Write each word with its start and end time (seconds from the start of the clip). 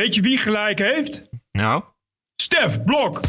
Weet 0.00 0.14
je 0.14 0.20
wie 0.20 0.38
gelijk 0.38 0.78
heeft? 0.78 1.22
Nou? 1.52 1.82
Stef 2.42 2.84
Blok. 2.84 3.20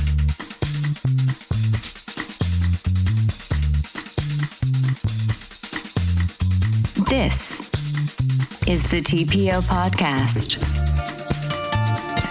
This 7.10 7.62
is 8.66 8.84
the 8.90 9.02
TPO 9.02 9.62
podcast. 9.62 10.58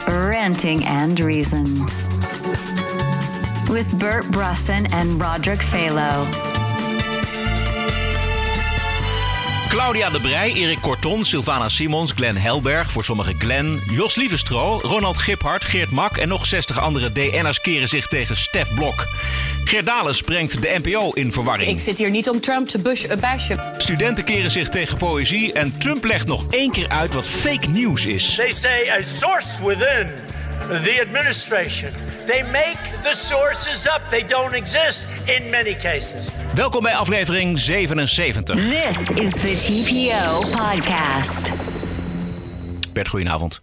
Ranting 0.07 0.85
and 0.85 1.19
Reason. 1.19 1.87
With 3.71 3.99
Bert 3.99 4.31
Brussen 4.31 4.87
and 4.93 5.21
Roderick 5.21 5.61
Phalo. 5.61 6.46
Claudia 9.69 10.11
de 10.11 10.21
Brij, 10.21 10.53
Erik 10.53 10.79
Korton, 10.81 11.25
Sylvana 11.25 11.69
Simons, 11.69 12.13
Glenn 12.13 12.37
Helberg, 12.37 12.93
voor 12.93 13.05
sommigen 13.05 13.35
Glenn, 13.39 13.83
Jos 13.91 14.15
Lievestro, 14.15 14.81
Ronald 14.83 15.19
Giphart, 15.19 15.65
Geert 15.65 15.91
Mak 15.91 16.17
en 16.17 16.29
nog 16.29 16.47
60 16.47 16.81
andere 16.81 17.13
DN'ers 17.13 17.61
keren 17.61 17.89
zich 17.89 18.07
tegen 18.07 18.37
Stef 18.37 18.75
Blok. 18.75 19.07
Geert 19.65 19.87
Dales 19.87 20.23
brengt 20.23 20.63
de 20.63 20.81
NPO 20.83 21.11
in 21.13 21.33
verwarring. 21.33 21.71
Ik 21.71 21.81
zit 21.81 21.99
hier 21.99 22.11
niet 22.11 22.29
om 22.29 22.41
Trump 22.41 22.69
te 22.69 22.79
bush, 22.79 23.05
uh, 23.05 23.17
bashen. 23.17 23.61
Studenten 23.77 24.25
keren 24.25 24.51
zich 24.51 24.69
tegen 24.69 24.99
poëzie 24.99 25.53
en 25.53 25.79
Trump 25.79 26.05
legt 26.05 26.27
nog 26.27 26.45
één 26.51 26.71
keer 26.71 26.89
uit 26.89 27.15
wat 27.15 27.27
fake 27.27 27.69
news 27.69 28.07
is. 28.07 28.35
They 28.35 28.53
say 28.53 28.89
a 28.99 29.03
source 29.03 29.67
within 29.67 30.11
the 30.69 31.05
administration. 31.09 31.91
They 32.27 32.43
make 32.43 32.79
the 33.03 33.15
sources 33.15 33.87
up. 33.87 34.03
They 34.09 34.25
don't 34.29 34.53
exist 34.53 35.07
in 35.27 35.51
many 35.51 35.75
cases. 35.75 36.31
Welkom 36.55 36.83
bij 36.83 36.95
aflevering 36.95 37.59
77. 37.59 38.45
This 38.45 39.11
is 39.11 39.33
the 39.33 39.55
TPO 39.57 40.39
podcast. 40.39 41.53
Bert, 42.93 43.09
goedenavond. 43.09 43.61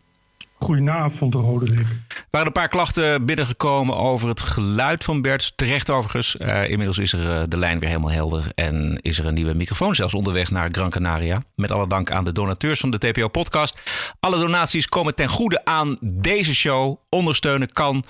Goedenavond, 0.53 1.33
Roderick. 1.33 1.79
Er 2.07 2.25
waren 2.29 2.47
een 2.47 2.53
paar 2.53 2.67
klachten 2.67 3.25
binnengekomen 3.25 3.97
over 3.97 4.27
het 4.27 4.39
geluid 4.39 5.03
van 5.03 5.21
Bert. 5.21 5.53
Terecht 5.55 5.89
overigens. 5.89 6.37
Eh, 6.37 6.69
inmiddels 6.69 6.97
is 6.97 7.13
er 7.13 7.31
eh, 7.31 7.43
de 7.47 7.57
lijn 7.57 7.79
weer 7.79 7.89
helemaal 7.89 8.11
helder. 8.11 8.43
En 8.55 8.97
is 9.01 9.19
er 9.19 9.25
een 9.25 9.33
nieuwe 9.33 9.53
microfoon 9.53 9.95
zelfs 9.95 10.13
onderweg 10.13 10.51
naar 10.51 10.69
Gran 10.71 10.89
Canaria. 10.89 11.41
Met 11.55 11.71
alle 11.71 11.87
dank 11.87 12.11
aan 12.11 12.23
de 12.23 12.31
donateurs 12.31 12.79
van 12.79 12.89
de 12.89 12.97
TPO-podcast. 12.97 13.77
Alle 14.19 14.39
donaties 14.39 14.87
komen 14.87 15.15
ten 15.15 15.29
goede 15.29 15.65
aan 15.65 15.97
deze 16.01 16.55
show. 16.55 16.97
Ondersteunen 17.09 17.71
kan 17.71 18.05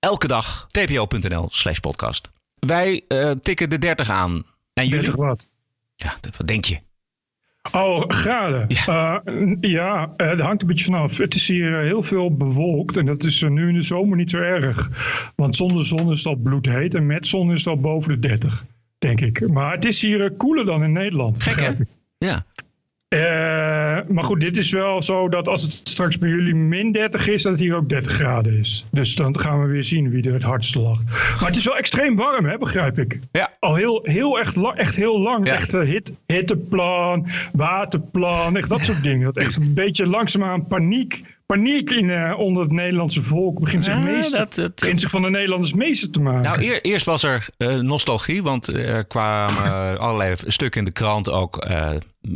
elke 0.00 0.26
dag. 0.26 0.66
tpo.nl 0.70 1.48
slash 1.50 1.78
podcast. 1.78 2.30
Wij 2.58 3.04
eh, 3.08 3.30
tikken 3.30 3.70
de 3.70 3.78
30 3.78 4.10
aan. 4.10 4.44
En 4.72 4.84
jullie? 4.86 5.04
30 5.04 5.16
wat? 5.16 5.48
Ja, 5.94 6.16
wat 6.36 6.46
denk 6.46 6.64
je? 6.64 6.78
Oh, 7.72 8.04
graden. 8.08 8.64
Ja, 8.68 9.22
ja 9.60 10.14
uh, 10.16 10.28
het 10.28 10.40
hangt 10.40 10.62
een 10.62 10.68
beetje 10.68 10.84
vanaf. 10.84 11.18
Het 11.18 11.34
is 11.34 11.48
hier 11.48 11.78
heel 11.78 12.02
veel 12.02 12.36
bewolkt 12.36 12.96
en 12.96 13.06
dat 13.06 13.24
is 13.24 13.42
nu 13.42 13.68
in 13.68 13.74
de 13.74 13.82
zomer 13.82 14.16
niet 14.16 14.30
zo 14.30 14.38
erg. 14.38 14.90
Want 15.36 15.56
zonder 15.56 15.86
zon 15.86 16.10
is 16.10 16.18
het 16.18 16.26
al 16.26 16.36
bloedheet 16.36 16.94
en 16.94 17.06
met 17.06 17.26
zon 17.26 17.52
is 17.52 17.58
het 17.58 17.66
al 17.66 17.80
boven 17.80 18.12
de 18.12 18.28
30, 18.28 18.64
denk 18.98 19.20
ik. 19.20 19.48
Maar 19.48 19.72
het 19.72 19.84
is 19.84 20.02
hier 20.02 20.32
koeler 20.32 20.64
dan 20.64 20.82
in 20.82 20.92
Nederland. 20.92 21.42
Gek? 21.42 21.76
Ja. 22.18 22.44
Uh, 23.14 23.20
maar 24.08 24.24
goed, 24.24 24.40
dit 24.40 24.56
is 24.56 24.72
wel 24.72 25.02
zo 25.02 25.28
dat 25.28 25.48
als 25.48 25.62
het 25.62 25.72
straks 25.72 26.18
bij 26.18 26.28
jullie 26.28 26.54
min 26.54 26.92
30 26.92 27.28
is, 27.28 27.42
dat 27.42 27.52
het 27.52 27.60
hier 27.60 27.76
ook 27.76 27.88
30 27.88 28.12
graden 28.12 28.58
is. 28.58 28.84
Dus 28.90 29.14
dan 29.14 29.38
gaan 29.38 29.62
we 29.62 29.68
weer 29.68 29.84
zien 29.84 30.10
wie 30.10 30.26
er 30.26 30.32
het 30.32 30.42
hardste 30.42 30.80
lacht. 30.80 31.04
Maar 31.40 31.48
het 31.48 31.56
is 31.56 31.64
wel 31.64 31.76
extreem 31.76 32.16
warm, 32.16 32.44
hè, 32.44 32.58
begrijp 32.58 32.98
ik. 32.98 33.18
Ja. 33.32 33.52
Al 33.58 33.74
heel, 33.74 34.00
heel, 34.02 34.38
echt, 34.38 34.56
echt 34.74 34.96
heel 34.96 35.20
lang. 35.20 35.46
Ja. 35.46 35.52
Echt 35.52 35.74
uh, 35.74 35.82
hit, 35.82 36.12
hitteplan, 36.26 37.26
waterplan, 37.52 38.56
echt 38.56 38.68
dat 38.68 38.84
soort 38.84 39.02
dingen. 39.02 39.24
Dat 39.24 39.36
echt 39.36 39.56
een 39.56 39.74
beetje 39.74 40.06
langzaamaan 40.06 40.66
paniek 40.66 41.22
paniek 41.52 41.90
in, 41.90 42.08
uh, 42.08 42.38
onder 42.38 42.62
het 42.62 42.72
Nederlandse 42.72 43.22
volk 43.22 43.60
begint 43.60 43.84
zich, 43.84 43.98
meester, 43.98 44.38
dat, 44.38 44.54
dat, 44.54 44.74
begint 44.74 45.00
zich 45.00 45.10
van 45.10 45.22
de 45.22 45.30
Nederlanders 45.30 45.72
meester 45.72 46.10
te 46.10 46.20
maken. 46.20 46.50
Nou, 46.50 46.62
eer, 46.62 46.82
eerst 46.82 47.06
was 47.06 47.22
er 47.22 47.48
uh, 47.58 47.74
nostalgie, 47.74 48.42
want 48.42 48.66
er 48.66 49.04
kwamen 49.04 49.98
allerlei 49.98 50.34
stukken 50.46 50.80
in 50.80 50.86
de 50.86 50.92
krant 50.92 51.30
ook 51.30 51.66
uh, 51.70 51.90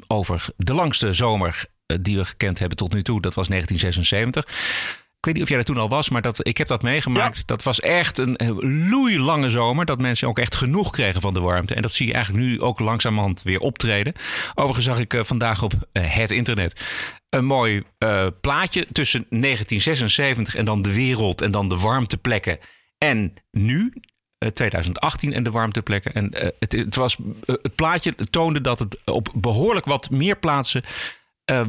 over 0.06 0.46
de 0.56 0.74
langste 0.74 1.12
zomer 1.12 1.64
die 2.00 2.16
we 2.16 2.24
gekend 2.24 2.58
hebben 2.58 2.76
tot 2.76 2.92
nu 2.92 3.02
toe. 3.02 3.20
Dat 3.20 3.34
was 3.34 3.48
1976. 3.48 5.01
Ik 5.22 5.28
weet 5.28 5.36
niet 5.36 5.46
of 5.46 5.50
jij 5.50 5.58
er 5.58 5.64
toen 5.74 5.82
al 5.82 5.88
was, 5.88 6.08
maar 6.08 6.22
dat, 6.22 6.46
ik 6.46 6.56
heb 6.58 6.68
dat 6.68 6.82
meegemaakt. 6.82 7.36
Ja. 7.36 7.42
Dat 7.46 7.62
was 7.62 7.80
echt 7.80 8.18
een 8.18 8.36
loeilange 8.88 9.50
zomer. 9.50 9.84
Dat 9.84 10.00
mensen 10.00 10.28
ook 10.28 10.38
echt 10.38 10.54
genoeg 10.54 10.90
kregen 10.90 11.20
van 11.20 11.34
de 11.34 11.40
warmte. 11.40 11.74
En 11.74 11.82
dat 11.82 11.92
zie 11.92 12.06
je 12.06 12.12
eigenlijk 12.12 12.44
nu 12.44 12.60
ook 12.60 12.78
langzamerhand 12.78 13.42
weer 13.42 13.60
optreden. 13.60 14.12
Overigens 14.54 14.86
zag 14.86 14.98
ik 14.98 15.14
uh, 15.14 15.22
vandaag 15.24 15.62
op 15.62 15.72
uh, 15.72 16.14
het 16.14 16.30
internet 16.30 16.80
een 17.28 17.44
mooi 17.44 17.82
uh, 17.98 18.26
plaatje 18.40 18.86
tussen 18.92 19.26
1976 19.28 20.54
en 20.54 20.64
dan 20.64 20.82
de 20.82 20.94
wereld 20.94 21.40
en 21.40 21.50
dan 21.50 21.68
de 21.68 21.78
warmteplekken. 21.78 22.58
En 22.98 23.34
nu, 23.50 23.92
2018 24.52 25.32
en 25.32 25.42
de 25.42 25.50
warmteplekken. 25.50 26.14
En 26.14 26.28
het, 26.58 26.72
het, 26.72 26.94
was, 26.94 27.16
het 27.46 27.74
plaatje 27.74 28.14
toonde 28.30 28.60
dat 28.60 28.78
het 28.78 29.00
op 29.04 29.28
behoorlijk 29.34 29.86
wat 29.86 30.10
meer 30.10 30.38
plaatsen 30.38 30.84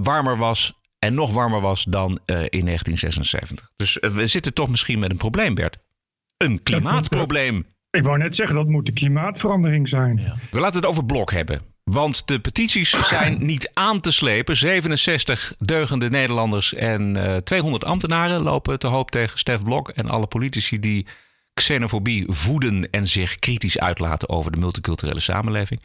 warmer 0.01 0.37
was 0.37 0.73
en 1.03 1.13
nog 1.13 1.31
warmer 1.31 1.61
was 1.61 1.83
dan 1.83 2.09
uh, 2.11 2.35
in 2.35 2.65
1976. 2.65 3.71
Dus 3.75 3.97
uh, 4.01 4.09
we 4.09 4.27
zitten 4.27 4.53
toch 4.53 4.69
misschien 4.69 4.99
met 4.99 5.11
een 5.11 5.17
probleem, 5.17 5.55
Bert. 5.55 5.77
Een 6.37 6.63
klimaatprobleem. 6.63 7.65
Ik 7.89 8.03
wou 8.03 8.17
net 8.17 8.35
zeggen, 8.35 8.55
dat 8.55 8.67
moet 8.67 8.85
de 8.85 8.91
klimaatverandering 8.91 9.89
zijn. 9.89 10.17
Ja. 10.17 10.35
We 10.51 10.59
laten 10.59 10.79
het 10.79 10.89
over 10.89 11.05
blok 11.05 11.31
hebben. 11.31 11.61
Want 11.83 12.27
de 12.27 12.39
petities 12.39 13.07
zijn 13.07 13.37
niet 13.45 13.71
aan 13.73 13.99
te 13.99 14.11
slepen. 14.11 14.57
67 14.57 15.53
deugende 15.59 16.09
Nederlanders 16.09 16.73
en 16.73 17.17
uh, 17.17 17.35
200 17.35 17.85
ambtenaren 17.85 18.41
lopen 18.41 18.79
te 18.79 18.87
hoop 18.87 19.11
tegen 19.11 19.39
Stef 19.39 19.63
Blok. 19.63 19.89
En 19.89 20.09
alle 20.09 20.27
politici 20.27 20.79
die 20.79 21.05
xenofobie 21.53 22.25
voeden 22.27 22.89
en 22.91 23.07
zich 23.07 23.35
kritisch 23.35 23.79
uitlaten 23.79 24.29
over 24.29 24.51
de 24.51 24.57
multiculturele 24.57 25.19
samenleving. 25.19 25.83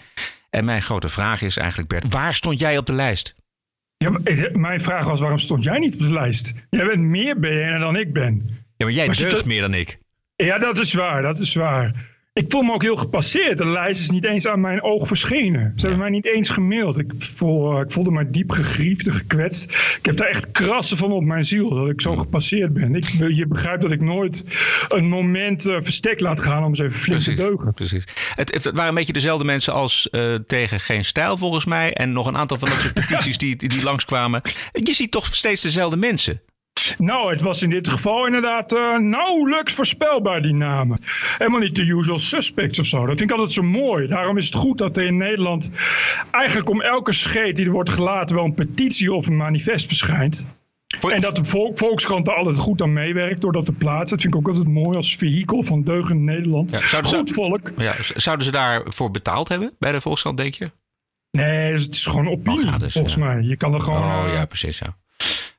En 0.50 0.65
mijn 0.65 0.83
grote 0.83 1.09
vraag 1.09 1.43
is 1.43 1.56
eigenlijk, 1.56 1.89
Bert, 1.89 2.12
waar 2.12 2.35
stond 2.35 2.59
jij 2.59 2.79
op 2.79 2.87
de 2.87 2.93
lijst? 2.93 3.35
Ja, 3.99 4.11
mijn 4.53 4.81
vraag 4.81 5.07
was, 5.07 5.21
waarom 5.21 5.39
stond 5.39 5.65
jij 5.65 5.79
niet 5.79 5.95
op 5.95 6.01
de 6.01 6.13
lijst? 6.13 6.55
Jij 6.71 6.87
bent 6.87 7.01
meer 7.01 7.39
BN'er 7.39 7.79
dan 7.79 7.97
ik 7.97 8.13
ben. 8.13 8.43
Ja, 8.77 8.85
maar 8.85 8.95
jij 8.95 9.07
maar 9.07 9.17
deugt 9.17 9.45
meer 9.45 9.61
dan 9.61 9.75
ik. 9.75 9.99
Ja, 10.37 10.59
dat 10.59 10.79
is 10.79 10.95
waar, 10.95 11.23
dat 11.23 11.39
is 11.39 11.55
waar. 11.55 12.18
Ik 12.38 12.44
voel 12.49 12.62
me 12.62 12.72
ook 12.72 12.82
heel 12.82 12.97
gepasseerd. 12.97 13.59
De 13.59 13.66
lijst 13.66 14.00
is 14.00 14.10
niet 14.10 14.25
eens 14.25 14.47
aan 14.47 14.60
mijn 14.60 14.82
oog 14.82 15.06
verschenen. 15.06 15.72
Ze 15.76 15.81
hebben 15.81 15.99
mij 15.99 16.10
niet 16.10 16.26
eens 16.26 16.49
gemaild. 16.49 16.99
Ik, 16.99 17.12
voel, 17.19 17.81
ik 17.81 17.93
voelde 17.93 18.10
me 18.10 18.31
diep 18.31 18.50
gegriefd 18.50 19.06
en 19.06 19.12
gekwetst. 19.15 19.65
Ik 19.99 20.06
heb 20.06 20.16
daar 20.16 20.28
echt 20.28 20.50
krassen 20.50 20.97
van 20.97 21.12
op 21.12 21.25
mijn 21.25 21.44
ziel. 21.44 21.69
Dat 21.69 21.88
ik 21.88 22.00
zo 22.00 22.16
gepasseerd 22.16 22.72
ben. 22.72 22.94
Ik, 22.94 23.04
je 23.28 23.47
begrijpt 23.47 23.82
dat 23.82 23.93
ik 23.93 24.00
nooit 24.00 24.44
een 24.88 25.09
moment 25.09 25.69
uh, 25.69 25.76
verstek 25.81 26.21
laat 26.21 26.41
gaan 26.41 26.65
om 26.65 26.69
eens 26.69 26.78
even 26.78 26.99
flink 26.99 27.22
precies, 27.22 27.37
te 27.37 27.43
deugen. 27.43 27.75
Precies. 27.75 28.04
Het, 28.34 28.55
het, 28.55 28.65
waren 28.65 28.88
een 28.88 28.94
beetje 28.94 29.12
dezelfde 29.12 29.44
mensen 29.44 29.72
als 29.72 30.09
uh, 30.10 30.34
tegen 30.34 30.81
Geen 30.81 31.05
Stijl 31.05 31.37
volgens 31.37 31.65
mij. 31.65 31.93
En 31.93 32.12
nog 32.12 32.26
een 32.26 32.37
aantal 32.37 32.59
van 32.59 32.69
dat 32.69 32.78
soort 32.78 32.94
petities 33.06 33.38
die, 33.38 33.56
die 33.56 33.82
langskwamen. 33.82 34.43
Je 34.72 34.94
ziet 34.94 35.10
toch 35.10 35.34
steeds 35.34 35.62
dezelfde 35.62 35.97
mensen. 35.97 36.41
Nou, 36.99 37.31
het 37.31 37.41
was 37.41 37.62
in 37.62 37.71
dit 37.71 37.89
geval 37.89 38.27
inderdaad 38.27 38.75
uh, 38.75 38.99
nauwelijks 38.99 39.75
voorspelbaar, 39.75 40.43
die 40.43 40.55
namen. 40.55 41.00
Helemaal 41.39 41.61
niet 41.61 41.75
de 41.75 41.83
usual 41.83 42.19
suspects 42.19 42.78
of 42.78 42.87
zo. 42.87 42.99
Dat 42.99 43.19
vind 43.19 43.31
ik 43.31 43.37
altijd 43.37 43.53
zo 43.53 43.62
mooi. 43.62 44.06
Daarom 44.06 44.37
is 44.37 44.44
het 44.44 44.55
goed 44.55 44.78
dat 44.78 44.97
er 44.97 45.05
in 45.05 45.17
Nederland 45.17 45.71
eigenlijk 46.31 46.71
om 46.71 46.83
elke 46.83 47.12
scheet 47.12 47.56
die 47.56 47.67
er 47.67 47.72
wordt 47.72 47.91
gelaten 47.91 48.37
wel 48.37 48.44
een 48.44 48.55
petitie 48.55 49.12
of 49.12 49.27
een 49.27 49.37
manifest 49.37 49.87
verschijnt. 49.87 50.47
En 51.00 51.21
dat 51.21 51.37
de 51.37 51.44
volk, 51.44 51.78
Volkskrant 51.78 52.28
er 52.28 52.34
altijd 52.34 52.56
goed 52.56 52.83
aan 52.83 52.93
meewerkt 52.93 53.41
door 53.41 53.53
dat 53.53 53.65
te 53.65 53.72
plaatsen. 53.72 54.17
Dat 54.17 54.21
vind 54.21 54.34
ik 54.34 54.41
ook 54.41 54.49
altijd 54.49 54.75
mooi 54.75 54.97
als 54.97 55.17
vehikel 55.17 55.62
van 55.62 55.83
deugend 55.83 56.21
Nederland. 56.21 56.71
Ja, 56.71 56.81
goed 57.03 57.31
volk. 57.31 57.72
Ja, 57.77 57.93
zouden 58.17 58.47
ze 58.47 58.53
daarvoor 58.53 59.11
betaald 59.11 59.49
hebben 59.49 59.72
bij 59.78 59.93
de 59.93 60.00
Volkskrant, 60.00 60.37
denk 60.37 60.55
je? 60.55 60.71
Nee, 61.31 61.72
het 61.72 61.94
is 61.94 62.06
gewoon 62.06 62.28
opinie, 62.28 62.67
oh, 62.67 62.75
volgens 62.78 63.15
ja. 63.15 63.25
mij. 63.25 63.43
Je 63.43 63.56
kan 63.56 63.75
er 63.75 63.81
gewoon... 63.81 64.03
Oh 64.03 64.25
uh, 64.27 64.34
ja, 64.34 64.44
precies, 64.47 64.78
ja. 64.78 64.97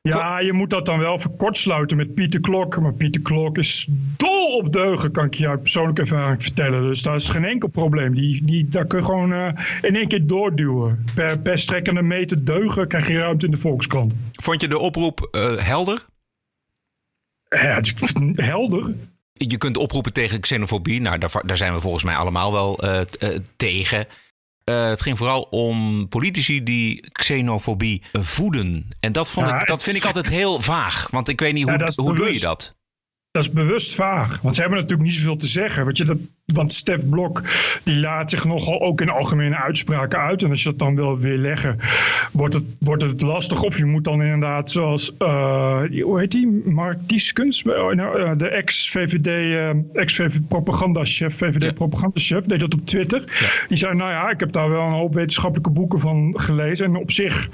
Ja, 0.02 0.38
je 0.38 0.52
moet 0.52 0.70
dat 0.70 0.86
dan 0.86 0.98
wel 0.98 1.18
verkortsluiten 1.18 1.96
met 1.96 2.14
Pieter 2.14 2.40
Klok. 2.40 2.80
Maar 2.80 2.92
Pieter 2.92 3.22
Klok 3.22 3.58
is 3.58 3.86
dol 4.16 4.56
op 4.56 4.72
deugen, 4.72 5.12
kan 5.12 5.24
ik 5.24 5.34
je 5.34 5.48
uit 5.48 5.62
persoonlijke 5.62 6.00
ervaring 6.00 6.42
vertellen. 6.42 6.82
Dus 6.82 7.02
daar 7.02 7.14
is 7.14 7.28
geen 7.28 7.44
enkel 7.44 7.68
probleem. 7.68 8.14
Die, 8.14 8.44
die, 8.44 8.68
daar 8.68 8.86
kun 8.86 8.98
je 8.98 9.04
gewoon 9.04 9.32
uh, 9.32 9.48
in 9.82 9.96
één 9.96 10.08
keer 10.08 10.26
doorduwen. 10.26 11.04
Per, 11.14 11.38
per 11.38 11.58
strekkende 11.58 12.02
meter 12.02 12.44
deugen 12.44 12.88
krijg 12.88 13.08
je 13.08 13.18
ruimte 13.18 13.44
in 13.44 13.50
de 13.50 13.56
Volkskrant. 13.56 14.14
Vond 14.32 14.60
je 14.60 14.68
de 14.68 14.78
oproep 14.78 15.28
uh, 15.32 15.56
helder? 15.56 16.04
Ja, 17.48 17.80
helder? 18.32 18.94
Je 19.32 19.58
kunt 19.58 19.76
oproepen 19.76 20.12
tegen 20.12 20.40
xenofobie. 20.40 21.00
Nou, 21.00 21.18
daar, 21.18 21.42
daar 21.46 21.56
zijn 21.56 21.74
we 21.74 21.80
volgens 21.80 22.04
mij 22.04 22.14
allemaal 22.14 22.52
wel 22.52 22.84
uh, 22.84 23.00
tegen. 23.56 24.06
Uh, 24.70 24.88
het 24.88 25.02
ging 25.02 25.18
vooral 25.18 25.40
om 25.42 26.08
politici 26.08 26.62
die 26.62 27.10
xenofobie 27.12 28.02
voeden. 28.12 28.88
En 29.00 29.12
dat, 29.12 29.30
vond 29.30 29.48
ja, 29.48 29.60
ik, 29.60 29.66
dat 29.66 29.82
vind 29.82 29.96
ik 29.96 30.04
altijd 30.04 30.28
heel 30.28 30.60
vaag. 30.60 31.10
Want 31.10 31.28
ik 31.28 31.40
weet 31.40 31.52
niet, 31.52 31.68
hoe, 31.68 31.78
ja, 31.78 31.90
hoe 31.94 32.14
doe 32.14 32.32
je 32.32 32.40
dat? 32.40 32.74
Dat 33.30 33.42
is 33.42 33.50
bewust 33.50 33.94
vaag. 33.94 34.40
Want 34.40 34.54
ze 34.54 34.60
hebben 34.60 34.80
natuurlijk 34.80 35.08
niet 35.08 35.18
zoveel 35.18 35.36
te 35.36 35.46
zeggen. 35.46 35.84
Want 35.84 35.96
je, 35.96 36.04
dat, 36.04 36.18
want 36.52 36.72
Stef 36.72 37.08
Blok 37.08 37.42
die 37.84 37.96
laat 37.96 38.30
zich 38.30 38.44
nogal 38.44 38.80
ook 38.80 39.00
in 39.00 39.08
algemene 39.08 39.56
uitspraken 39.56 40.18
uit. 40.18 40.42
En 40.42 40.50
als 40.50 40.62
je 40.62 40.68
dat 40.68 40.78
dan 40.78 40.94
wil 40.94 41.18
weerleggen, 41.18 41.76
wordt 42.32 42.54
het, 42.54 42.64
wordt 42.78 43.02
het 43.02 43.20
lastig. 43.20 43.62
Of 43.62 43.78
je 43.78 43.84
moet 43.84 44.04
dan 44.04 44.22
inderdaad 44.22 44.70
zoals, 44.70 45.12
uh, 45.18 45.82
hoe 46.02 46.18
heet 46.18 46.30
die? 46.30 46.62
Mark 46.64 46.98
Tieskens, 47.06 47.62
uh, 47.62 48.30
de 48.36 48.48
ex-VVD, 48.48 49.26
uh, 49.26 49.70
ex-propagandachef, 49.92 51.36
VVD-propagandachef, 51.36 52.44
deed 52.44 52.60
dat 52.60 52.74
op 52.74 52.86
Twitter. 52.86 53.24
Die 53.68 53.76
zei, 53.76 53.94
nou 53.94 54.10
ja, 54.10 54.30
ik 54.30 54.40
heb 54.40 54.52
daar 54.52 54.70
wel 54.70 54.86
een 54.86 54.92
hoop 54.92 55.14
wetenschappelijke 55.14 55.70
boeken 55.70 55.98
van 55.98 56.32
gelezen. 56.36 56.86
En 56.86 56.96
op 56.96 57.10
zich, 57.10 57.48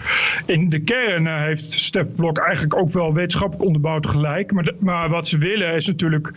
in 0.47 0.69
de 0.69 0.81
kern 0.81 1.27
heeft 1.27 1.73
Stef 1.73 2.15
Blok 2.15 2.39
eigenlijk 2.39 2.77
ook 2.77 2.93
wel 2.93 3.15
wetenschappelijk 3.15 3.67
onderbouwd 3.67 4.07
gelijk. 4.07 4.53
Maar, 4.53 4.73
maar 4.79 5.09
wat 5.09 5.29
ze 5.29 5.39
willen 5.39 5.75
is 5.75 5.87
natuurlijk 5.87 6.33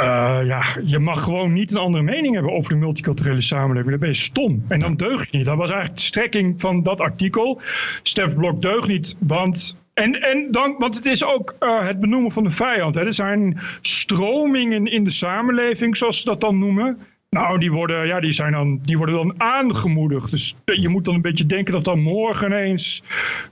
uh, 0.00 0.38
ja, 0.46 0.62
je 0.84 0.98
mag 0.98 1.24
gewoon 1.24 1.52
niet 1.52 1.70
een 1.70 1.78
andere 1.78 2.04
mening 2.04 2.34
hebben 2.34 2.52
over 2.52 2.72
de 2.72 2.78
multiculturele 2.78 3.40
samenleving. 3.40 3.90
Dan 3.90 3.98
ben 3.98 4.08
je 4.08 4.14
stom. 4.14 4.64
En 4.68 4.78
dan 4.78 4.96
deug 4.96 5.30
je 5.30 5.36
niet. 5.36 5.46
Dat 5.46 5.56
was 5.56 5.70
eigenlijk 5.70 6.00
de 6.00 6.06
strekking 6.06 6.60
van 6.60 6.82
dat 6.82 7.00
artikel. 7.00 7.60
Stef 8.02 8.34
Blok 8.34 8.62
deugt 8.62 8.88
niet, 8.88 9.16
want 9.18 9.76
en, 9.94 10.20
en 10.22 10.50
dan, 10.50 10.74
want 10.78 10.94
het 10.94 11.04
is 11.04 11.24
ook 11.24 11.54
uh, 11.60 11.86
het 11.86 12.00
benoemen 12.00 12.30
van 12.30 12.44
de 12.44 12.50
vijand. 12.50 12.94
Hè. 12.94 13.04
Er 13.04 13.14
zijn 13.14 13.58
stromingen 13.80 14.86
in 14.86 15.04
de 15.04 15.10
samenleving, 15.10 15.96
zoals 15.96 16.18
ze 16.18 16.24
dat 16.24 16.40
dan 16.40 16.58
noemen. 16.58 16.98
Nou, 17.36 17.58
die 17.58 17.72
worden, 17.72 18.06
ja, 18.06 18.20
die, 18.20 18.32
zijn 18.32 18.52
dan, 18.52 18.78
die 18.82 18.96
worden 18.96 19.14
dan 19.14 19.34
aangemoedigd. 19.40 20.30
Dus 20.30 20.54
je 20.64 20.88
moet 20.88 21.04
dan 21.04 21.14
een 21.14 21.20
beetje 21.20 21.46
denken 21.46 21.72
dat 21.72 21.84
dan 21.84 22.00
morgen 22.00 22.46
ineens... 22.46 23.02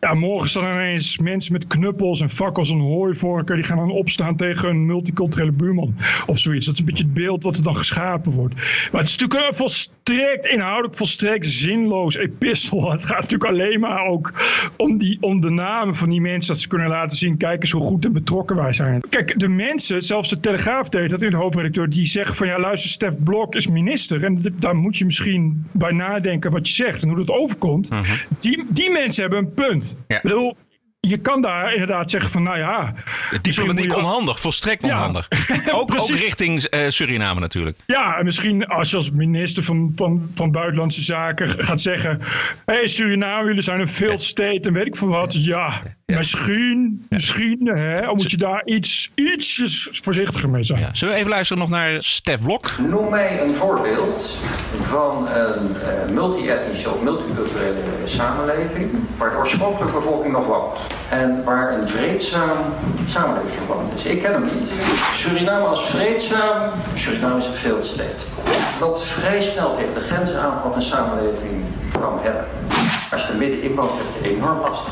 Ja, 0.01 0.15
morgen 0.15 0.49
staan 0.49 0.75
ineens 0.75 1.19
mensen 1.19 1.53
met 1.53 1.67
knuppels 1.67 2.21
en 2.21 2.31
fakkels 2.31 2.71
en 2.71 2.79
hooivorken... 2.79 3.55
die 3.55 3.65
gaan 3.65 3.77
dan 3.77 3.91
opstaan 3.91 4.37
tegen 4.37 4.69
een 4.69 4.87
multiculturele 4.87 5.53
buurman 5.53 5.95
of 6.27 6.39
zoiets. 6.39 6.67
Dat 6.67 6.75
is 6.75 6.81
een 6.81 6.87
beetje 6.87 7.05
het 7.05 7.15
beeld 7.15 7.43
wat 7.43 7.57
er 7.57 7.63
dan 7.63 7.77
geschapen 7.77 8.33
wordt. 8.33 8.55
Maar 8.55 9.01
het 9.01 9.09
is 9.09 9.17
natuurlijk 9.17 9.49
een 9.49 9.57
volstrekt 9.57 10.47
inhoudelijk, 10.47 10.97
volstrekt 10.97 11.47
zinloos 11.47 12.17
epistel. 12.17 12.91
Het 12.91 13.05
gaat 13.05 13.21
natuurlijk 13.21 13.51
alleen 13.51 13.81
maar 13.81 14.07
ook 14.07 14.33
om, 14.77 14.99
die, 14.99 15.19
om 15.21 15.41
de 15.41 15.51
namen 15.51 15.95
van 15.95 16.11
die 16.11 16.21
mensen... 16.21 16.53
dat 16.53 16.63
ze 16.63 16.69
kunnen 16.69 16.89
laten 16.89 17.19
zien, 17.19 17.37
kijk 17.37 17.63
eens 17.63 17.71
hoe 17.71 17.83
goed 17.83 18.05
en 18.05 18.13
betrokken 18.13 18.57
wij 18.57 18.73
zijn. 18.73 19.01
Kijk, 19.11 19.39
de 19.39 19.49
mensen, 19.49 20.03
zelfs 20.03 20.29
de 20.29 20.41
Telegraaf 20.41 20.89
deed 20.89 21.11
dat 21.11 21.23
in 21.23 21.31
de 21.31 21.37
hoofdredacteur... 21.37 21.89
die 21.89 22.07
zeggen 22.07 22.37
van, 22.37 22.47
ja 22.47 22.59
luister, 22.59 22.91
Stef 22.91 23.15
Blok 23.19 23.55
is 23.55 23.67
minister. 23.69 24.25
En 24.25 24.55
daar 24.59 24.77
moet 24.77 24.97
je 24.97 25.05
misschien 25.05 25.67
bij 25.73 25.93
nadenken 25.93 26.51
wat 26.51 26.69
je 26.69 26.75
zegt 26.75 27.03
en 27.03 27.09
hoe 27.09 27.19
dat 27.19 27.31
overkomt. 27.37 27.91
Mhm. 27.91 28.03
die, 28.39 28.65
die 28.69 28.91
mensen 28.91 29.23
hebben 29.23 29.39
een 29.39 29.53
punt. 29.55 29.97
Ja. 30.09 30.17
Ik 30.17 30.23
bedoel, 30.23 30.57
je 31.01 31.17
kan 31.17 31.41
daar 31.41 31.73
inderdaad 31.73 32.11
zeggen 32.11 32.31
van, 32.31 32.43
nou 32.43 32.59
ja... 32.59 32.95
Diplomatiek 33.43 33.97
onhandig, 33.97 34.41
volstrekt 34.41 34.83
Ja. 34.83 34.97
onhandig. 34.97 35.29
ook, 35.73 35.95
richting 36.09 36.63
eh, 36.63 36.89
Suriname 36.89 37.41
natuurlijk. 37.41 37.79
Ja, 37.87 38.19
en 38.19 38.25
misschien 38.25 38.67
als 38.67 38.91
je 38.91 38.97
als 38.97 39.11
minister 39.11 39.63
van, 39.63 39.93
van, 39.95 40.31
van 40.35 40.51
Buitenlandse 40.51 41.05
Zaken 41.05 41.49
gaat 41.65 41.81
zeggen... 41.81 42.21
Hé 42.65 42.75
hey, 42.75 42.87
Suriname, 42.87 43.47
jullie 43.47 43.63
zijn 43.63 43.81
een 43.81 43.89
failed 43.89 44.23
state 44.23 44.61
en 44.69 44.73
weet 44.73 44.87
ik 44.87 44.97
veel 44.97 45.09
wat. 45.09 45.45
Ja, 45.45 45.83
misschien, 46.17 47.07
misschien 47.09 47.67
hè, 47.67 48.07
moet 48.15 48.31
je 48.31 48.37
daar 48.37 48.63
iets, 48.65 49.11
ietsjes 49.15 49.89
voorzichtiger 50.03 50.51
mee 50.51 50.63
zijn. 50.63 50.81
Ja. 50.81 50.89
Zullen 50.93 51.15
we 51.15 51.21
even 51.21 51.33
luisteren 51.33 51.63
nog 51.63 51.71
naar 51.71 51.97
Stef 51.99 52.43
Blok? 52.43 52.71
Noem 52.79 53.11
mij 53.11 53.43
een 53.43 53.55
voorbeeld 53.55 54.43
van 54.81 55.29
een 55.29 55.77
eh, 55.77 56.13
multi-etnische 56.15 56.91
of 56.91 57.03
multiculturele 57.03 57.83
samenleving 58.05 58.91
waar 59.19 59.31
de 59.31 59.37
oorspronkelijke 59.37 59.95
bevolking 59.95 60.33
nog 60.33 60.47
woont 60.47 60.87
en 61.09 61.45
waar 61.45 61.79
een 61.79 61.89
vreedzaam 61.89 62.59
samenlevingsverband 63.07 63.95
is. 63.95 64.05
Ik 64.05 64.23
ken 64.23 64.33
hem 64.33 64.45
niet. 64.55 64.73
Suriname 65.13 65.67
als 65.67 65.91
vreedzaam, 65.91 66.71
Suriname 66.95 67.39
is 67.39 67.47
een 67.47 67.53
failed 67.53 67.87
state. 67.87 68.25
Loopt 68.81 69.03
vrij 69.03 69.43
snel 69.43 69.77
tegen 69.77 69.95
de 69.95 70.01
grenzen 70.01 70.41
aan 70.41 70.63
wat 70.65 70.77
een 70.77 70.83
samenleving 70.83 71.65
kan 72.01 72.19
hebben. 72.21 72.45
Als 73.11 73.27
je 73.27 73.33
er 73.33 73.39
middenin 73.39 73.75
woont, 73.75 73.91
heb 73.91 74.23
je 74.23 74.37
enorm 74.37 74.59
last. 74.59 74.89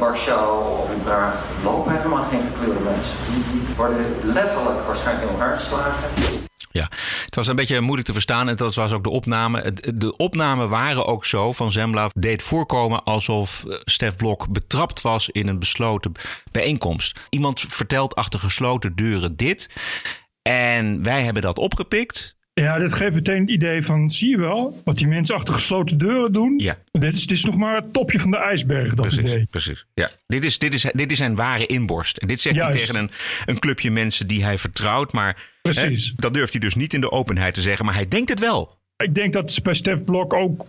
Warschau 0.00 0.78
of 0.80 0.92
in 0.94 1.02
Praag 1.02 1.46
lopen 1.64 1.96
helemaal 1.96 2.22
geen 2.22 2.40
gekleurde 2.42 2.80
mensen. 2.80 3.16
Die, 3.26 3.74
worden 3.76 4.06
letterlijk 4.22 4.86
waarschijnlijk 4.86 5.30
in 5.30 5.32
elkaar 5.32 5.58
geslagen. 5.58 6.10
Ja, 6.72 6.88
het 7.24 7.34
was 7.34 7.46
een 7.46 7.56
beetje 7.56 7.80
moeilijk 7.80 8.06
te 8.06 8.12
verstaan 8.12 8.48
en 8.48 8.56
dat 8.56 8.74
was 8.74 8.92
ook 8.92 9.04
de 9.04 9.10
opname. 9.10 9.72
De 9.94 10.16
opnamen 10.16 10.68
waren 10.68 11.06
ook 11.06 11.24
zo 11.24 11.52
van 11.52 11.72
Zembla 11.72 12.08
deed 12.14 12.42
voorkomen 12.42 13.04
alsof 13.04 13.64
eh, 13.64 13.76
Stef 13.84 14.16
Blok 14.16 14.52
betrapt 14.52 15.00
was 15.00 15.28
in 15.28 15.48
een 15.48 15.58
besloten 15.58 16.12
bijeenkomst. 16.52 17.20
Iemand 17.28 17.60
vertelt 17.68 18.14
achter 18.14 18.40
gesloten 18.40 18.96
deuren 18.96 19.36
dit 19.36 19.70
en 20.42 21.02
wij 21.02 21.22
hebben 21.22 21.42
dat 21.42 21.58
opgepikt. 21.58 22.38
Ja, 22.60 22.78
dit 22.78 22.92
geeft 22.92 23.14
meteen 23.14 23.40
het 23.40 23.50
idee 23.50 23.82
van, 23.82 24.10
zie 24.10 24.28
je 24.28 24.38
wel, 24.38 24.80
wat 24.84 24.98
die 24.98 25.06
mensen 25.06 25.34
achter 25.34 25.54
gesloten 25.54 25.98
deuren 25.98 26.32
doen. 26.32 26.54
Ja. 26.56 26.78
Dit 26.90 27.14
is, 27.14 27.26
dit 27.26 27.36
is 27.36 27.44
nog 27.44 27.56
maar 27.56 27.76
het 27.76 27.92
topje 27.92 28.20
van 28.20 28.30
de 28.30 28.36
ijsberg, 28.36 28.94
dat 28.94 29.06
Precies, 29.06 29.30
idee. 29.30 29.46
precies. 29.50 29.86
Ja. 29.94 30.10
Dit, 30.26 30.44
is, 30.44 30.58
dit, 30.58 30.74
is, 30.74 30.86
dit 30.92 31.10
is 31.10 31.18
zijn 31.18 31.34
ware 31.34 31.66
inborst. 31.66 32.16
En 32.16 32.28
dit 32.28 32.40
zegt 32.40 32.56
hij 32.56 32.70
tegen 32.70 32.96
een, 32.96 33.10
een 33.44 33.58
clubje 33.58 33.90
mensen 33.90 34.26
die 34.26 34.44
hij 34.44 34.58
vertrouwt. 34.58 35.12
Maar 35.12 35.48
Precies. 35.62 36.06
hè, 36.06 36.12
dat 36.16 36.34
durft 36.34 36.52
hij 36.52 36.60
dus 36.60 36.74
niet 36.74 36.94
in 36.94 37.00
de 37.00 37.10
openheid 37.10 37.54
te 37.54 37.60
zeggen. 37.60 37.84
Maar 37.84 37.94
hij 37.94 38.08
denkt 38.08 38.28
het 38.28 38.40
wel. 38.40 38.78
Ik 38.96 39.14
denk 39.14 39.32
dat 39.32 39.58
bij 39.62 39.74
Stef 39.74 40.04
Blok 40.04 40.34
ook. 40.34 40.66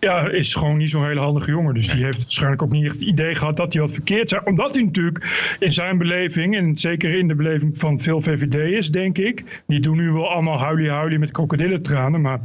Ja, 0.00 0.28
is 0.28 0.54
gewoon 0.54 0.76
niet 0.76 0.90
zo'n 0.90 1.06
hele 1.06 1.20
handige 1.20 1.50
jongen. 1.50 1.74
Dus 1.74 1.88
die 1.88 2.04
heeft 2.04 2.22
waarschijnlijk 2.22 2.62
ook 2.62 2.72
niet 2.72 2.84
echt 2.84 2.94
het 2.94 3.02
idee 3.02 3.34
gehad 3.34 3.56
dat 3.56 3.72
hij 3.72 3.82
wat 3.82 3.92
verkeerd 3.92 4.28
zei. 4.28 4.42
Omdat 4.44 4.74
hij 4.74 4.84
natuurlijk 4.84 5.56
in 5.58 5.72
zijn 5.72 5.98
beleving, 5.98 6.56
en 6.56 6.76
zeker 6.76 7.14
in 7.14 7.28
de 7.28 7.34
beleving 7.34 7.78
van 7.78 8.00
veel 8.00 8.20
VVD'ers, 8.20 8.90
denk 8.90 9.18
ik. 9.18 9.62
Die 9.66 9.80
doen 9.80 9.96
nu 9.96 10.10
wel 10.10 10.30
allemaal 10.30 10.58
huilie-huilie 10.58 11.18
met 11.18 11.30
krokodillentranen. 11.30 12.20
Maar 12.20 12.40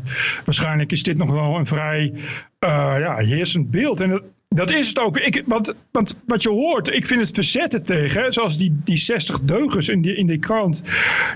waarschijnlijk 0.46 0.92
is 0.92 1.04
dit 1.04 1.18
nog 1.18 1.32
wel 1.32 1.56
een 1.56 1.66
vrij 1.66 2.14
eh, 2.60 2.96
ja, 3.00 3.16
heersend 3.18 3.72
beeld. 3.72 4.02
En 4.02 4.10
dat, 4.10 4.24
dat 4.56 4.72
is 4.72 4.88
het 4.88 5.00
ook. 5.00 5.18
Ik, 5.18 5.44
want, 5.46 5.74
want 5.92 6.18
wat 6.26 6.44
je 6.44 6.50
hoort, 6.50 6.88
ik 6.88 7.06
vind 7.06 7.22
het 7.22 7.36
verzetten 7.36 7.84
tegen, 7.84 8.34
zoals 8.34 8.58
die, 8.58 8.80
die 8.84 8.98
60 8.98 9.42
deugers 9.42 9.90
in 9.90 10.02
die, 10.02 10.16
in 10.16 10.28
die 10.28 10.40
krant. 10.40 10.82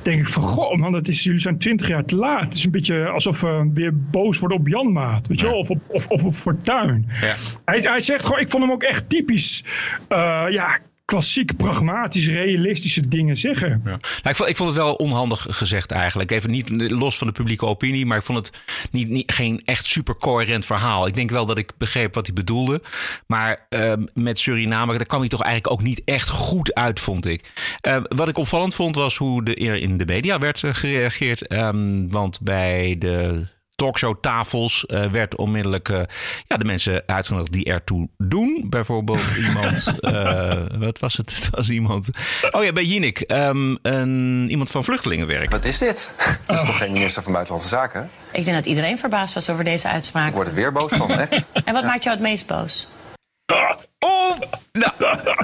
Denk 0.04 0.20
ik 0.20 0.28
van, 0.28 0.44
goh 0.44 0.78
man, 0.78 0.92
dat 0.92 1.08
is, 1.08 1.24
jullie 1.24 1.40
zijn 1.40 1.58
20 1.58 1.88
jaar 1.88 2.06
te 2.06 2.16
laat. 2.16 2.44
Het 2.44 2.54
is 2.54 2.64
een 2.64 2.72
beetje 2.72 3.08
alsof 3.08 3.42
we 3.42 3.70
weer 3.74 4.00
boos 4.12 4.40
worden 4.40 4.58
op 4.58 4.68
Janmaat, 4.68 5.28
weet 5.28 5.40
je 5.40 5.46
wel, 5.46 5.58
of 5.58 5.70
op, 5.70 5.80
of, 5.92 6.08
of 6.08 6.24
op 6.24 6.36
Fortuin. 6.36 7.08
Ja. 7.22 7.36
Hij, 7.66 7.80
hij 7.80 8.00
zegt 8.00 8.26
gewoon, 8.26 8.40
ik 8.40 8.50
vond 8.50 8.64
hem 8.64 8.72
ook 8.72 8.84
echt 8.84 9.10
typisch, 9.10 9.64
eh, 10.08 10.46
ja, 10.50 10.80
klassiek, 11.06 11.58
pragmatisch, 11.58 12.28
realistische 12.28 13.08
dingen 13.08 13.36
zeggen. 13.36 13.70
Ja. 13.70 13.90
Nou, 13.90 14.00
ik, 14.24 14.36
vond, 14.36 14.50
ik 14.50 14.58
vond 14.58 14.70
het 14.70 14.78
wel 14.78 14.94
onhandig 14.94 15.46
gezegd 15.50 15.92
eigenlijk. 15.92 16.32
Even 16.32 16.52
niet 16.52 16.70
los 16.92 17.18
van 17.18 17.28
de 17.28 17.34
publieke 17.34 17.66
opinie, 17.66 18.06
maar 18.06 18.18
ik 18.18 18.24
vond 18.24 18.38
het 18.38 18.58
niet, 18.92 19.10
niet, 19.10 19.32
geen 19.32 19.62
echt 19.66 19.86
super 19.86 20.16
coherent 20.16 20.66
verhaal. 20.66 21.08
Ik 21.08 21.16
denk 21.16 21.30
wel 21.30 21.46
dat 21.46 21.58
ik 21.58 21.72
begreep 21.78 22.14
wat 22.14 22.26
hij 22.26 22.36
bedoelde. 22.36 22.82
Maar 23.28 23.66
eh, 23.70 23.94
met 24.14 24.40
Suriname, 24.40 24.98
daar 24.98 25.06
kwam 25.06 25.20
hij 25.20 25.30
toch 25.30 25.42
eigenlijk 25.42 25.74
ook 25.74 25.88
niet 25.88 26.02
echt 26.06 26.30
goed 26.30 26.74
uit, 26.74 27.00
vond 27.00 27.26
ik. 27.26 27.52
Eh, 27.82 27.98
wat 28.08 28.28
ik 28.28 28.38
opvallend 28.38 28.76
vond, 28.76 28.96
was 28.96 29.18
hoe 29.18 29.44
de, 29.44 29.54
in 29.56 29.98
de 29.98 30.06
media 30.06 30.38
werd 30.38 30.64
eh, 30.64 30.74
gereageerd. 30.74 31.48
Ehm, 31.48 32.08
want 32.08 32.42
bij 32.42 32.96
de 33.00 33.48
talkshowtafels 33.84 34.86
eh, 34.86 35.06
werd 35.06 35.36
onmiddellijk 35.36 35.90
eh, 35.90 36.02
ja, 36.48 36.58
de 36.58 36.66
mensen 36.66 37.04
uitgenodigd 37.06 37.52
die 37.52 37.66
ertoe 37.66 38.10
doen. 38.18 38.66
Bijvoorbeeld 38.70 39.36
iemand, 39.48 40.00
eh, 40.00 40.58
wat 40.78 41.00
was 41.00 41.18
het? 41.18 41.32
Het 41.36 41.50
was 41.50 41.70
iemand. 41.70 42.10
Oh 42.52 42.64
ja, 42.64 42.72
bij 42.72 42.84
Jinek, 42.84 43.20
ehm, 43.20 43.76
een, 43.82 44.46
iemand 44.50 44.72
van 44.72 44.84
vluchtelingenwerk. 44.84 45.52
Wat 45.52 45.66
is 45.66 45.78
dit? 45.78 46.14
Het 46.46 46.60
is 46.60 46.66
toch 46.66 46.78
geen 46.78 46.92
minister 46.92 47.24
van 47.24 47.32
Buitenlandse 47.32 47.70
Zaken? 47.70 48.10
Ik 48.32 48.46
denk 48.46 48.58
dat 48.58 48.66
iedereen 48.66 48.98
verbaasd 48.98 49.34
was 49.34 49.50
over 49.50 49.64
deze 49.64 49.88
Ik 49.88 49.94
uitspraak. 49.94 50.34
word 50.34 50.48
er 50.48 50.54
weer 50.54 50.72
boos 50.72 50.90
van, 50.90 51.12
echt. 51.12 51.48
En 51.66 51.74
wat 51.74 51.84
maakt 51.84 52.04
jou 52.04 52.16
het 52.16 52.26
meest 52.26 52.48
boos? 52.48 52.88
Nou, 54.80 54.92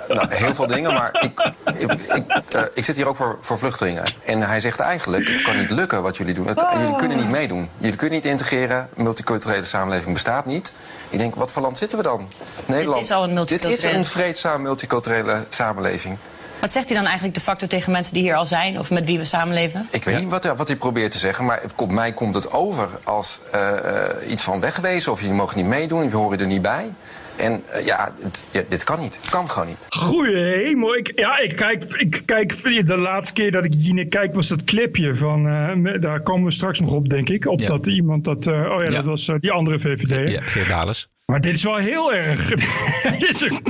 Nou, 0.08 0.34
heel 0.36 0.56
veel 0.56 0.68
dingen, 0.68 0.94
maar 0.94 1.10
ik, 1.24 1.52
ik, 1.78 1.92
ik, 1.92 2.54
eh, 2.54 2.62
ik 2.74 2.86
zit 2.86 2.96
hier 2.96 3.08
ook 3.08 3.16
voor, 3.16 3.38
voor 3.42 3.58
vluchtelingen. 3.58 4.04
En 4.26 4.42
hij 4.42 4.60
zegt 4.60 4.80
eigenlijk, 4.80 5.28
het 5.28 5.42
kan 5.42 5.58
niet 5.58 5.70
lukken 5.70 6.02
wat 6.02 6.18
jullie 6.18 6.34
doen. 6.34 6.48
Het, 6.48 6.64
Jullie 6.74 6.96
kunnen 6.96 7.18
niet 7.18 7.30
meedoen. 7.30 7.70
Jullie 7.78 7.96
kunnen 7.96 8.16
niet 8.16 8.26
integreren. 8.26 8.90
Multiculturele 8.96 9.66
samenleving 9.66 10.14
bestaat 10.14 10.46
niet. 10.46 10.74
Ik 11.10 11.18
denk, 11.18 11.36
wat 11.36 11.52
voor 11.52 11.62
land 11.62 11.78
zitten 11.78 11.98
we 11.98 12.04
dan? 12.04 12.28
Nederland. 12.66 13.04
is 13.04 13.12
al 13.12 13.22
een 13.22 13.28
Dit 13.28 13.36
multiculturele- 13.38 13.92
is 13.92 13.98
een 13.98 14.06
vreedzaam 14.12 14.62
multiculturele 14.62 15.44
samenleving. 15.50 16.18
Wat 16.62 16.72
zegt 16.72 16.86
hij 16.88 16.96
dan 16.98 17.06
eigenlijk 17.06 17.36
de 17.36 17.42
facto 17.44 17.68
tegen 17.68 17.92
mensen 17.92 18.14
die 18.14 18.24
hier 18.24 18.36
al 18.36 18.46
zijn 18.46 18.80
of 18.80 18.90
met 18.90 19.06
wie 19.06 19.18
we 19.18 19.26
samenleven? 19.26 19.88
Ik 19.92 20.04
weet 20.04 20.20
niet 20.20 20.30
wat, 20.30 20.44
hij- 20.44 20.56
wat 20.56 20.68
hij 20.68 20.78
probeert 20.78 21.12
te 21.12 21.18
zeggen, 21.18 21.46
maar 21.46 21.62
op 21.76 21.92
mij 21.92 22.12
komt 22.12 22.36
het 22.36 22.52
over 22.52 22.90
als 23.04 23.40
eh, 23.52 23.78
eh, 24.10 24.32
iets 24.32 24.44
van 24.44 24.60
wegwezen. 24.60 25.12
Of 25.12 25.20
jullie 25.20 25.36
mogen 25.36 25.58
niet 25.58 25.66
meedoen, 25.66 26.04
jullie 26.04 26.16
horen 26.18 26.40
er 26.40 26.46
niet 26.46 26.62
bij. 26.62 26.94
En 27.40 27.64
eh, 27.72 27.86
ja, 27.86 28.14
het- 28.24 28.48
ja, 28.52 28.62
dit 28.70 28.84
kan 28.84 29.00
niet. 29.00 29.16
Het 29.22 29.30
kan 29.30 29.50
gewoon 29.50 29.68
niet. 29.68 29.86
Goeie 29.90 30.36
hemel. 30.36 30.96
Ik, 30.96 31.12
ja, 31.20 31.38
ik 31.38 31.56
kijk, 31.56 31.84
ik 31.84 32.22
kijk, 32.26 32.64
de 32.88 32.98
laatste 32.98 33.34
keer 33.34 33.52
dat 33.52 33.66
ik 33.66 33.74
Jine 33.78 34.06
kijk 34.06 34.34
was 34.34 34.48
dat 34.48 34.64
clipje 34.64 35.16
van, 35.16 35.48
eh, 35.48 36.02
daar 36.02 36.22
komen 36.22 36.46
we 36.46 36.52
straks 36.52 36.80
nog 36.80 36.94
op 36.94 37.10
denk 37.10 37.30
ik. 37.30 37.46
Op 37.48 37.60
Ja. 37.60 37.68
dat 37.68 37.88
iemand 37.88 38.24
dat, 38.24 38.48
eh, 38.48 38.54
oh 38.54 38.84
ja, 38.84 38.84
Ja. 38.84 38.90
dat 38.90 39.06
was 39.06 39.32
die 39.40 39.52
andere 39.52 39.80
VVD. 39.80 40.30
ja, 40.32 40.42
Geert 40.42 40.68
Dales. 40.68 41.10
Maar 41.30 41.42
dit 41.42 41.54
is 41.54 41.64
wel 41.64 41.76
heel 41.76 42.14
erg. 42.14 42.50
Het 43.14 43.24
is 43.24 43.42
een 43.42 43.62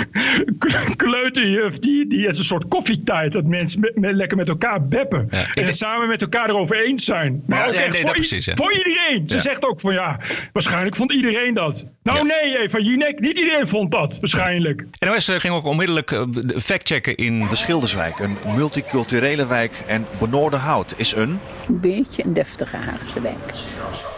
kleuterjuf 0.96 1.80
die, 1.80 2.08
die 2.08 2.28
is 2.28 2.38
een 2.38 2.44
soort 2.46 2.68
koffietijd. 2.68 3.32
Dat 3.34 3.46
mensen 3.46 3.92
lekker 3.96 4.38
met 4.38 4.50
elkaar 4.50 4.88
beppen. 4.88 5.28
Ja, 5.32 5.46
en 5.54 5.66
het 5.66 5.78
samen 5.78 6.08
met 6.08 6.22
elkaar 6.22 6.50
erover 6.50 6.86
eens 6.86 7.06
zijn. 7.06 7.44
Maar 7.48 7.60
Ja, 7.60 7.68
ook 7.68 7.74
ja, 7.74 7.80
echt 7.82 7.94
nee, 7.94 8.02
voor, 8.02 8.12
precies, 8.12 8.46
ja. 8.46 8.56
voor 8.56 8.74
iedereen. 8.74 9.30
Ze 9.30 9.36
Ja. 9.36 9.42
zegt 9.42 9.66
ook 9.66 9.80
van 9.80 9.94
ja, 9.94 10.20
waarschijnlijk 10.54 10.96
vond 10.96 11.12
iedereen 11.12 11.54
dat. 11.54 11.86
Nou 12.04 12.18
Ja. 12.18 12.24
nee, 12.24 12.58
Eva 12.60 12.80
Jinek, 12.80 13.20
niet 13.20 13.38
iedereen 13.38 13.68
vond 13.68 13.92
dat. 13.92 14.18
Waarschijnlijk. 14.20 14.86
NOS 15.00 15.28
eh, 15.28 15.40
ging 15.40 15.54
ook 15.54 15.66
onmiddellijk 15.66 16.12
eh, 16.12 16.24
factchecken 16.58 17.16
in 17.16 17.40
De 17.50 17.56
Schilderswijk, 17.56 18.20
een 18.20 18.38
multiculturele 18.56 19.48
wijk 19.48 19.84
en 19.88 20.06
Benoordenhout 20.20 20.94
is 20.98 21.16
een... 21.16 21.40
Een 21.68 21.80
beetje 21.80 22.24
een 22.26 22.34
deftige 22.34 22.76
Haagse 22.76 23.22
wijk. 23.22 23.54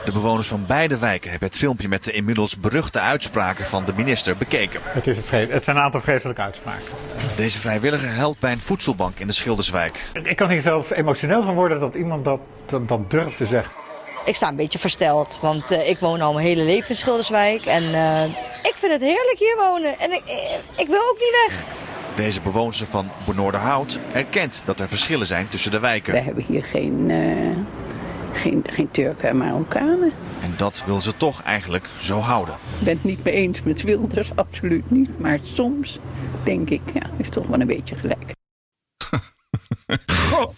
De 0.06 0.12
bewoners 0.12 0.48
van 0.48 0.64
beide 0.68 0.98
wijken 0.98 1.30
hebben 1.30 1.48
het 1.48 1.58
filmpje 1.58 1.88
met 1.88 2.04
de 2.04 2.12
inmiddels 2.12 2.60
beruchte 2.60 3.00
uitspraken 3.38 3.66
van 3.66 3.86
de 3.86 3.94
minister 3.96 4.38
bekeken. 4.38 4.80
Het, 4.84 5.08
is 5.08 5.18
een 5.18 5.50
het 5.50 5.64
zijn 5.64 5.76
een 5.76 5.84
aantal 5.84 6.00
vreselijke 6.00 6.42
uitspraken. 6.42 6.86
Deze 7.36 7.60
vrijwilliger 7.60 8.14
helpt 8.14 8.40
bij 8.40 8.52
een 8.52 8.60
voedselbank 8.60 9.20
in 9.20 9.28
de 9.28 9.34
Schilderswijk. 9.34 10.06
Ik 10.24 10.36
kan 10.36 10.50
hier 10.50 10.62
zelfs 10.62 10.92
emotioneel 10.92 11.44
van 11.44 11.54
worden 11.54 11.80
dat 11.80 11.96
iemand 11.96 12.26
dat, 12.26 12.40
dat, 12.66 12.88
dat 12.88 13.10
durft 13.10 13.38
te 13.38 13.46
zeggen. 13.46 13.74
Ik 14.26 14.36
sta 14.36 14.48
een 14.48 14.56
beetje 14.56 14.80
versteld, 14.80 15.38
want 15.42 15.72
eh, 15.72 15.90
ik 15.90 16.00
woon 16.00 16.22
al 16.22 16.34
mijn 16.34 16.46
hele 16.46 16.64
leven 16.64 16.90
in 16.90 16.96
Schilderswijk. 16.96 17.62
En 17.62 17.84
eh, 17.94 18.24
ik 18.64 18.74
vind 18.76 18.92
het 18.92 19.02
heerlijk 19.02 19.38
hier 19.38 19.56
wonen. 19.58 20.00
En 20.00 20.12
ik, 20.12 20.24
ik, 20.78 20.88
wil 20.88 21.02
ook 21.10 21.20
niet 21.20 21.48
weg. 21.48 21.64
Deze 22.16 22.42
bewoonster 22.42 22.88
van 22.88 23.10
Benoordenhout 23.26 24.00
erkent 24.14 24.62
dat 24.66 24.80
er 24.80 24.88
verschillen 24.88 25.28
zijn 25.28 25.50
tussen 25.50 25.72
de 25.72 25.80
We 25.80 25.84
wijken. 25.84 26.24
hebben 26.24 26.44
hier 26.48 26.64
geen, 26.64 27.06
eh, 27.10 27.81
geen, 28.34 28.64
geen 28.70 28.92
Turken 28.92 29.30
en 29.30 29.38
Marokkanen. 29.38 30.12
En 30.42 30.54
dat 30.58 30.84
wil 30.86 31.02
ze 31.02 31.18
toch 31.18 31.42
eigenlijk 31.44 31.86
zo 32.02 32.20
houden. 32.20 32.54
Ik 32.80 32.86
ben 32.86 32.94
het 32.94 33.04
niet 33.04 33.24
mee 33.24 33.34
eens 33.34 33.62
met 33.64 33.82
Wilders, 33.82 34.36
absoluut 34.36 34.92
niet. 34.92 35.20
Maar 35.20 35.40
soms 35.44 36.00
denk 36.44 36.70
ik, 36.70 36.82
ja, 36.94 37.10
heeft 37.18 37.32
toch 37.32 37.48
wel 37.48 37.60
een 37.60 37.68
beetje 37.68 37.96
gelijk. 37.96 38.34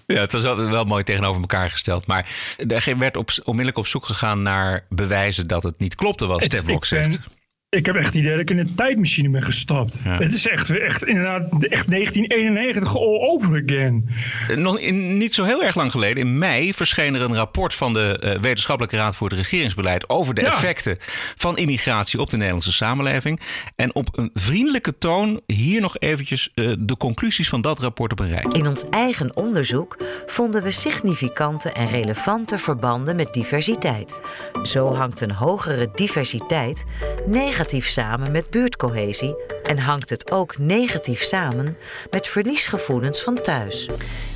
Ja, 0.05 0.19
het 0.19 0.31
was 0.31 0.43
wel, 0.43 0.55
wel 0.69 0.83
mooi 0.85 1.03
tegenover 1.03 1.41
elkaar 1.41 1.69
gesteld. 1.69 2.07
Maar 2.07 2.29
er 2.67 2.97
werd 2.97 3.17
op, 3.17 3.29
onmiddellijk 3.43 3.77
op 3.77 3.87
zoek 3.87 4.05
gegaan 4.05 4.41
naar 4.41 4.85
bewijzen 4.89 5.47
dat 5.47 5.63
het 5.63 5.79
niet 5.79 5.95
klopte 5.95 6.25
wat 6.25 6.35
Het- 6.43 6.45
Stef 6.53 6.65
Blok 6.65 6.83
ik 6.83 6.89
ben- 6.89 7.11
zegt. 7.11 7.27
Ik 7.73 7.85
heb 7.85 7.95
echt 7.95 8.05
het 8.05 8.15
idee 8.15 8.31
dat 8.31 8.39
ik 8.39 8.49
in 8.49 8.57
een 8.59 8.75
tijdmachine 8.75 9.29
ben 9.29 9.43
gestapt. 9.43 10.01
Ja. 10.03 10.17
Het 10.17 10.33
is 10.33 10.47
echt, 10.47 10.69
echt 10.77 11.05
inderdaad 11.05 11.41
echt 11.63 11.89
1991 11.89 12.95
all 12.97 13.19
over 13.19 13.63
again. 13.65 14.09
Nog 14.55 14.79
in, 14.79 15.17
niet 15.17 15.33
zo 15.33 15.43
heel 15.43 15.63
erg 15.63 15.75
lang 15.75 15.91
geleden, 15.91 16.23
in 16.23 16.37
mei, 16.37 16.73
verscheen 16.73 17.15
er 17.15 17.21
een 17.21 17.35
rapport 17.35 17.73
van 17.73 17.93
de 17.93 18.19
eh, 18.19 18.39
Wetenschappelijke 18.41 18.97
Raad 18.97 19.15
voor 19.15 19.29
het 19.29 19.37
Regeringsbeleid 19.37 20.09
over 20.09 20.33
de 20.33 20.41
Ja. 20.41 20.47
effecten 20.47 20.97
van 21.35 21.57
immigratie 21.57 22.19
op 22.19 22.29
de 22.29 22.35
Nederlandse 22.37 22.71
samenleving. 22.71 23.39
En 23.75 23.95
op 23.95 24.17
een 24.17 24.29
vriendelijke 24.33 24.97
toon 24.97 25.41
hier 25.45 25.81
nog 25.81 25.97
eventjes 25.97 26.49
eh, 26.53 26.73
de 26.79 26.97
conclusies 26.97 27.49
van 27.49 27.61
dat 27.61 27.79
rapport 27.79 28.11
op 28.11 28.19
een 28.19 28.29
rij. 28.29 28.45
In 28.51 28.67
ons 28.67 28.83
eigen 28.89 29.35
onderzoek 29.35 29.97
vonden 30.25 30.63
we 30.63 30.71
significante 30.71 31.71
en 31.71 31.87
relevante 31.87 32.57
verbanden 32.57 33.15
met 33.15 33.33
diversiteit. 33.33 34.21
Zo 34.63 34.93
hangt 34.93 35.21
een 35.21 35.31
hogere 35.31 35.89
diversiteit 35.95 36.83
negatief 37.27 37.61
samen 37.69 38.31
met 38.31 38.49
buurtcohesie 38.49 39.35
en 39.63 39.77
hangt 39.77 40.09
het 40.09 40.31
ook 40.31 40.57
negatief 40.57 41.21
samen 41.21 41.77
met 42.11 42.27
verliesgevoelens 42.27 43.23
van 43.23 43.41
thuis. 43.41 43.89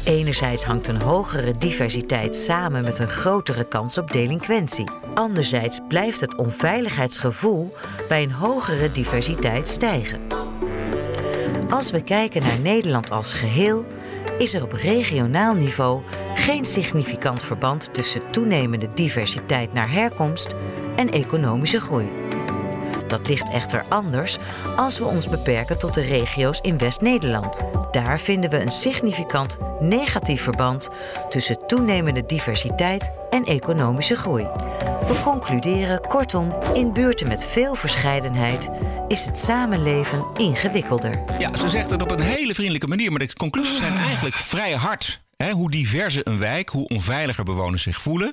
Enerzijds 0.04 0.64
hangt 0.64 0.88
een 0.88 1.02
hogere 1.02 1.52
diversiteit 1.52 2.36
samen 2.36 2.84
met 2.84 3.00
een 3.00 3.08
grotere 3.08 3.68
kans 3.68 3.98
op 3.98 4.12
delinquentie. 4.12 4.92
Anderzijds 5.14 5.80
blijft 5.88 6.22
het 6.22 6.36
onveiligheidsgevoel 6.36 7.74
bij 8.08 8.24
een 8.24 8.32
hogere 8.32 8.92
diversiteit 8.92 9.68
stijgen. 9.68 10.22
Als 11.70 11.92
we 11.92 12.04
kijken 12.04 12.42
naar 12.42 12.60
Nederland 12.60 13.12
als 13.12 13.34
geheel, 13.34 13.86
is 14.38 14.54
er 14.54 14.64
op 14.64 14.74
regionaal 14.74 15.54
niveau 15.54 16.02
geen 16.34 16.66
significant 16.66 17.44
verband 17.44 17.94
tussen 17.94 18.32
toenemende 18.32 18.90
diversiteit 18.94 19.74
naar 19.74 19.92
herkomst 19.92 20.56
en 20.96 21.10
economische 21.10 21.80
groei. 21.80 22.10
Dat 23.08 23.28
ligt 23.28 23.50
echter 23.50 23.86
anders 23.90 24.38
als 24.76 25.00
we 25.00 25.06
ons 25.06 25.30
beperken 25.30 25.78
tot 25.80 25.94
de 25.94 26.02
regio's 26.02 26.60
in 26.62 26.78
West-Nederland. 26.78 27.64
Daar 27.92 28.20
vinden 28.20 28.50
we 28.50 28.62
een 28.62 28.72
significant 28.72 29.58
negatief 29.80 30.42
verband 30.42 30.90
tussen 31.30 31.68
toenemende 31.68 32.26
diversiteit 32.26 33.12
en 33.30 33.46
economische 33.46 34.16
groei. 34.16 34.48
We 35.08 35.22
concluderen 35.24 36.02
kortom, 36.02 36.54
in 36.74 36.94
buurten 36.94 37.28
met 37.28 37.46
veel 37.46 37.76
verscheidenheid 37.76 38.70
is 39.08 39.26
het 39.26 39.38
samenleven 39.38 40.26
ingewikkelder. 40.38 41.24
Ja, 41.40 41.58
ze 41.58 41.70
zegt 41.70 41.90
het 41.90 42.02
op 42.02 42.12
een 42.12 42.20
hele 42.20 42.54
vriendelijke 42.54 42.88
manier, 42.88 43.12
maar 43.12 43.20
de 43.20 43.34
conclusies 43.34 43.78
zijn 43.78 43.98
eigenlijk 43.98 44.36
vrij 44.36 44.74
hard. 44.74 45.26
Hè, 45.38 45.52
hoe 45.52 45.72
diverser 45.72 46.28
een 46.28 46.38
wijk, 46.40 46.70
hoe 46.70 46.88
onveiliger 46.88 47.44
bewoners 47.44 47.84
zich 47.84 48.02
voelen. 48.02 48.32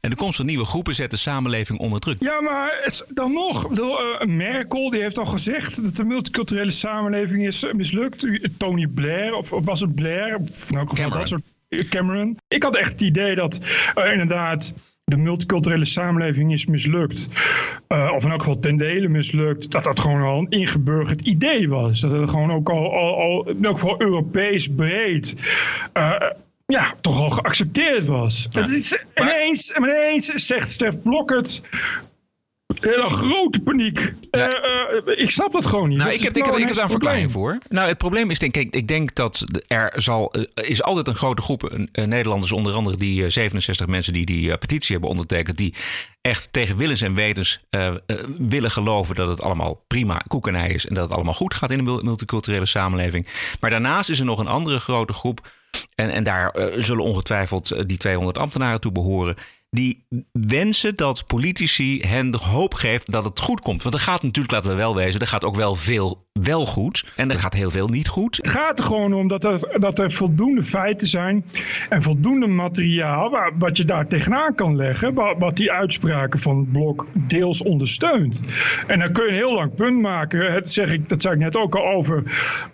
En 0.00 0.10
de 0.10 0.16
komst 0.16 0.36
van 0.36 0.46
nieuwe 0.46 0.64
groepen 0.64 0.94
zet 0.94 1.10
de 1.10 1.16
samenleving 1.16 1.78
onder 1.78 2.00
druk. 2.00 2.22
Ja, 2.22 2.40
maar 2.40 3.02
dan 3.08 3.32
nog. 3.32 3.68
Bedoel, 3.68 3.98
eh, 4.00 4.26
Merkel 4.26 4.90
die 4.90 5.02
heeft 5.02 5.18
al 5.18 5.24
gezegd 5.24 5.82
dat 5.82 5.96
de 5.96 6.04
multiculturele 6.04 6.70
samenleving 6.70 7.46
is 7.46 7.64
mislukt. 7.72 8.26
Tony 8.58 8.86
Blair, 8.86 9.34
of, 9.34 9.52
of 9.52 9.64
was 9.64 9.80
het 9.80 9.94
Blair? 9.94 10.34
Of 10.36 10.70
in 10.70 10.78
elk 10.78 10.88
geval 10.88 11.04
Cameron. 11.04 11.18
dat 11.18 11.28
soort. 11.28 11.42
eh, 11.68 11.88
Cameron. 11.88 12.36
Ik 12.48 12.62
had 12.62 12.76
echt 12.76 12.92
het 12.92 13.00
idee 13.00 13.34
dat 13.34 13.58
eh, 13.94 14.10
inderdaad 14.10 14.72
de 15.04 15.16
multiculturele 15.16 15.84
samenleving 15.84 16.52
is 16.52 16.66
mislukt. 16.66 17.28
Of 17.88 18.24
in 18.24 18.30
elk 18.30 18.40
geval 18.42 18.58
ten 18.58 18.76
dele 18.76 19.08
mislukt. 19.08 19.70
Dat 19.70 19.84
dat 19.84 20.00
gewoon 20.00 20.22
al 20.22 20.38
een 20.38 20.50
ingeburgerd 20.50 21.20
idee 21.20 21.68
was. 21.68 22.00
Dat 22.00 22.12
het 22.12 22.30
gewoon 22.30 22.52
ook 22.52 22.68
al, 22.70 22.92
al, 22.92 23.16
al 23.20 23.48
in 23.48 23.64
elk 23.64 23.78
geval 23.78 24.00
Europees 24.02 24.68
breed. 24.68 25.34
Ja, 26.66 26.94
toch 27.00 27.20
al 27.20 27.28
geaccepteerd 27.28 28.04
was. 28.06 28.46
Het 28.50 28.68
is, 28.70 28.98
ineens, 29.14 29.70
ineens 29.78 30.26
zegt 30.26 30.70
Stef 30.70 31.02
Blok 31.02 31.30
het. 31.30 31.62
Hele 32.80 33.08
grote 33.08 33.60
paniek. 33.60 34.12
Eh, 34.30 34.42
eh, 34.44 34.50
ik 35.18 35.30
snap 35.30 35.52
dat 35.52 35.66
gewoon 35.66 35.88
niet. 35.88 35.98
Nou, 35.98 36.10
Dat 36.10 36.18
ik 36.18 36.24
heb, 36.24 36.36
ik, 36.36 36.44
heb, 36.44 36.54
ik 36.56 36.64
heb 36.66 36.74
daar 36.74 36.84
een 36.84 36.90
verklaring 36.90 37.32
voor. 37.32 37.58
Nou, 37.68 37.88
het 37.88 37.98
probleem 37.98 38.30
is 38.30 38.38
denk 38.38 38.56
ik, 38.56 38.74
ik 38.74 38.88
denk 38.88 39.14
dat 39.14 39.44
er 39.66 39.92
zal, 39.96 40.32
eh, 40.32 40.68
is 40.68 40.82
altijd 40.82 41.06
een 41.08 41.14
grote 41.14 41.42
groep 41.42 41.64
eh, 41.64 41.84
eh, 41.92 42.08
Nederlanders, 42.08 42.52
onder 42.52 42.74
andere 42.74 42.96
die 42.96 43.24
eh, 43.24 43.30
67 43.30 43.86
mensen 43.86 44.12
die 44.12 44.26
die 44.26 44.50
eh, 44.52 44.58
petitie 44.58 44.92
hebben 44.92 45.10
ondertekend, 45.10 45.56
die 45.56 45.74
echt 46.20 46.48
tegen 46.52 46.76
willens 46.76 47.00
en 47.00 47.14
wetens 47.14 47.60
eh, 47.70 47.86
eh, 47.86 47.94
willen 48.38 48.70
geloven 48.70 49.14
dat 49.14 49.28
het 49.28 49.42
allemaal 49.42 49.84
prima 49.86 50.22
koekenij 50.28 50.68
is 50.70 50.86
en 50.86 50.94
dat 50.94 51.04
het 51.04 51.12
allemaal 51.14 51.34
goed 51.34 51.54
gaat 51.54 51.70
in 51.70 51.84
mul- 51.84 52.02
multiculturele 52.02 52.66
samenleving. 52.66 53.26
Maar 53.60 53.70
daarnaast 53.70 54.08
is 54.08 54.18
er 54.18 54.24
nog 54.26 54.38
een 54.38 54.46
andere 54.46 54.80
grote 54.80 55.12
groep, 55.12 55.48
en, 55.94 56.10
en 56.10 56.24
daar 56.24 56.50
eh, 56.50 56.82
zullen 56.82 57.04
ongetwijfeld 57.04 57.70
eh, 57.70 57.82
die 57.86 57.96
200 57.96 58.38
ambtenaren 58.38 58.80
toe 58.80 58.92
behoren. 58.92 59.36
Die 59.74 60.04
wensen 60.32 60.94
dat 60.94 61.26
politici 61.26 62.00
hen 62.00 62.30
de 62.30 62.38
hoop 62.38 62.74
geeft 62.74 63.10
dat 63.12 63.24
het 63.24 63.40
goed 63.40 63.60
komt. 63.60 63.82
Want 63.82 63.94
er 63.94 64.00
gaat 64.00 64.22
natuurlijk, 64.22 64.52
laten 64.52 64.70
we 64.70 64.76
wel 64.76 64.94
wezen, 64.94 65.20
er 65.20 65.26
gaat 65.26 65.44
ook 65.44 65.56
wel 65.56 65.74
veel 65.74 66.24
wel 66.40 66.66
goed. 66.66 67.04
En 67.16 67.30
er 67.30 67.38
gaat 67.38 67.54
heel 67.54 67.70
veel 67.70 67.88
niet 67.88 68.08
goed. 68.08 68.36
Het 68.36 68.48
gaat 68.48 68.78
er 68.78 68.84
gewoon 68.84 69.12
om 69.12 69.28
dat 69.28 69.44
er, 69.44 69.80
dat 69.80 69.98
er 69.98 70.12
voldoende 70.12 70.62
feiten 70.62 71.06
zijn 71.06 71.44
en 71.88 72.02
voldoende 72.02 72.46
materiaal 72.46 73.30
waar, 73.30 73.52
wat 73.58 73.76
je 73.76 73.84
daar 73.84 74.06
tegenaan 74.06 74.54
kan 74.54 74.76
leggen, 74.76 75.14
wat, 75.14 75.56
die 75.56 75.72
uitspraken 75.72 76.40
van 76.40 76.58
het 76.58 76.72
blok 76.72 77.06
deels 77.12 77.62
ondersteunt. 77.62 78.42
En 78.86 78.98
dan 78.98 79.12
kun 79.12 79.24
je 79.24 79.30
een 79.30 79.36
heel 79.36 79.54
lang 79.54 79.74
punt 79.74 80.00
maken. 80.00 80.52
Het 80.52 80.72
zeg 80.72 80.92
ik, 80.92 81.08
dat 81.08 81.22
zei 81.22 81.34
ik 81.34 81.40
net 81.40 81.56
ook 81.56 81.74
al 81.74 81.86
over 81.86 82.22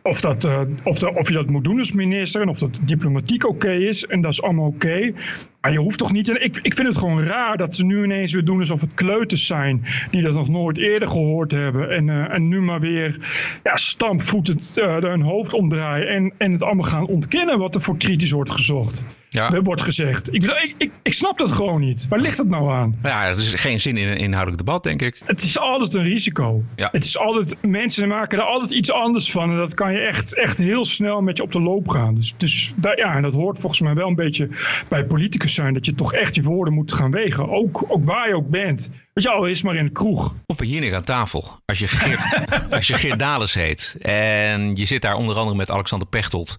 of, 0.02 0.20
dat, 0.20 0.44
eh, 0.44 0.60
of, 0.84 1.02
of 1.02 1.28
je 1.28 1.34
dat 1.34 1.50
moet 1.50 1.64
doen 1.64 1.78
als 1.78 1.92
minister 1.92 2.42
en 2.42 2.48
of 2.48 2.58
dat 2.58 2.80
diplomatiek 2.82 3.46
oké 3.46 3.72
is. 3.72 4.06
En 4.06 4.20
dat 4.20 4.32
is 4.32 4.42
allemaal 4.42 4.66
oké. 4.66 5.12
Maar 5.60 5.72
je 5.72 5.78
hoeft 5.78 5.98
toch 5.98 6.12
niet. 6.12 6.28
En 6.28 6.42
ik, 6.44 6.58
ik 6.62 6.74
vind 6.74 6.88
het 6.88 6.98
gewoon 6.98 7.22
raar 7.22 7.56
dat 7.56 7.74
ze 7.74 7.86
nu 7.86 8.04
ineens 8.04 8.32
weer 8.32 8.44
doen 8.44 8.58
alsof 8.58 8.80
het 8.80 8.94
kleuters 8.94 9.46
zijn. 9.46 9.84
die 10.10 10.22
dat 10.22 10.34
nog 10.34 10.48
nooit 10.48 10.78
eerder 10.78 11.08
gehoord 11.08 11.50
hebben. 11.50 11.90
En, 11.90 12.08
eh, 12.08 12.34
en 12.34 12.48
nu 12.48 12.60
maar 12.60 12.80
weer 12.80 13.18
ja, 13.62 13.76
stampvoetend 13.76 14.78
eh, 14.78 14.96
hun 14.98 15.22
hoofd 15.22 15.52
omdraaien. 15.52 16.08
En, 16.08 16.32
en 16.38 16.52
het 16.52 16.62
allemaal 16.62 16.88
gaan 16.88 17.06
ontkennen 17.06 17.58
wat 17.58 17.74
er 17.74 17.80
voor 17.80 17.96
kritisch 17.96 18.30
wordt 18.30 18.50
gezocht. 18.50 19.04
Ja. 19.28 19.60
Wordt 19.62 19.82
gezegd. 19.82 20.34
Ik, 20.34 20.42
ik, 20.44 20.74
ik, 20.78 20.90
ik 21.02 21.12
snap 21.12 21.38
dat 21.38 21.52
gewoon 21.52 21.80
niet. 21.80 22.08
Waar 22.08 22.18
ligt 22.20 22.38
het 22.38 22.48
nou 22.48 22.70
aan? 22.70 22.98
Ja, 23.02 23.26
er 23.26 23.36
is 23.36 23.54
geen 23.54 23.80
zin 23.80 23.96
in 23.96 24.08
een 24.08 24.16
inhoudelijk 24.18 24.58
debat, 24.64 24.82
denk 24.82 25.02
ik. 25.02 25.20
Het 25.24 25.42
is 25.42 25.58
altijd 25.58 25.94
een 25.94 26.02
risico. 26.02 26.62
Ja. 26.76 26.88
Het 26.92 27.04
is 27.04 27.18
altijd, 27.18 27.56
mensen 27.60 28.08
maken 28.08 28.38
er 28.38 28.44
altijd 28.44 28.70
iets 28.70 28.92
anders 28.92 29.30
van. 29.30 29.50
En 29.50 29.56
dat 29.56 29.74
kan 29.74 29.92
je 29.92 29.98
echt, 29.98 30.34
echt 30.36 30.58
heel 30.58 30.84
snel 30.84 31.20
met 31.20 31.36
je 31.36 31.42
op 31.42 31.52
de 31.52 31.60
loop 31.60 31.88
gaan. 31.88 32.14
Dus, 32.14 32.34
dus 32.36 32.72
daar- 32.76 32.98
ja, 32.98 33.14
en 33.14 33.22
dat 33.22 33.34
hoort 33.34 33.58
volgens 33.58 33.80
mij 33.80 33.94
wel 33.94 34.08
een 34.08 34.14
beetje 34.14 34.48
bij 34.88 35.04
politicus 35.04 35.49
zijn. 35.54 35.74
Dat 35.74 35.86
je 35.86 35.94
toch 35.94 36.12
echt 36.12 36.34
je 36.34 36.42
woorden 36.42 36.74
moet 36.74 36.92
gaan 36.92 37.10
wegen. 37.10 37.48
Ook, 37.48 37.84
ook 37.88 38.04
waar 38.04 38.28
je 38.28 38.34
ook 38.34 38.48
bent. 38.48 38.90
Weet 39.12 39.24
je, 39.24 39.30
al 39.30 39.46
is 39.46 39.62
maar 39.62 39.76
in 39.76 39.84
de 39.84 39.92
kroeg. 39.92 40.34
Of 40.46 40.56
bij 40.56 40.66
Jinek 40.66 40.92
aan 40.92 41.02
tafel. 41.02 41.44
Als 41.66 41.78
je 41.78 41.88
Geert, 41.88 42.50
als 42.70 42.86
je 42.86 42.94
Geert 42.94 43.18
Dales 43.18 43.54
heet. 43.54 43.96
En 44.00 44.76
je 44.76 44.84
zit 44.84 45.02
daar 45.02 45.14
onder 45.14 45.36
andere 45.36 45.56
met 45.56 45.70
Alexander 45.70 46.08
Pechtold. 46.08 46.56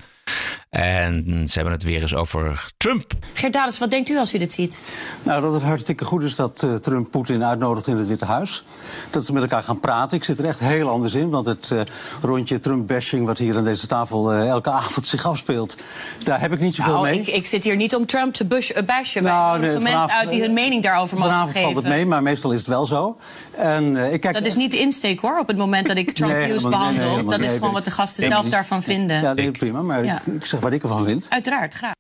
En 0.72 1.24
ze 1.48 1.54
hebben 1.54 1.74
het 1.74 1.84
weer 1.84 2.02
eens 2.02 2.16
over 2.16 2.72
Trump. 2.78 3.12
Geert 3.34 3.54
Dales, 3.54 3.80
wat 3.80 3.90
denkt 3.90 4.10
u 4.10 4.18
als 4.18 4.34
u 4.34 4.38
dit 4.38 4.52
ziet? 4.52 4.82
Nou, 5.24 5.42
dat 5.42 5.54
het 5.54 5.64
hartstikke 5.64 6.06
goed 6.06 6.24
is 6.24 6.36
dat 6.36 6.62
uh, 6.66 6.76
Trump 6.76 7.12
Poetin 7.12 7.44
uitnodigt 7.44 7.88
in 7.88 7.98
het 7.98 8.08
Witte 8.08 8.26
Huis. 8.26 8.64
Dat 9.10 9.26
ze 9.26 9.34
met 9.34 9.42
elkaar 9.42 9.64
gaan 9.64 9.80
praten. 9.80 10.18
Ik 10.18 10.24
zit 10.24 10.40
er 10.40 10.46
echt 10.46 10.60
heel 10.60 10.90
anders 10.90 11.14
in. 11.14 11.30
Want 11.30 11.46
het 11.46 11.70
uh, 11.74 11.82
rondje 12.22 12.60
Trump-bashing 12.60 13.26
wat 13.26 13.38
hier 13.38 13.58
aan 13.58 13.64
deze 13.64 13.88
tafel 13.88 14.34
uh, 14.34 14.48
elke 14.48 14.70
avond 14.82 15.06
zich 15.06 15.26
afspeelt... 15.26 15.78
daar 16.24 16.40
heb 16.40 16.52
ik 16.52 16.60
niet 16.60 16.76
zoveel 16.76 16.94
nou, 16.94 17.06
mee. 17.06 17.20
Ik, 17.20 17.28
ik, 17.28 17.46
zit 17.46 17.64
hier 17.64 17.76
niet 17.76 17.96
om 17.96 18.06
Trump 18.06 18.34
te 18.34 18.46
bush, 18.46 18.72
bashen. 18.86 19.24
Nou, 19.24 19.60
nee, 19.60 19.80
mensen 19.80 20.12
uit 20.12 20.30
die 20.30 20.42
hun 20.42 20.54
mening 20.54 20.84
daarover 20.84 21.18
mogen 21.18 21.32
vanavond 21.32 21.56
geven. 21.58 21.72
valt 21.72 21.84
het 21.84 21.94
mee, 21.94 22.06
maar 22.06 22.24
meestal 22.24 22.52
is 22.52 22.60
het 22.60 22.68
wel 22.68 22.86
zo. 22.86 23.18
En, 23.62 23.96
ik 24.14 24.22
kijk... 24.22 24.34
Dat 24.34 24.46
is 24.46 24.56
niet 24.56 24.72
de 24.72 24.80
insteek, 24.80 25.20
hoor, 25.20 25.40
op 25.40 25.48
het 25.48 25.58
moment 25.58 25.88
dat 25.88 25.98
ik 25.98 26.12
Trump 26.12 26.32
Nee, 26.32 26.46
nieuws 26.46 26.64
helemaal 26.64 26.90
niet. 26.92 27.00
behandel. 27.00 27.30
Nee, 27.30 27.38
dat 27.40 27.50
is 27.50 27.54
gewoon 27.58 27.74
wat 27.74 27.86
de 27.86 27.92
gasten 27.92 28.24
zelf 28.24 28.50
daarvan 28.50 28.84
vinden. 28.84 29.22
Ja, 29.22 29.34
nee, 29.34 29.52
prima. 29.52 29.82
Maar 29.82 30.06
Ja. 30.06 30.22
ik, 30.36 30.46
zeg 30.46 30.60
wat 30.60 30.72
ik 30.72 30.82
ervan 30.84 31.04
vind. 31.06 31.28
Uiteraard, 31.30 31.74
graag. 31.74 31.94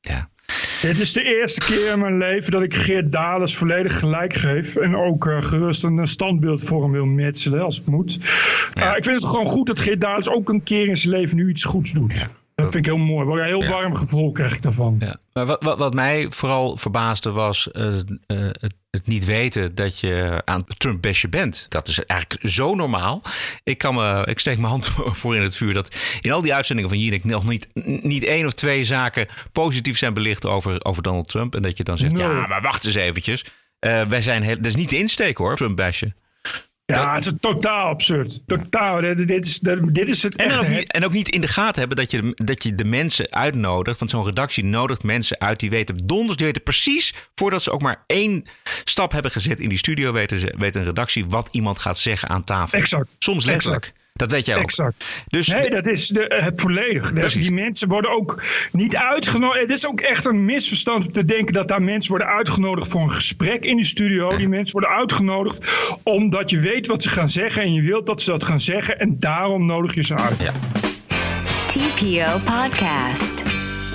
Dit 0.82 1.00
is 1.00 1.14
de 1.14 1.24
eerste 1.24 1.60
keer 1.66 1.92
in 1.92 2.00
mijn 2.00 2.18
leven 2.18 2.52
dat 2.52 2.62
ik 2.62 2.74
Geert 2.76 3.12
Dales 3.12 3.56
volledig 3.58 4.00
gelijk 4.00 4.34
geef. 4.34 4.76
En 4.76 4.96
ook 4.96 5.28
eh, 5.28 5.38
gerust 5.40 5.84
een 5.84 6.08
standbeeld 6.08 6.64
voor 6.64 6.82
hem 6.84 6.92
wil 6.92 7.06
metselen 7.06 7.62
als 7.62 7.76
het 7.76 7.86
moet. 7.86 8.18
Eh, 8.74 8.94
ik 8.98 9.04
vind 9.04 9.22
het 9.22 9.26
gewoon 9.26 9.46
goed 9.46 9.68
dat 9.68 9.80
Geert 9.80 10.02
Dales 10.02 10.30
ook 10.30 10.50
een 10.50 10.64
keer 10.64 10.88
in 10.88 10.98
zijn 10.98 11.14
leven 11.14 11.38
nu 11.38 11.50
iets 11.50 11.64
goeds 11.64 11.92
doet. 11.92 12.28
Dat 12.62 12.72
vind 12.72 12.86
ik 12.86 12.92
heel 12.92 13.04
mooi. 13.06 13.40
Een 13.40 13.46
heel 13.46 13.68
warm 13.68 13.96
gevoel 13.96 14.32
krijg 14.32 14.56
ik 14.56 14.62
daarvan. 14.62 14.96
Ja. 15.00 15.16
Maar 15.34 15.46
wat, 15.46 15.64
wat, 15.64 15.78
wat 15.78 15.94
mij 15.94 16.26
vooral 16.30 16.78
verbaasde 16.78 17.32
was 17.32 17.72
eh, 17.72 17.98
eh, 17.98 18.04
het, 18.38 18.74
het 18.90 19.08
niet 19.08 19.26
weten 19.26 19.76
dat 19.76 20.00
je 20.00 20.42
aan 20.46 20.64
Trump 20.78 21.02
bestje 21.02 21.30
bent. 21.30 21.66
Dat 21.70 21.88
is 21.88 22.06
eigenlijk 22.06 22.50
zo 22.50 22.76
normaal. 22.76 23.22
Ik, 23.64 23.78
kan 23.78 23.96
me, 23.96 24.26
ik 24.26 24.40
steek 24.40 24.58
mijn 24.58 24.70
hand 24.70 24.86
voor 25.20 25.36
in 25.36 25.42
het 25.42 25.56
vuur 25.56 25.74
dat 25.74 25.96
in 26.22 26.32
al 26.32 26.42
die 26.42 26.54
uitzendingen 26.54 26.92
van 26.92 27.00
Jinek 27.00 27.24
nog 27.24 27.48
niet, 27.48 27.68
niet 28.04 28.24
één 28.24 28.46
of 28.46 28.54
twee 28.54 28.84
zaken 28.84 29.28
positief 29.52 29.98
zijn 29.98 30.14
belicht 30.14 30.46
over, 30.46 30.84
over 30.84 31.04
Donald 31.04 31.30
Trump. 31.30 31.56
En 31.56 31.62
dat 31.62 31.78
je 31.78 31.84
dan 31.84 31.98
zegt, 31.98 32.18
ja, 32.18 32.48
maar 32.48 32.62
wacht 32.62 32.86
eens 32.86 32.96
eventjes. 32.96 33.46
Eh, 33.80 34.06
wij 34.06 34.22
zijn 34.22 34.44
heel, 34.44 34.56
dat 34.56 34.66
is 34.66 34.76
niet 34.76 34.90
de 34.90 34.98
insteek 34.98 35.38
hoor, 35.38 35.56
Trump 35.56 35.76
bestje. 35.76 36.14
Ja, 36.96 37.16
het 37.16 37.26
is 37.26 37.32
totaal 37.40 37.88
absurd. 37.88 38.42
Totaal. 38.48 39.02
Dit, 39.02 39.28
dit 39.28 39.46
is, 39.46 39.60
dit 39.60 40.10
is 40.10 40.24
het 40.24 40.36
En, 40.36 40.46
echte 40.46 40.60
ook 40.60 40.68
niet, 40.68 40.92
en 40.92 41.06
ook 41.06 41.12
niet 41.12 41.30
in 41.30 41.42
de 41.42 41.48
gaten 41.48 41.80
hebben 41.80 41.98
dat 41.98 42.12
je, 42.12 42.32
dat 42.36 42.64
je 42.64 42.76
de 42.76 42.86
mensen 42.86 43.32
uitnodigt. 43.32 44.00
Want 44.00 44.12
zo'n 44.12 44.26
redactie 44.26 44.64
nodigt 44.64 45.04
mensen 45.04 45.40
uit 45.40 45.60
die 45.60 45.70
weten 45.70 45.98
donders, 46.06 46.38
die 46.38 46.46
weten 46.46 46.64
precies 46.64 47.14
voordat 47.36 47.64
ze 47.64 47.72
ook 47.72 47.82
maar 47.82 48.04
één 48.08 48.46
stap 48.84 49.12
hebben 49.12 49.32
gezet 49.32 49.60
in 49.60 49.70
die 49.70 49.78
studio, 49.78 50.12
weten, 50.12 50.40
ze, 50.40 50.56
weet 50.58 50.76
een 50.76 50.84
redactie 50.84 51.26
wat 51.26 51.50
iemand 51.52 51.80
gaat 51.80 52.00
zeggen 52.00 52.30
aan 52.30 52.44
tafel. 52.44 52.80
Exact. 52.80 53.10
Soms 53.20 53.46
letterlijk. 53.46 53.84
Exact. 53.86 54.01
Dat 54.14 54.32
weet 54.32 54.46
jij 54.46 54.56
ook. 54.56 54.64
Exact. 54.64 55.06
Dus 55.28 55.48
nee, 55.48 55.70
dat 55.70 55.88
is 55.88 56.08
de, 56.08 56.42
het 56.44 56.62
volledig. 56.62 57.14
Dat- 57.14 57.32
Die 57.32 57.52
mensen 57.52 57.88
worden 57.88 58.12
ook 58.12 58.44
niet 58.72 58.96
uitgenodigd. 58.96 59.62
Het 59.62 59.70
is 59.72 59.88
ook 59.88 60.02
echt 60.02 60.26
een 60.26 60.46
misverstand 60.46 61.06
om 61.06 61.12
te 61.12 61.24
denken 61.26 61.54
dat 61.54 61.68
daar 61.68 61.82
mensen 61.82 62.10
worden 62.10 62.28
uitgenodigd 62.28 62.88
voor 62.88 63.02
een 63.02 63.12
gesprek 63.12 63.64
in 63.66 63.78
de 63.78 63.84
studio. 63.86 64.38
Die 64.38 64.48
mensen 64.48 64.72
worden 64.72 64.90
uitgenodigd 64.98 65.72
omdat 66.04 66.50
je 66.50 66.60
weet 66.60 66.88
wat 66.88 67.04
ze 67.04 67.10
gaan 67.10 67.30
zeggen 67.30 67.62
en 67.62 67.74
je 67.74 67.82
wilt 67.82 68.06
dat 68.06 68.22
ze 68.22 68.32
dat 68.32 68.44
gaan 68.44 68.60
zeggen 68.60 69.00
en 69.00 69.20
daarom 69.20 69.66
nodig 69.66 69.94
je 69.94 70.04
ze 70.04 70.16
uit. 70.16 70.52
TPO 71.68 72.40
Podcast. 72.46 73.44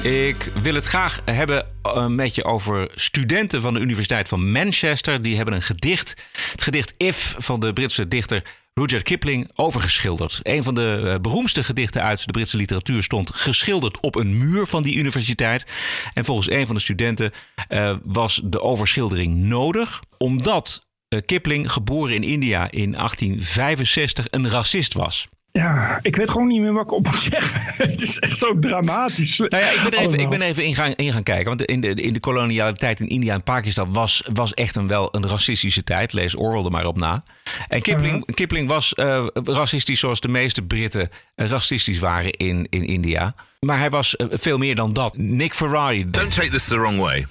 Ik 0.03 0.53
wil 0.63 0.75
het 0.75 0.85
graag 0.85 1.23
hebben 1.25 1.67
eh, 1.83 2.07
met 2.07 2.35
je 2.35 2.45
over 2.45 2.89
studenten 2.95 3.61
van 3.63 3.75
de 3.75 3.81
Universiteit 3.81 4.29
van 4.29 4.51
Manchester. 4.51 5.23
Die 5.23 5.37
hebben 5.37 5.55
een 5.55 5.63
gedicht, 5.63 6.27
het 6.53 6.63
gedicht 6.63 6.95
If 6.97 7.35
van 7.39 7.61
de 7.61 7.73
Britse 7.73 8.09
dichter 8.09 8.43
Rudyard 8.81 9.05
Kipling, 9.05 9.51
overgeschilderd. 9.55 10.41
Een 10.43 10.63
van 10.63 10.75
de 10.75 11.03
eh, 11.05 11.21
beroemdste 11.21 11.65
gedichten 11.65 12.03
uit 12.03 12.27
de 12.27 12.33
Britse 12.33 12.57
literatuur 12.57 13.03
stond 13.03 13.35
geschilderd 13.35 14.01
op 14.01 14.15
een 14.15 14.39
muur 14.39 14.67
van 14.67 14.83
die 14.83 14.97
universiteit. 14.97 15.67
En 16.15 16.25
volgens 16.25 16.51
een 16.51 16.67
van 16.67 16.75
de 16.75 16.81
studenten 16.81 17.33
eh, 17.69 17.97
was 18.03 18.41
de 18.45 18.61
overschildering 18.61 19.35
nodig, 19.35 20.03
omdat 20.19 20.87
eh, 21.09 21.21
Kipling, 21.27 21.73
geboren 21.73 22.15
in 22.15 22.23
India 22.23 22.71
in 22.71 22.93
1865, 22.93 24.27
een 24.31 24.49
racist 24.51 24.95
was. 24.95 25.29
Ja, 25.57 25.99
ik 26.03 26.17
weet 26.17 26.31
gewoon 26.31 26.47
niet 26.47 26.61
meer 26.61 26.73
wat 26.73 26.83
ik 26.83 26.93
op 26.93 27.05
moet 27.07 27.29
zeggen. 27.33 27.61
Het 27.77 28.03
is 28.03 28.19
echt 28.19 28.39
zo 28.39 28.59
dramatisch. 28.59 29.39
Nou 29.39 29.65
ja, 29.65 29.71
ik 29.71 29.91
ben 29.91 30.01
even, 30.01 30.19
ik 30.19 30.29
ben 30.29 30.43
even 30.43 30.65
in, 30.65 30.75
gaan, 30.75 30.93
in 30.93 31.13
gaan 31.13 31.23
kijken. 31.23 31.47
Want 31.47 31.63
in 31.63 31.81
de, 31.81 31.95
in 31.95 32.13
de 32.13 32.21
kolonialiteit 32.21 33.01
in 33.01 33.09
India 33.09 33.35
en 33.35 33.43
Pakistan 33.43 33.93
was, 33.93 34.23
was 34.33 34.55
echt 34.55 34.77
een, 34.77 34.87
wel 34.87 35.09
een 35.15 35.29
racistische 35.29 35.85
tijd. 35.85 36.13
Lees 36.13 36.35
Orwell 36.35 36.65
er 36.65 36.71
maar 36.71 36.87
op 36.87 36.99
na. 36.99 37.23
En 37.69 37.83
Kipling, 37.83 38.35
Kipling 38.35 38.69
was 38.69 38.95
eh, 38.95 39.27
racistisch 39.45 40.01
zoals 40.01 40.21
de 40.21 40.29
meeste 40.29 40.63
Britten 40.63 41.11
eh, 41.35 41.49
racistisch 41.49 41.99
waren 41.99 42.31
in, 42.31 42.67
in 42.71 42.85
India. 42.85 43.35
Maar 43.61 43.79
hij 43.79 43.91
was 43.91 44.17
eh, 44.17 44.27
veel 44.31 44.59
meer 44.59 44.75
dan 44.75 44.93
dat. 44.93 45.17
Nick 45.17 45.55
Ferrari. 45.55 46.11
Don't 46.11 46.33
take 46.33 46.51
this 46.51 46.65
the 46.65 46.79
wrong 46.79 46.99
way. 46.99 47.27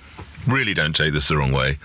Really 0.48 0.74
don't 0.74 0.96
take 0.96 1.12
this 1.12 1.26
the 1.26 1.36
wrong 1.36 1.52
way. 1.52 1.78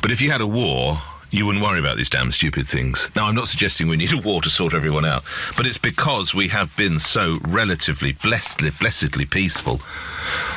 But 0.00 0.10
if 0.10 0.20
you 0.20 0.30
had 0.30 0.40
a 0.40 0.50
war, 0.50 0.98
you 1.30 1.44
wouldn't 1.44 1.64
worry 1.64 1.78
about 1.78 1.96
these 1.96 2.08
damn 2.10 2.30
stupid 2.30 2.68
things. 2.68 3.10
Now, 3.16 3.26
I'm 3.26 3.34
not 3.34 3.48
suggesting 3.48 3.88
we 3.88 3.96
need 3.96 4.12
a 4.12 4.18
war 4.18 4.40
to 4.42 4.50
sort 4.50 4.74
everyone 4.74 5.04
out, 5.04 5.24
but 5.56 5.66
it's 5.66 5.78
because 5.78 6.34
we 6.34 6.48
have 6.48 6.74
been 6.76 6.98
so 6.98 7.36
relatively 7.46 8.12
blessedly, 8.12 8.70
blessedly 8.70 9.26
peaceful 9.26 9.80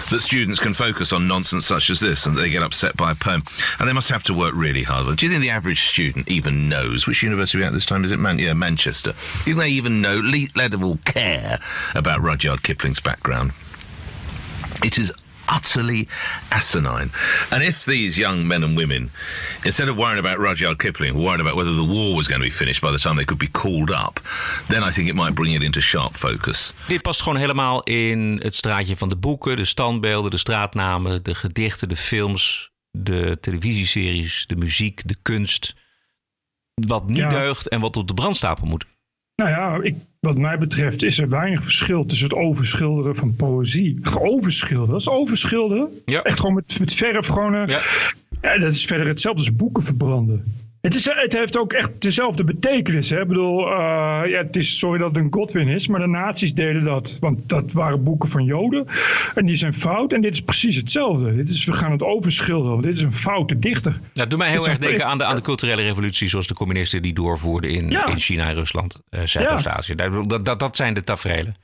that 0.09 0.21
students 0.21 0.59
can 0.59 0.73
focus 0.73 1.11
on 1.13 1.27
nonsense 1.27 1.65
such 1.65 1.89
as 1.89 1.99
this 1.99 2.25
and 2.25 2.35
they 2.37 2.49
get 2.49 2.63
upset 2.63 2.95
by 2.97 3.11
a 3.11 3.15
poem. 3.15 3.43
And 3.79 3.87
they 3.89 3.93
must 3.93 4.09
have 4.09 4.23
to 4.25 4.33
work 4.33 4.53
really 4.55 4.83
hard. 4.83 5.17
Do 5.17 5.25
you 5.25 5.31
think 5.31 5.41
the 5.41 5.49
average 5.49 5.81
student 5.81 6.27
even 6.27 6.69
knows 6.69 7.05
which 7.07 7.23
university 7.23 7.59
we're 7.59 7.67
at 7.67 7.73
this 7.73 7.85
time? 7.85 8.03
Is 8.03 8.11
it 8.11 8.19
Man- 8.19 8.39
yeah, 8.39 8.53
Manchester? 8.53 9.13
Do 9.45 9.53
they 9.53 9.69
even 9.69 10.01
know, 10.01 10.19
le- 10.23 10.47
let 10.55 10.73
alone 10.73 10.99
care 11.05 11.59
about 11.95 12.21
Rudyard 12.21 12.63
Kipling's 12.63 12.99
background? 12.99 13.51
It 14.83 14.97
is 14.97 15.11
utterly 15.55 16.07
asinine. 16.49 17.09
And 17.51 17.63
if 17.63 17.83
these 17.85 18.17
young 18.21 18.47
men 18.47 18.63
and 18.63 18.77
women, 18.77 19.09
instead 19.63 19.89
of 19.89 19.95
worrying 19.97 20.25
about 20.25 20.37
Rudyard 20.37 20.77
Kipling, 20.77 21.13
were 21.15 21.23
worried 21.23 21.41
about 21.41 21.55
whether 21.55 21.73
the 21.75 21.87
war 21.87 22.15
was 22.15 22.27
going 22.27 22.41
to 22.41 22.47
be 22.47 22.55
finished 22.55 22.81
by 22.81 22.91
the 22.91 22.97
time 22.99 23.15
they 23.15 23.25
could 23.25 23.39
be 23.39 23.51
called 23.51 23.89
up, 23.89 24.19
then 24.67 24.83
I 24.83 24.91
think 24.91 25.07
it 25.09 25.15
might 25.15 25.33
bring 25.33 25.53
it 25.55 25.63
into 25.63 25.81
sharp 25.81 26.15
focus. 26.17 26.73
Dit 26.87 27.01
past 27.01 27.21
gewoon 27.21 27.37
helemaal 27.39 27.83
in 27.83 28.39
het 28.43 28.55
straatje 28.55 28.97
van 28.97 29.09
de 29.09 29.17
boeken, 29.17 29.55
de 29.55 29.65
standbeelden, 29.65 30.31
de 30.31 30.37
straatnamen, 30.37 31.23
de 31.23 31.35
gedichten, 31.35 31.89
de 31.89 31.95
films, 31.95 32.69
de 32.91 33.37
televisieseries, 33.41 34.43
de 34.47 34.55
muziek, 34.55 35.01
de 35.07 35.15
kunst. 35.21 35.75
Wat 36.73 37.05
niet 37.07 37.17
Ja. 37.17 37.27
deugt 37.27 37.67
en 37.69 37.79
wat 37.79 37.97
op 37.97 38.07
de 38.07 38.13
brandstapel 38.13 38.67
moet. 38.67 38.85
Nou 39.39 39.51
ja, 39.51 39.79
ik, 39.81 39.95
wat 40.19 40.37
mij 40.37 40.57
betreft 40.57 41.03
is 41.03 41.19
er 41.19 41.29
weinig 41.29 41.63
verschil 41.63 42.05
tussen 42.05 42.27
het 42.27 42.37
overschilderen 42.37 43.15
van 43.15 43.35
poëzie. 43.35 43.99
Overschilderen, 44.19 44.91
dat 44.91 45.01
is 45.01 45.09
overschilderen. 45.09 45.89
Echt 46.05 46.39
gewoon 46.39 46.55
met, 46.55 46.79
met 46.79 46.93
verf 46.93 47.27
gewoon. 47.27 47.55
eh, 47.55 47.77
ja. 48.41 48.57
dat 48.57 48.71
is 48.71 48.85
verder 48.85 49.07
hetzelfde 49.07 49.41
als 49.41 49.55
boeken 49.55 49.83
verbranden. 49.83 50.43
Het, 50.81 50.95
is, 50.95 51.05
het 51.05 51.33
heeft 51.33 51.57
ook 51.57 51.73
echt 51.73 52.01
dezelfde 52.01 52.43
betekenis. 52.43 53.09
Hè? 53.09 53.21
Ik 53.21 53.27
bedoel, 53.27 53.67
eh, 53.67 53.75
ja, 54.25 54.37
het 54.43 54.55
is 54.55 54.77
sorry 54.79 54.99
dat 54.99 55.07
het 55.07 55.17
een 55.17 55.33
Godwin 55.33 55.67
is, 55.67 55.87
maar 55.87 55.99
de 55.99 56.07
nazi's 56.07 56.53
deden 56.53 56.83
dat. 56.83 57.17
Want 57.19 57.49
dat 57.49 57.71
waren 57.71 58.03
boeken 58.03 58.29
van 58.29 58.43
Joden 58.43 58.85
en 59.35 59.45
die 59.45 59.55
zijn 59.55 59.73
fout. 59.73 60.13
En 60.13 60.21
dit 60.21 60.33
is 60.33 60.41
precies 60.41 60.75
hetzelfde. 60.75 61.35
Dit 61.35 61.49
is, 61.49 61.65
we 61.65 61.73
gaan 61.73 61.91
het 61.91 62.03
overschilderen, 62.03 62.71
want 62.71 62.83
dit 62.83 62.97
is 62.97 63.03
een 63.03 63.13
foute 63.15 63.59
dichter. 63.59 63.99
Ja, 64.13 64.25
doe 64.25 64.37
mij 64.37 64.49
heel 64.49 64.67
erg 64.67 64.77
denken 64.77 65.05
aan 65.05 65.17
de, 65.17 65.23
aan 65.23 65.35
de 65.35 65.41
culturele 65.41 65.81
revolutie 65.81 66.27
zoals 66.27 66.47
de 66.47 66.53
communisten 66.53 67.01
die 67.01 67.13
doorvoerden 67.13 67.71
in, 67.71 67.89
Ja. 67.89 68.07
in 68.07 68.19
China 68.19 68.47
en 68.47 68.53
Rusland, 68.53 69.01
eh, 69.09 69.21
Zuidoost-Azië. 69.23 69.95
Dat, 69.95 70.45
dat, 70.45 70.59
dat 70.59 70.75
zijn 70.75 70.93
de 70.93 71.03
tafereelen. 71.03 71.55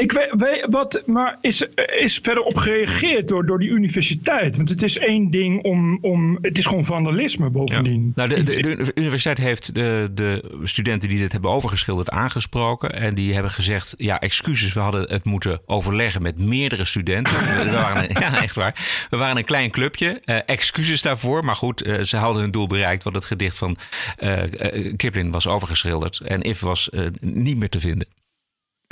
Ik 0.00 0.12
weet, 0.12 0.30
weet 0.36 0.66
wat, 0.70 1.02
maar 1.06 1.38
is, 1.40 1.64
is 1.98 2.18
verder 2.22 2.42
op 2.42 2.56
gereageerd 2.56 3.28
door, 3.28 3.46
door 3.46 3.58
die 3.58 3.68
universiteit? 3.68 4.56
Want 4.56 4.68
het 4.68 4.82
is 4.82 4.98
één 4.98 5.30
ding 5.30 5.62
om, 5.62 5.98
om 6.00 6.38
het 6.42 6.58
is 6.58 6.66
gewoon 6.66 6.84
vandalisme 6.84 7.50
bovendien. 7.50 8.12
Nou, 8.14 8.28
de, 8.28 8.42
de, 8.42 8.60
de 8.62 8.92
universiteit 8.94 9.38
heeft 9.38 9.74
de, 9.74 10.10
de 10.14 10.58
studenten 10.62 11.08
die 11.08 11.18
dit 11.18 11.32
hebben 11.32 11.50
overgeschilderd 11.50 12.10
aangesproken. 12.10 12.94
En 12.94 13.14
die 13.14 13.32
hebben 13.32 13.50
gezegd: 13.52 13.94
ja, 13.96 14.20
excuses, 14.20 14.72
we 14.72 14.80
hadden 14.80 15.02
het 15.08 15.24
moeten 15.24 15.60
overleggen 15.66 16.22
met 16.22 16.38
meerdere 16.38 16.84
studenten. 16.84 17.34
we 17.64 17.70
waren 17.70 18.02
een, 18.02 18.20
ja, 18.20 18.42
echt 18.42 18.54
waar. 18.54 19.06
We 19.10 19.16
waren 19.16 19.36
een 19.36 19.44
klein 19.44 19.70
clubje. 19.70 20.20
Eh, 20.24 20.38
excuses 20.46 21.02
daarvoor. 21.02 21.44
Maar 21.44 21.56
goed, 21.56 21.82
eh, 21.82 22.00
ze 22.02 22.16
hadden 22.16 22.42
hun 22.42 22.50
doel 22.50 22.66
bereikt. 22.66 23.02
Want 23.02 23.16
het 23.16 23.24
gedicht 23.24 23.58
van 23.58 23.76
eh, 24.16 24.42
eh, 24.42 24.96
Kipling 24.96 25.32
was 25.32 25.46
overgeschilderd. 25.46 26.20
En 26.24 26.42
If 26.42 26.60
was 26.60 26.88
niet 27.20 27.56
meer 27.56 27.68
te 27.68 27.80
vinden. 27.80 28.06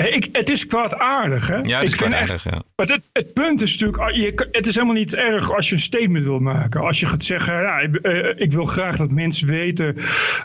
Ik, 0.07 0.29
het 0.33 0.51
is 0.51 0.67
kwaadaardig, 0.67 1.47
hè? 1.49 1.57
Ja, 1.57 1.61
het 1.61 1.67
is 1.69 1.93
ik 1.93 1.99
vind 1.99 2.11
kwaadaardig, 2.11 2.35
echt- 2.35 2.45
ja. 2.55 2.63
Maar 2.77 2.87
het, 2.87 3.01
het 3.13 3.33
punt 3.33 3.61
is 3.63 3.71
natuurlijk, 3.73 3.99
ah, 4.03 4.17
je, 4.17 4.49
het 4.53 4.67
is 4.67 4.75
helemaal 4.75 4.97
niet 4.97 5.15
erg 5.15 5.53
als 5.55 5.69
je 5.69 5.75
een 5.75 5.81
statement 5.81 6.25
wil 6.25 6.39
maken. 6.39 6.81
Als 6.81 7.01
je 7.01 7.07
gaat 7.07 7.25
zeggen, 7.25 7.55
ja, 7.55 7.79
ik, 7.79 7.97
eh, 7.97 8.41
ik 8.43 8.53
wil 8.53 8.65
graag 8.65 8.97
dat 8.97 9.11
mensen 9.11 9.49
weten 9.49 9.97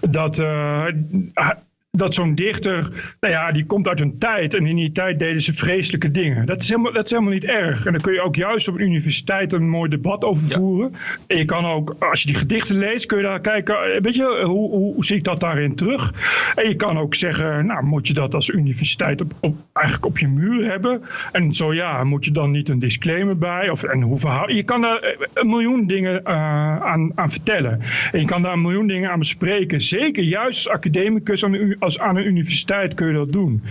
dat. 0.01 0.39
eh, 0.39 0.85
ah, 1.33 1.49
dat 1.97 2.13
zo'n 2.13 2.35
dichter, 2.35 2.89
nou 3.19 3.33
ja, 3.33 3.51
die 3.51 3.65
komt 3.65 3.87
uit 3.87 4.01
een 4.01 4.17
tijd 4.17 4.53
en 4.53 4.65
in 4.65 4.75
die 4.75 4.91
tijd 4.91 5.19
deden 5.19 5.41
ze 5.41 5.53
vreselijke 5.53 6.11
dingen. 6.11 6.45
Dat 6.45 6.61
is 6.61 6.69
helemaal, 6.69 6.93
dat 6.93 7.05
is 7.05 7.11
helemaal 7.11 7.33
niet 7.33 7.43
erg. 7.43 7.85
En 7.85 7.91
dan 7.91 8.01
kun 8.01 8.13
je 8.13 8.21
ook 8.21 8.35
juist 8.35 8.67
op 8.67 8.75
een 8.75 8.81
universiteit 8.81 9.53
een 9.53 9.69
mooi 9.69 9.89
debat 9.89 10.25
over 10.25 10.47
voeren. 10.47 10.93
En 11.27 11.37
je 11.37 11.45
kan 11.45 11.65
ook, 11.65 11.95
als 11.99 12.21
je 12.21 12.27
die 12.27 12.35
gedichten 12.35 12.77
leest, 12.77 13.05
kun 13.05 13.17
je 13.17 13.23
daar 13.23 13.39
kijken, 13.39 13.75
eh, 13.75 14.01
weet 14.01 14.15
je, 14.15 14.43
hoe, 14.45 14.69
hoe, 14.69 14.93
hoe 14.93 15.05
zie 15.05 15.17
ik 15.17 15.23
dat 15.23 15.39
daarin 15.39 15.75
terug? 15.75 16.13
En 16.55 16.67
je 16.67 16.75
kan 16.75 16.97
ook 16.97 17.15
zeggen, 17.15 17.65
nou, 17.65 17.83
moet 17.83 18.07
je 18.07 18.13
dat 18.13 18.35
als 18.35 18.49
universiteit 18.49 19.21
op, 19.21 19.33
op, 19.39 19.55
eigenlijk 19.73 20.05
op 20.05 20.19
je 20.19 20.27
muur 20.27 20.65
hebben? 20.65 21.01
En 21.31 21.53
zo 21.53 21.73
ja, 21.73 22.03
moet 22.03 22.25
je 22.25 22.31
dan 22.31 22.51
niet 22.51 22.69
een 22.69 22.79
disclaimer 22.79 23.37
bij? 23.37 23.69
Of, 23.69 23.83
en 23.83 24.01
hoe 24.01 24.19
verhaal, 24.19 24.49
je 24.49 24.63
kan 24.63 24.81
daar 24.81 24.99
eh, 24.99 25.19
een 25.33 25.47
miljoen 25.47 25.87
dingen 25.87 26.21
uh, 26.23 26.31
aan, 26.81 27.11
aan 27.15 27.31
vertellen. 27.31 27.79
En 28.11 28.19
je 28.19 28.25
kan 28.25 28.41
daar 28.41 28.53
een 28.53 28.61
miljoen 28.61 28.87
dingen 28.87 29.11
aan 29.11 29.19
bespreken. 29.19 29.81
Zeker 29.81 30.23
juist 30.23 30.51
als 30.63 30.69
academicus 30.69 31.45
aan 31.45 31.51
de 31.51 31.81
als 31.83 31.99
aan 31.99 32.15
een 32.15 32.27
universiteit 32.27 32.93
kun 32.93 33.07
je 33.07 33.13
dat 33.13 33.31
doen. 33.31 33.63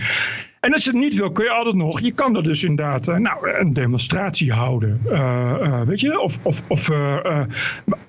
En 0.63 0.73
als 0.73 0.83
je 0.83 0.89
het 0.89 0.99
niet 0.99 1.15
wil, 1.15 1.31
kun 1.31 1.43
je 1.43 1.51
altijd 1.51 1.75
nog. 1.75 1.99
Je 1.99 2.11
kan 2.11 2.35
er 2.35 2.43
dus 2.43 2.63
inderdaad 2.63 3.07
uh, 3.07 3.15
nou, 3.15 3.49
een 3.49 3.73
demonstratie 3.73 4.51
houden. 4.51 5.01
Uh, 5.05 5.11
uh, 5.61 5.81
weet 5.81 5.99
je? 5.99 6.19
Of, 6.19 6.39
of, 6.43 6.63
of 6.67 6.89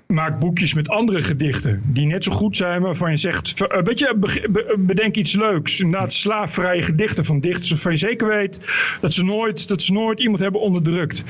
maak 0.07 0.39
boekjes 0.39 0.75
met 0.75 0.89
andere 0.89 1.23
gedichten. 1.23 1.83
Die 1.85 2.07
net 2.07 2.25
zo 2.25 2.33
goed 2.33 2.57
zijn, 2.57 2.83
waarvan 2.83 3.11
je 3.11 3.17
zegt. 3.17 3.55
weet 3.85 3.99
je, 3.99 4.17
bedenk 4.79 5.17
iets 5.17 5.35
leuks. 5.35 5.81
Inderdaad, 5.81 6.13
slaafvrije 6.13 6.83
gedichten 6.83 7.25
van 7.25 7.41
dichters 7.41 7.71
waarvan 7.71 7.93
je 7.93 7.99
zeker 7.99 8.29
weet 8.29 8.61
dat 9.01 9.13
ze 9.13 9.25
nooit, 9.25 9.69
dat 9.69 9.83
ze 9.83 9.93
nooit 9.93 10.21
iemand 10.21 10.41
hebben 10.41 10.61
onderdrukt. 10.61 11.25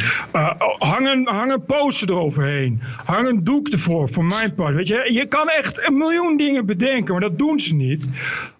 hang, 0.79 1.09
een, 1.09 1.29
hang 1.29 1.53
een 1.53 1.65
poster 1.65 2.11
eroverheen. 2.11 2.81
Hang 3.05 3.29
een 3.29 3.45
doek 3.45 3.69
ervoor, 3.69 4.09
voor 4.09 4.25
mijn 4.25 4.55
part. 4.55 4.75
Weet 4.75 4.89
je, 4.89 5.11
je 5.13 5.27
kan 5.27 5.49
echt 5.49 5.87
een 5.87 5.97
miljoen 5.97 6.37
dingen 6.37 6.67
bedenken, 6.67 7.13
maar 7.13 7.29
dat 7.29 7.39
doen 7.39 7.59
ze 7.61 7.75
niet 7.75 8.09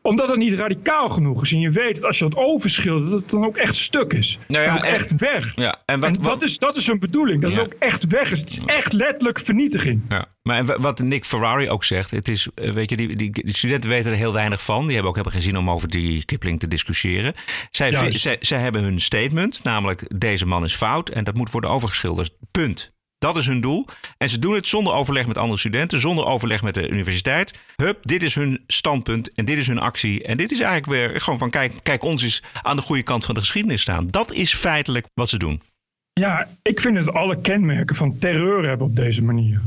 omdat 0.07 0.29
het 0.29 0.37
niet 0.37 0.53
radicaal 0.53 1.09
genoeg 1.09 1.43
is. 1.43 1.53
En 1.53 1.61
je 1.61 1.71
weet 1.71 1.95
dat 1.95 2.05
als 2.05 2.19
je 2.19 2.25
dat 2.25 2.37
dat 2.61 3.11
het 3.11 3.31
dan 3.31 3.45
ook 3.45 3.57
echt 3.57 3.77
stuk 3.77 4.13
is. 4.13 4.39
Nou 4.49 4.65
ja, 4.65 4.83
echt 4.83 5.21
weg. 5.21 5.57
Ja, 5.57 5.77
en, 5.87 6.01
wat, 6.01 6.17
en 6.17 6.23
dat, 6.23 6.43
is, 6.43 6.59
dat 6.59 6.77
is 6.77 6.87
een 6.87 6.99
bedoeling. 6.99 7.43
Dat 7.43 7.51
ja. 7.51 7.57
het 7.57 7.67
ook 7.67 7.77
echt 7.79 8.07
weg 8.07 8.31
is. 8.31 8.41
Het 8.41 8.51
is 8.51 8.61
echt 8.67 8.93
letterlijk 8.93 9.39
vernietiging. 9.39 10.03
Ja. 10.09 10.27
Maar 10.43 10.81
wat 10.81 10.99
Nick 10.99 11.25
Ferrari 11.25 11.71
ook 11.71 11.85
zegt, 11.85 12.11
het 12.11 12.29
is, 12.29 12.49
eh, 12.55 12.73
weet 12.73 12.91
je, 12.91 12.97
die, 12.97 13.17
die, 13.17 13.33
die, 13.33 13.57
studenten 13.57 13.91
weten 13.91 14.11
er 14.11 14.17
heel 14.17 14.33
weinig 14.33 14.63
van. 14.63 14.83
Die 14.83 14.93
hebben 14.93 15.09
ook 15.09 15.17
helemaal 15.17 15.41
geen 15.41 15.51
zin 15.51 15.59
om 15.59 15.71
over 15.71 15.89
die 15.89 16.25
Kipling 16.25 16.61
te 16.61 16.69
discussiëren. 16.69 17.35
Zij, 17.71 18.13
zij, 18.13 18.37
zij 18.41 18.59
hebben 18.59 18.83
hun 18.83 19.01
statement, 19.01 19.63
namelijk 19.63 20.21
deze 20.21 20.47
man 20.47 20.65
is 20.65 20.75
fout 20.75 21.09
en 21.09 21.25
dat 21.25 21.35
moet 21.35 21.51
worden 21.51 21.71
overgeschilderd. 21.71 22.33
Punt. 22.51 22.94
Dat 23.25 23.37
is 23.37 23.47
hun 23.47 23.61
doel. 23.61 23.85
En 24.19 24.29
ze 24.29 24.39
doen 24.39 24.55
het 24.55 24.67
zonder 24.67 24.95
overleg 24.95 25.27
met 25.27 25.39
andere 25.39 25.59
studenten, 25.59 26.01
zonder 26.01 26.25
overleg 26.25 26.63
met 26.63 26.75
de 26.75 26.89
universiteit. 26.89 27.61
Hup, 27.77 27.99
dit 28.03 28.23
is 28.23 28.35
hun 28.35 28.63
standpunt 28.67 29.35
en 29.35 29.45
dit 29.45 29.59
is 29.59 29.67
hun 29.67 29.79
actie. 29.79 30.23
En 30.23 30.37
dit 30.37 30.51
is 30.51 30.61
eigenlijk 30.61 30.93
weer 30.93 31.21
gewoon 31.21 31.39
van: 31.39 31.51
kijk, 31.51 31.73
kijk 31.83 32.03
ons 32.03 32.23
eens 32.23 32.43
aan 32.63 32.77
de 32.77 32.83
goede 32.83 33.03
kant 33.03 33.25
van 33.25 33.35
de 33.35 33.41
geschiedenis 33.41 33.81
staan. 33.81 34.11
Dat 34.11 34.33
is 34.33 34.55
feitelijk 34.55 35.07
wat 35.15 35.29
ze 35.29 35.39
doen. 35.39 35.63
Ja, 36.13 36.49
ik 36.63 36.81
vind 36.81 36.97
het 36.97 37.13
alle 37.13 37.41
kenmerken 37.41 37.97
van 37.97 38.19
terreur 38.19 38.69
hebben 38.69 38.87
op 38.87 38.97
deze 38.97 39.23
manier. 39.23 39.61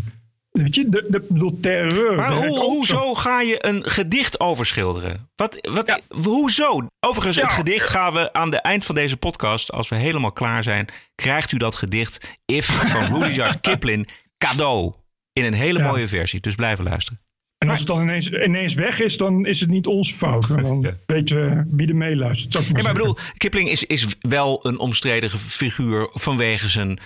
Weet 0.57 0.75
je, 0.75 0.89
de, 0.89 1.25
de, 1.29 1.57
terreur. 1.61 2.15
Maar 2.15 2.47
hoe, 2.47 2.59
hoezo 2.59 3.15
ga 3.15 3.41
je 3.41 3.65
een 3.65 3.89
gedicht 3.89 4.39
overschilderen? 4.39 5.29
Wat, 5.35 5.67
wat, 5.71 5.87
ja. 5.87 5.99
Hoezo? 6.21 6.87
Overigens, 6.99 7.37
het 7.37 7.51
gedicht 7.51 7.89
gaan 7.89 8.13
we 8.13 8.33
aan 8.33 8.49
de 8.49 8.57
eind 8.57 8.85
van 8.85 8.95
deze 8.95 9.17
podcast, 9.17 9.71
als 9.71 9.89
we 9.89 9.95
helemaal 9.95 10.31
klaar 10.31 10.63
zijn, 10.63 10.87
krijgt 11.15 11.51
u 11.51 11.57
dat 11.57 11.75
gedicht 11.75 12.37
If 12.45 12.65
van 12.65 13.05
Rudyard 13.23 13.61
Kipling 13.61 14.09
cadeau. 14.37 14.93
In 15.33 15.43
een 15.43 15.53
hele 15.53 15.83
mooie 15.83 16.07
versie. 16.07 16.39
Dus 16.39 16.55
blijven 16.55 16.83
luisteren. 16.83 17.21
En 17.57 17.69
als 17.69 17.79
het 17.79 17.87
dan 17.87 18.01
ineens, 18.01 18.29
ineens 18.29 18.73
weg 18.73 18.99
is, 18.99 19.17
dan 19.17 19.45
is 19.45 19.59
het 19.59 19.69
niet 19.69 19.87
ons 19.87 20.13
fout. 20.13 20.47
Dan 20.61 20.93
weet 21.05 21.29
je 21.29 21.63
wie 21.67 21.87
er 21.87 21.95
meeluistert. 21.95 22.53
Maar, 22.53 22.81
maar 22.81 22.91
ik 22.91 22.97
bedoel, 22.97 23.17
Kipling 23.37 23.69
is, 23.69 23.83
is 23.83 24.05
wel 24.19 24.59
een 24.65 24.79
omstreden 24.79 25.29
figuur 25.29 26.09
vanwege 26.11 26.69
zijn 26.69 26.99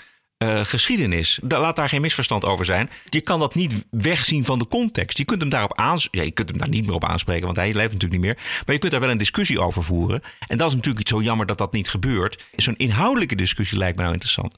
uh, 0.44 0.64
geschiedenis. 0.64 1.40
Laat 1.48 1.76
daar 1.76 1.90
geen 1.90 2.02
misverstand 2.02 2.46
over 2.46 2.66
zijn. 2.66 2.90
Je 3.10 3.22
kan 3.22 3.40
dat 3.40 3.56
niet 3.56 3.86
wegzien 3.90 4.46
van 4.46 4.60
de 4.60 4.68
context. 4.68 5.18
Je 5.18 5.26
kunt 5.26 5.42
hem 5.42 5.50
daarop 5.50 5.78
aanspreken. 5.78 6.28
Je 6.28 6.34
kunt 6.34 6.50
hem 6.50 6.58
daar 6.58 6.70
niet 6.70 6.86
meer 6.86 6.96
op 6.96 7.06
aanspreken, 7.06 7.46
want 7.46 7.58
hij 7.58 7.74
leeft 7.74 7.94
natuurlijk 7.94 8.12
niet 8.12 8.22
meer. 8.22 8.36
Maar 8.36 8.76
je 8.76 8.78
kunt 8.78 8.92
daar 8.92 9.02
wel 9.02 9.10
een 9.10 9.18
discussie 9.18 9.62
over 9.62 9.84
voeren. 9.84 10.22
En 10.48 10.58
dat 10.58 10.68
is 10.68 10.76
natuurlijk 10.76 11.02
iets 11.02 11.12
zo 11.12 11.22
jammer 11.22 11.46
dat 11.46 11.58
dat 11.58 11.74
niet 11.74 11.90
gebeurt. 11.90 12.44
Zo'n 12.56 12.78
inhoudelijke 12.78 13.36
discussie 13.36 13.78
lijkt 13.78 13.96
me 13.96 14.02
nou 14.02 14.14
interessant. 14.14 14.58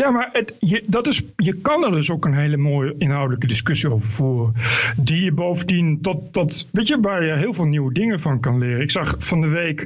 Ja, 0.00 0.10
maar 0.10 0.28
het, 0.32 0.54
je, 0.58 0.84
dat 0.88 1.06
is, 1.06 1.22
je 1.36 1.60
kan 1.60 1.84
er 1.84 1.90
dus 1.90 2.10
ook 2.10 2.24
een 2.24 2.34
hele 2.34 2.56
mooie 2.56 2.94
inhoudelijke 2.98 3.46
discussie 3.46 3.92
over 3.92 4.08
voeren. 4.08 4.54
Die 4.96 5.24
je 5.24 5.32
bovendien 5.32 6.00
tot, 6.00 6.32
tot 6.32 6.68
weet 6.72 6.88
je, 6.88 7.00
waar 7.00 7.24
je 7.24 7.32
heel 7.32 7.54
veel 7.54 7.64
nieuwe 7.64 7.92
dingen 7.92 8.20
van 8.20 8.40
kan 8.40 8.58
leren. 8.58 8.80
Ik 8.80 8.90
zag 8.90 9.14
van 9.18 9.40
de 9.40 9.48
week 9.48 9.80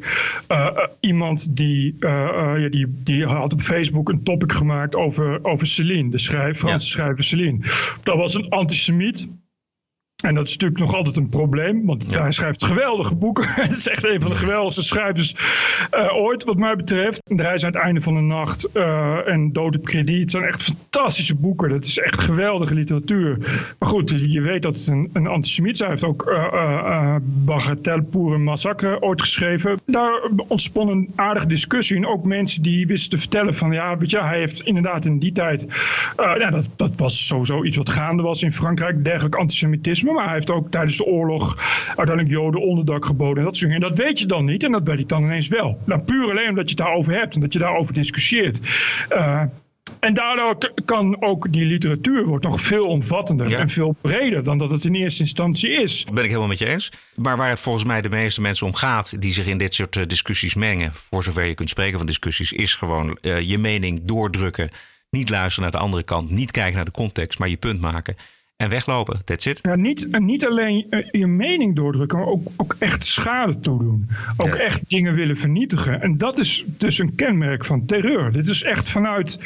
uh, 0.48 0.78
iemand 1.00 1.56
die, 1.56 1.94
uh, 1.98 2.10
ja, 2.58 2.68
die, 2.68 2.86
die 2.88 3.24
had 3.24 3.52
op 3.52 3.60
Facebook 3.60 4.08
een 4.08 4.22
topic 4.22 4.52
gemaakt 4.52 4.96
over, 4.96 5.44
over 5.44 5.66
Celine, 5.66 6.10
de 6.10 6.18
schrijver, 6.18 6.54
Franse 6.54 6.86
ja. 6.86 6.92
schrijver 6.92 7.24
Celine. 7.24 7.58
Dat 8.02 8.16
was 8.16 8.34
een 8.34 8.48
antisemiet. 8.48 9.28
En 10.24 10.34
dat 10.34 10.46
is 10.46 10.52
natuurlijk 10.52 10.80
nog 10.80 10.94
altijd 10.94 11.16
een 11.16 11.28
probleem, 11.28 11.86
want 11.86 12.14
hij 12.14 12.32
schrijft 12.32 12.64
geweldige 12.64 13.14
boeken. 13.14 13.44
Het 13.62 13.72
is 13.72 13.88
echt 13.88 14.04
een 14.04 14.20
van 14.20 14.30
de 14.30 14.36
geweldigste 14.36 14.82
schrijvers 14.82 15.34
uh, 15.94 16.16
ooit, 16.16 16.44
wat 16.44 16.56
mij 16.56 16.76
betreft. 16.76 17.20
De 17.24 17.42
reis 17.42 17.64
aan 17.64 17.72
het 17.72 17.82
einde 17.82 18.00
van 18.00 18.14
de 18.14 18.20
nacht 18.20 18.68
uh, 18.74 19.28
en 19.28 19.52
Dood 19.52 19.76
op 19.76 19.84
krediet 19.84 20.30
zijn 20.30 20.44
echt 20.44 20.62
fantastische 20.62 21.34
boeken. 21.34 21.68
Dat 21.68 21.84
is 21.84 21.98
echt 21.98 22.20
geweldige 22.20 22.74
literatuur. 22.74 23.38
Maar 23.78 23.88
goed, 23.88 24.10
je 24.32 24.40
weet 24.40 24.62
dat 24.62 24.76
het 24.76 24.86
een, 24.86 25.10
een 25.12 25.26
antisemiet 25.26 25.72
is. 25.72 25.78
Hij 25.78 25.88
heeft 25.88 26.04
ook 26.04 26.26
uh, 26.28 27.16
Bagatelle 27.22 28.02
pour 28.02 28.34
een 28.34 28.42
massacre 28.42 29.02
ooit 29.02 29.20
geschreven. 29.20 29.80
Daar 29.86 30.28
ontspon 30.48 30.88
een 30.88 31.12
aardige 31.14 31.46
discussie. 31.46 31.96
En 31.96 32.06
ook 32.06 32.24
mensen 32.24 32.62
die 32.62 32.86
wisten 32.86 33.10
te 33.10 33.18
vertellen 33.18 33.54
van, 33.54 33.72
ja, 33.72 33.96
weet 33.96 34.10
je, 34.10 34.22
hij 34.22 34.38
heeft 34.38 34.60
inderdaad 34.60 35.04
in 35.04 35.18
die 35.18 35.32
tijd... 35.32 35.66
ja, 36.16 36.50
dat, 36.50 36.68
dat 36.76 36.92
was 36.96 37.26
sowieso 37.26 37.64
iets 37.64 37.76
wat 37.76 37.88
gaande 37.88 38.22
was 38.22 38.42
in 38.42 38.52
Frankrijk, 38.52 39.04
dergelijk 39.04 39.34
antisemitisme. 39.34 40.12
Maar 40.14 40.24
hij 40.24 40.34
heeft 40.34 40.50
ook 40.50 40.70
tijdens 40.70 40.96
de 40.96 41.04
oorlog 41.04 41.56
uiteindelijk 41.86 42.28
Joden 42.28 42.60
onderdak 42.60 43.04
geboden. 43.04 43.38
En 43.38 43.44
dat 43.44 43.56
soort 43.56 43.70
dingen. 43.70 43.86
En 43.86 43.94
dat 43.94 44.06
weet 44.06 44.18
je 44.18 44.26
dan 44.26 44.44
niet. 44.44 44.64
En 44.64 44.72
dat 44.72 44.82
weet 44.84 44.98
ik 44.98 45.08
dan 45.08 45.22
ineens 45.22 45.48
wel. 45.48 45.78
Nou, 45.84 46.00
puur 46.00 46.30
alleen 46.30 46.48
omdat 46.48 46.70
je 46.70 46.76
het 46.76 46.86
daarover 46.86 47.12
hebt 47.12 47.34
en 47.34 47.40
dat 47.40 47.52
je 47.52 47.58
daarover 47.58 47.94
discussieert. 47.94 48.60
Uh, 49.12 49.42
en 50.00 50.14
daardoor 50.14 50.56
kan 50.84 51.22
ook 51.22 51.52
die 51.52 51.66
literatuur 51.66 52.24
wordt 52.24 52.44
nog 52.44 52.60
veel 52.60 52.86
omvattender 52.86 53.48
ja. 53.48 53.58
en 53.58 53.68
veel 53.68 53.96
breder 54.00 54.44
dan 54.44 54.58
dat 54.58 54.70
het 54.70 54.84
in 54.84 54.94
eerste 54.94 55.20
instantie 55.20 55.70
is. 55.70 56.04
Ben 56.04 56.22
ik 56.22 56.28
helemaal 56.28 56.48
met 56.48 56.58
je 56.58 56.66
eens. 56.66 56.92
Maar 57.14 57.36
waar 57.36 57.48
het 57.48 57.60
volgens 57.60 57.84
mij 57.84 58.02
de 58.02 58.08
meeste 58.08 58.40
mensen 58.40 58.66
om 58.66 58.74
gaat 58.74 59.20
die 59.20 59.32
zich 59.32 59.46
in 59.46 59.58
dit 59.58 59.74
soort 59.74 59.96
eh, 59.96 60.06
discussies 60.06 60.54
mengen, 60.54 60.92
voor 60.94 61.22
zover 61.22 61.44
je 61.44 61.54
kunt 61.54 61.70
spreken 61.70 61.98
van 61.98 62.06
discussies, 62.06 62.52
is 62.52 62.74
gewoon 62.74 63.18
uh, 63.20 63.40
je 63.40 63.58
mening 63.58 64.00
doordrukken. 64.04 64.68
Niet 65.10 65.30
luisteren 65.30 65.62
naar 65.62 65.80
de 65.80 65.86
andere 65.86 66.02
kant, 66.02 66.30
niet 66.30 66.50
kijken 66.50 66.74
naar 66.74 66.84
de 66.84 66.90
context, 66.90 67.38
maar 67.38 67.48
je 67.48 67.56
punt 67.56 67.80
maken 67.80 68.16
en 68.64 68.70
weglopen. 68.70 69.24
That's 69.24 69.46
it. 69.46 69.58
Ja, 69.62 69.74
niet, 69.74 70.10
en 70.10 70.24
niet 70.24 70.46
alleen 70.46 70.86
uh, 70.90 71.06
je 71.10 71.26
mening 71.26 71.76
doordrukken, 71.76 72.18
maar 72.18 72.26
ook, 72.26 72.48
ook 72.56 72.76
echt 72.78 73.04
schade 73.04 73.60
toedoen. 73.60 74.08
Ook 74.36 74.54
ja. 74.54 74.58
echt 74.58 74.88
dingen 74.88 75.14
willen 75.14 75.36
vernietigen. 75.36 76.02
En 76.02 76.16
dat 76.16 76.38
is 76.38 76.64
dus 76.66 76.98
een 76.98 77.14
kenmerk 77.14 77.64
van 77.64 77.86
terreur. 77.86 78.32
Dit 78.32 78.48
is 78.48 78.62
echt 78.62 78.90
vanuit 78.90 79.38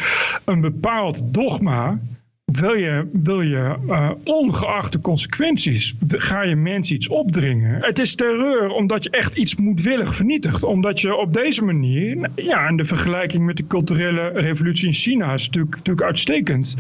een 0.45 0.61
bepaald 0.61 1.23
dogma. 1.25 1.99
Wil 2.45 2.75
je, 2.75 3.09
wil 3.13 3.41
je 3.41 3.77
uh, 3.87 4.11
ongeacht 4.25 4.93
de 4.93 5.01
consequenties, 5.01 5.95
ga 6.09 6.43
je 6.43 6.57
mensen 6.57 6.97
iets 6.97 7.09
opdringen. 7.09 7.79
Het 7.81 7.99
is 7.99 8.15
terreur 8.15 8.69
omdat 8.69 9.05
je 9.05 9.11
echt 9.11 9.37
iets 9.37 9.57
moedwillig 9.57 10.15
vernietigt. 10.15 10.63
Omdat 10.63 11.01
je 11.01 11.15
op 11.15 11.33
deze 11.33 11.65
manier, 11.65 12.31
ja, 12.35 12.67
en 12.67 12.77
de 12.77 12.85
vergelijking 12.85 13.45
met 13.45 13.57
de 13.57 13.67
culturele 13.67 14.29
revolutie 14.29 14.87
in 14.87 14.93
China 14.93 15.33
is 15.33 15.47
natuurlijk, 15.47 15.77
natuurlijk 15.77 16.07
uitstekend 16.07 16.75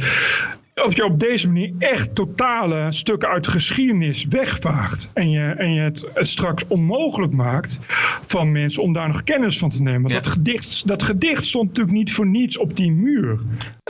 of 0.84 0.96
je 0.96 1.04
op 1.04 1.20
deze 1.20 1.46
manier 1.46 1.72
echt 1.78 2.14
totale 2.14 2.92
stukken 2.92 3.28
uit 3.28 3.44
de 3.44 3.50
geschiedenis 3.50 4.26
wegvaagt. 4.28 5.10
En 5.14 5.30
je, 5.30 5.40
en 5.40 5.72
je 5.72 5.80
het, 5.80 6.06
straks 6.14 6.64
onmogelijk 6.66 7.32
maakt 7.32 7.78
van 8.26 8.52
mensen 8.52 8.82
om 8.82 8.92
daar 8.92 9.08
nog 9.08 9.22
kennis 9.22 9.58
van 9.58 9.68
te 9.68 9.82
nemen. 9.82 10.00
Want 10.00 10.14
ja. 10.14 10.20
dat, 10.20 10.32
gedicht, 10.32 10.86
dat 10.86 11.02
gedicht 11.02 11.44
stond 11.44 11.68
natuurlijk 11.68 11.96
niet 11.96 12.12
voor 12.12 12.26
niets 12.26 12.58
op 12.58 12.76
die 12.76 12.92
muur. 12.92 13.38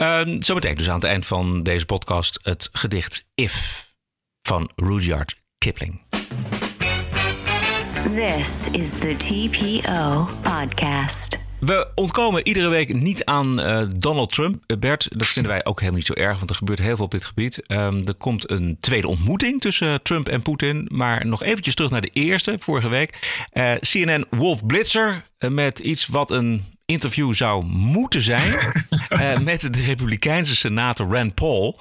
Uh, 0.03 0.21
zo 0.41 0.55
meteen 0.55 0.75
dus 0.75 0.89
aan 0.89 0.95
het 0.95 1.05
eind 1.05 1.27
van 1.27 1.63
deze 1.63 1.87
podcast 1.87 2.39
het 2.43 2.69
gedicht 2.73 3.25
If 3.35 3.87
van 4.43 4.71
Rudyard 4.75 5.37
Kipling. 5.59 6.01
This 8.15 8.69
is 8.73 8.91
the 8.91 9.17
TPO 9.17 10.29
podcast. 10.43 11.48
We 11.61 11.89
ontkomen 11.95 12.47
iedere 12.47 12.69
week 12.69 12.95
niet 12.95 13.25
aan 13.25 13.61
uh, 13.61 13.83
Donald 13.97 14.33
Trump. 14.33 14.65
Uh, 14.67 14.79
Bert, 14.79 15.09
dat 15.11 15.27
vinden 15.27 15.53
wij 15.53 15.65
ook 15.65 15.79
helemaal 15.79 15.99
niet 15.99 16.09
zo 16.09 16.23
erg, 16.23 16.37
want 16.39 16.51
er 16.51 16.57
gebeurt 16.57 16.79
heel 16.79 16.97
veel 16.97 17.05
op 17.05 17.11
dit 17.11 17.25
gebied. 17.25 17.63
Um, 17.67 18.07
er 18.07 18.15
komt 18.15 18.51
een 18.51 18.77
tweede 18.81 19.09
ontmoeting 19.09 19.61
tussen 19.61 20.03
Trump 20.03 20.29
en 20.29 20.43
Poetin. 20.43 20.89
Maar 20.93 21.27
nog 21.27 21.43
eventjes 21.43 21.75
terug 21.75 21.91
naar 21.91 22.01
de 22.01 22.11
eerste, 22.13 22.57
vorige 22.59 22.89
week. 22.89 23.45
Uh, 23.53 23.73
CNN 23.81 24.25
Wolf 24.31 24.67
Blitzer 24.67 25.25
met 25.49 25.79
iets 25.79 26.07
wat 26.07 26.31
een 26.31 26.65
interview 26.89 27.33
zou 27.33 27.65
moeten 27.65 28.23
zijn 28.23 28.75
uh, 29.11 29.39
met 29.51 29.61
de 29.61 29.81
Republikeinse 29.87 30.57
senator 30.57 31.09
Rand 31.09 31.35
Paul. 31.35 31.79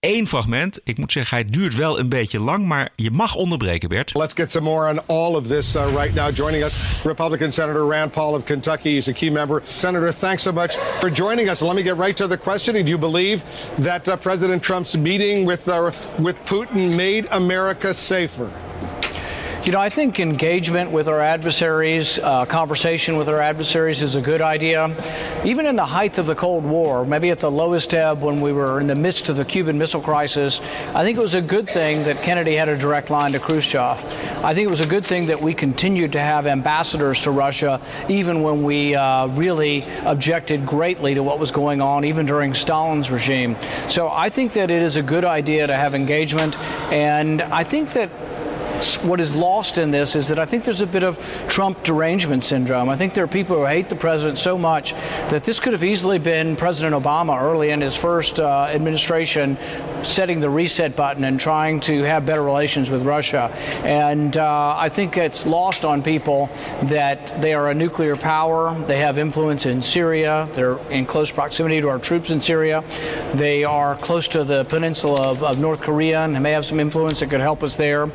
Eén 0.00 0.28
fragment. 0.28 0.80
Ik 0.84 0.98
moet 0.98 1.12
zeggen, 1.12 1.36
hij 1.36 1.50
duurt 1.50 1.76
wel 1.76 1.98
een 1.98 2.08
beetje 2.08 2.40
lang, 2.40 2.66
maar 2.66 2.88
je 2.96 3.10
mag 3.10 3.34
onderbreken, 3.34 3.88
Bert. 3.88 4.14
Let's 4.14 4.34
get 4.34 4.50
some 4.50 4.64
more 4.64 4.90
on 4.90 5.00
all 5.06 5.34
of 5.34 5.46
this 5.46 5.74
uh, 5.74 5.94
right 5.94 6.14
now. 6.14 6.36
Joining 6.36 6.64
us, 6.64 6.78
Republican 7.04 7.52
Senator 7.52 7.86
Rand 7.86 8.12
Paul 8.12 8.34
of 8.34 8.44
Kentucky. 8.44 8.88
He's 8.88 9.08
a 9.08 9.12
key 9.12 9.30
member. 9.30 9.62
Senator, 9.66 10.12
thanks 10.12 10.42
so 10.42 10.52
much 10.52 10.76
for 10.76 11.12
joining 11.12 11.48
us. 11.48 11.62
Let 11.62 11.76
me 11.76 11.82
get 11.82 11.96
right 11.96 12.16
to 12.16 12.26
the 12.26 12.38
question. 12.38 12.84
Do 12.84 12.90
you 12.90 12.98
believe 12.98 13.42
that 13.78 14.08
uh, 14.08 14.16
President 14.16 14.62
Trump's 14.62 14.96
meeting 14.96 15.46
with, 15.46 15.68
uh, 15.68 15.90
with 16.18 16.36
Putin 16.44 16.96
made 16.96 17.26
America 17.30 17.92
safer? 17.92 18.50
You 19.64 19.72
know, 19.72 19.80
I 19.80 19.88
think 19.90 20.18
engagement 20.20 20.92
with 20.92 21.08
our 21.08 21.20
adversaries, 21.20 22.18
uh, 22.20 22.46
conversation 22.46 23.16
with 23.16 23.28
our 23.28 23.40
adversaries 23.40 24.00
is 24.02 24.14
a 24.14 24.20
good 24.20 24.40
idea. 24.40 24.96
Even 25.44 25.66
in 25.66 25.74
the 25.74 25.84
height 25.84 26.16
of 26.16 26.26
the 26.26 26.34
Cold 26.34 26.64
War, 26.64 27.04
maybe 27.04 27.28
at 27.30 27.40
the 27.40 27.50
lowest 27.50 27.92
ebb 27.92 28.22
when 28.22 28.40
we 28.40 28.52
were 28.52 28.80
in 28.80 28.86
the 28.86 28.94
midst 28.94 29.28
of 29.28 29.36
the 29.36 29.44
Cuban 29.44 29.76
Missile 29.76 30.00
Crisis, 30.00 30.60
I 30.94 31.02
think 31.02 31.18
it 31.18 31.20
was 31.20 31.34
a 31.34 31.42
good 31.42 31.68
thing 31.68 32.04
that 32.04 32.22
Kennedy 32.22 32.54
had 32.54 32.68
a 32.68 32.78
direct 32.78 33.10
line 33.10 33.32
to 33.32 33.40
Khrushchev. 33.40 33.98
I 34.44 34.54
think 34.54 34.66
it 34.66 34.70
was 34.70 34.80
a 34.80 34.86
good 34.86 35.04
thing 35.04 35.26
that 35.26 35.42
we 35.42 35.52
continued 35.52 36.12
to 36.12 36.20
have 36.20 36.46
ambassadors 36.46 37.20
to 37.22 37.32
Russia, 37.32 37.80
even 38.08 38.42
when 38.42 38.62
we 38.62 38.94
uh, 38.94 39.26
really 39.26 39.84
objected 40.06 40.66
greatly 40.66 41.14
to 41.14 41.22
what 41.22 41.40
was 41.40 41.50
going 41.50 41.82
on, 41.82 42.04
even 42.04 42.24
during 42.26 42.54
Stalin's 42.54 43.10
regime. 43.10 43.56
So 43.88 44.08
I 44.08 44.30
think 44.30 44.52
that 44.52 44.70
it 44.70 44.82
is 44.82 44.96
a 44.96 45.02
good 45.02 45.24
idea 45.24 45.66
to 45.66 45.74
have 45.74 45.96
engagement, 45.96 46.56
and 46.90 47.42
I 47.42 47.64
think 47.64 47.92
that 47.94 48.08
what 48.98 49.20
is 49.20 49.34
lost 49.34 49.78
in 49.78 49.90
this 49.90 50.14
is 50.14 50.28
that 50.28 50.38
I 50.38 50.44
think 50.44 50.64
there's 50.64 50.80
a 50.80 50.86
bit 50.86 51.02
of 51.02 51.18
Trump 51.48 51.82
derangement 51.82 52.44
syndrome. 52.44 52.88
I 52.88 52.96
think 52.96 53.14
there 53.14 53.24
are 53.24 53.28
people 53.28 53.56
who 53.56 53.64
hate 53.64 53.88
the 53.88 53.96
president 53.96 54.38
so 54.38 54.56
much 54.56 54.92
that 55.30 55.44
this 55.44 55.58
could 55.58 55.72
have 55.72 55.84
easily 55.84 56.18
been 56.18 56.56
President 56.56 56.94
Obama 56.94 57.40
early 57.40 57.70
in 57.70 57.80
his 57.80 57.96
first 57.96 58.38
uh, 58.38 58.68
administration 58.70 59.56
setting 60.04 60.40
the 60.40 60.48
reset 60.48 60.94
button 60.94 61.24
and 61.24 61.40
trying 61.40 61.80
to 61.80 62.02
have 62.04 62.24
better 62.24 62.42
relations 62.42 62.88
with 62.90 63.02
Russia. 63.02 63.50
And 63.84 64.36
uh, 64.36 64.76
I 64.76 64.88
think 64.88 65.16
it's 65.16 65.44
lost 65.44 65.84
on 65.84 66.02
people 66.02 66.50
that 66.84 67.40
they 67.42 67.54
are 67.54 67.70
a 67.70 67.74
nuclear 67.74 68.16
power. 68.16 68.78
They 68.86 68.98
have 68.98 69.18
influence 69.18 69.66
in 69.66 69.82
Syria. 69.82 70.48
They're 70.52 70.78
in 70.90 71.04
close 71.06 71.30
proximity 71.30 71.80
to 71.80 71.88
our 71.88 71.98
troops 71.98 72.30
in 72.30 72.40
Syria. 72.40 72.84
They 73.34 73.64
are 73.64 73.96
close 73.96 74.28
to 74.28 74.44
the 74.44 74.64
peninsula 74.64 75.30
of, 75.30 75.42
of 75.42 75.58
North 75.58 75.80
Korea 75.80 76.20
and 76.20 76.40
may 76.42 76.52
have 76.52 76.64
some 76.64 76.80
influence 76.80 77.20
that 77.20 77.30
could 77.30 77.40
help 77.40 77.62
us 77.62 77.76
there. 77.76 78.08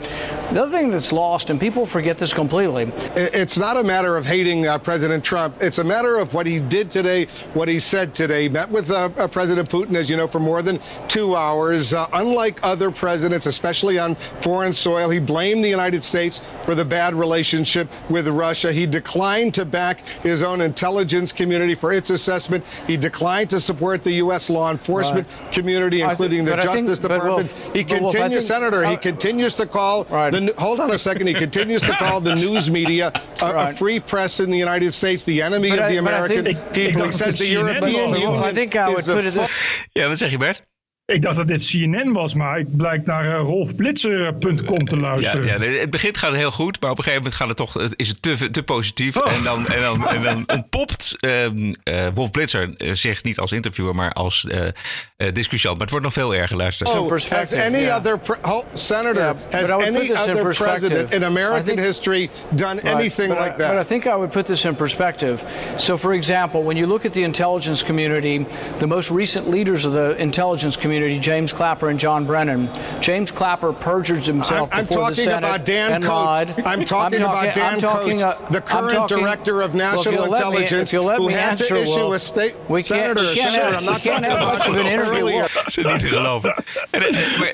The 0.53 0.61
other 0.61 0.77
thing 0.77 0.91
that's 0.91 1.11
lost, 1.11 1.49
and 1.49 1.59
people 1.59 1.87
forget 1.87 2.19
this 2.19 2.31
completely. 2.31 2.83
It's 3.15 3.57
not 3.57 3.75
a 3.75 3.83
matter 3.83 4.17
of 4.17 4.27
hating 4.27 4.67
uh, 4.67 4.77
President 4.77 5.23
Trump. 5.23 5.55
It's 5.59 5.79
a 5.79 5.83
matter 5.83 6.17
of 6.19 6.35
what 6.35 6.45
he 6.45 6.59
did 6.59 6.91
today, 6.91 7.25
what 7.55 7.67
he 7.67 7.79
said 7.79 8.13
today. 8.13 8.47
Met 8.49 8.69
with 8.69 8.91
uh, 8.91 9.09
uh 9.17 9.27
President 9.27 9.67
Putin, 9.67 9.95
as 9.95 10.11
you 10.11 10.15
know, 10.15 10.27
for 10.27 10.39
more 10.39 10.61
than 10.61 10.79
two 11.07 11.35
hours. 11.35 11.91
Uh, 11.95 12.07
unlike 12.13 12.59
other 12.61 12.91
presidents, 12.91 13.47
especially 13.47 13.97
on 13.97 14.13
foreign 14.41 14.73
soil, 14.73 15.09
he 15.09 15.17
blamed 15.17 15.65
the 15.65 15.69
United 15.69 16.03
States 16.03 16.43
for 16.61 16.75
the 16.75 16.85
bad 16.85 17.15
relationship 17.15 17.89
with 18.07 18.27
Russia. 18.27 18.71
He 18.71 18.85
declined 18.85 19.55
to 19.55 19.65
back 19.65 20.01
his 20.21 20.43
own 20.43 20.61
intelligence 20.61 21.31
community 21.31 21.73
for 21.73 21.91
its 21.91 22.11
assessment. 22.11 22.63
He 22.85 22.95
declined 22.95 23.49
to 23.49 23.59
support 23.59 24.03
the 24.03 24.13
U.S. 24.25 24.51
law 24.51 24.69
enforcement 24.69 25.27
right. 25.27 25.51
community, 25.51 26.01
including 26.01 26.45
the 26.45 26.57
Justice 26.57 26.99
think, 26.99 27.11
Department. 27.11 27.51
Wolf, 27.51 27.73
he 27.73 27.83
continues, 27.83 28.01
Wolf, 28.01 28.31
think, 28.31 28.41
Senator, 28.43 28.87
he 28.87 28.97
continues 28.97 29.55
to 29.55 29.65
call 29.65 30.03
right. 30.03 30.29
the 30.29 30.42
hold 30.57 30.79
on 30.79 30.91
a 30.91 30.97
second. 30.97 31.27
He 31.27 31.33
continues 31.33 31.81
to 31.81 31.91
call 31.93 32.19
the 32.19 32.35
news 32.35 32.69
media 32.69 33.11
a, 33.41 33.53
right. 33.53 33.73
a, 33.73 33.75
free 33.75 33.99
press 33.99 34.39
in 34.39 34.49
the 34.49 34.57
United 34.57 34.93
States 34.93 35.23
the 35.23 35.41
enemy 35.41 35.69
but 35.69 35.79
of 35.79 35.85
I, 35.85 35.89
the 35.89 35.97
American 35.97 36.45
people. 36.73 37.05
He 37.05 37.11
says 37.11 37.39
the 37.39 37.47
European 37.47 38.15
Union. 38.15 38.43
I 38.43 38.53
think 38.53 38.75
I 38.75 38.89
would 38.89 39.05
put 39.05 39.25
it. 39.25 39.33
Ja, 39.93 40.07
wat 40.07 40.17
zeg 40.17 40.31
je, 40.31 40.37
Bert? 40.37 40.63
Ik 41.05 41.21
dacht 41.21 41.37
dat 41.37 41.47
dit 41.47 41.65
CNN 41.65 42.13
was, 42.13 42.35
maar 42.35 42.59
ik 42.59 42.77
blijk 42.77 43.05
naar 43.05 43.25
uh, 43.25 43.39
rolfblitzer.com 43.39 44.87
te 44.87 44.97
luisteren. 44.97 45.45
Ja, 45.45 45.63
ja, 45.63 45.79
het 45.79 45.89
begint 45.89 46.17
gaat 46.17 46.35
heel 46.35 46.51
goed, 46.51 46.81
maar 46.81 46.91
op 46.91 46.97
een 46.97 47.03
gegeven 47.03 47.23
moment 47.23 47.41
gaat 47.41 47.47
het 47.47 47.57
toch, 47.57 47.91
is 47.95 48.07
het 48.07 48.21
te, 48.21 48.49
te 48.51 48.63
positief. 48.63 49.17
Oh. 49.17 49.35
En, 49.35 49.43
dan, 49.43 49.67
en, 49.67 49.81
dan, 49.81 50.07
en 50.07 50.23
dan 50.23 50.43
ontpopt 50.57 51.15
uh, 51.19 51.45
uh, 51.45 52.07
Wolf 52.13 52.31
Blitzer 52.31 52.73
zich 52.77 53.23
niet 53.23 53.39
als 53.39 53.51
interviewer, 53.51 53.95
maar 53.95 54.11
als 54.11 54.47
uh, 54.49 55.31
discussiënt. 55.33 55.73
Maar 55.73 55.81
het 55.81 55.89
wordt 55.89 56.05
nog 56.05 56.13
veel 56.13 56.35
erger, 56.35 56.57
luister. 56.57 56.87
Oh, 56.87 57.11
has 57.29 57.53
any 57.53 57.79
yeah. 57.79 57.97
other 57.97 58.19
oh, 58.41 58.65
senator, 58.73 59.35
yeah, 59.49 59.61
has 59.61 59.69
any 59.69 60.11
other 60.11 60.55
president 60.55 61.13
in 61.13 61.23
American 61.23 61.65
think, 61.65 61.79
history 61.79 62.29
done 62.49 62.73
right, 62.73 62.95
anything 62.95 63.29
like 63.29 63.53
I, 63.53 63.57
that? 63.57 63.73
But 63.73 63.85
I 63.85 63.87
think 63.87 64.05
I 64.05 64.15
would 64.15 64.31
put 64.31 64.45
this 64.45 64.65
in 64.65 64.75
perspective. 64.75 65.43
So, 65.77 65.97
for 65.97 66.13
example, 66.13 66.63
when 66.63 66.77
you 66.77 66.87
look 66.87 67.05
at 67.05 67.13
the 67.13 67.23
intelligence 67.23 67.85
community, 67.85 68.45
the 68.77 68.87
most 68.87 69.11
recent 69.11 69.49
leaders 69.49 69.85
of 69.85 69.91
the 69.91 70.15
intelligence 70.17 70.77
community 70.77 70.92
community, 70.93 71.19
James 71.19 71.51
Clapper 71.51 71.89
and 71.89 71.99
John 71.99 72.25
Brennan. 72.25 72.69
James 73.01 73.31
Clapper 73.31 73.73
perjured 73.73 74.25
himself 74.25 74.69
I'm, 74.71 74.79
I'm 74.79 74.85
before 74.85 75.09
the 75.09 75.15
Senate 75.15 75.37
about 75.37 75.65
Dan 75.65 75.93
and 75.93 76.03
Coates. 76.03 76.13
lied. 76.13 76.49
I'm 76.49 76.55
talking, 76.55 76.65
I'm 76.65 76.85
talking 76.85 77.21
about 77.21 77.55
Dan 77.55 77.79
talking, 77.79 78.19
Coates, 78.19 78.41
uh, 78.41 78.49
the 78.51 78.61
current 78.61 78.93
talking, 78.93 79.17
director 79.17 79.61
of 79.61 79.73
national 79.73 80.15
well, 80.15 80.33
intelligence, 80.33 80.93
me, 80.93 80.99
who 80.99 81.27
had 81.29 81.39
answer, 81.39 81.67
to 81.69 81.81
issue 81.81 81.95
well, 81.95 82.13
a 82.13 82.19
state. 82.19 82.53
We 82.69 82.83
can't, 82.83 83.17
senator, 83.17 83.23
can't, 83.33 83.49
senator, 83.49 83.77
I'm 83.77 83.85
not 83.85 84.01
can't 84.01 84.25
have 84.25 84.39
much 84.39 84.67
of 84.67 84.75
an 84.75 84.85
interview. 84.85 85.25
niet 85.25 85.99
te 85.99 86.07
geloven. 86.07 86.55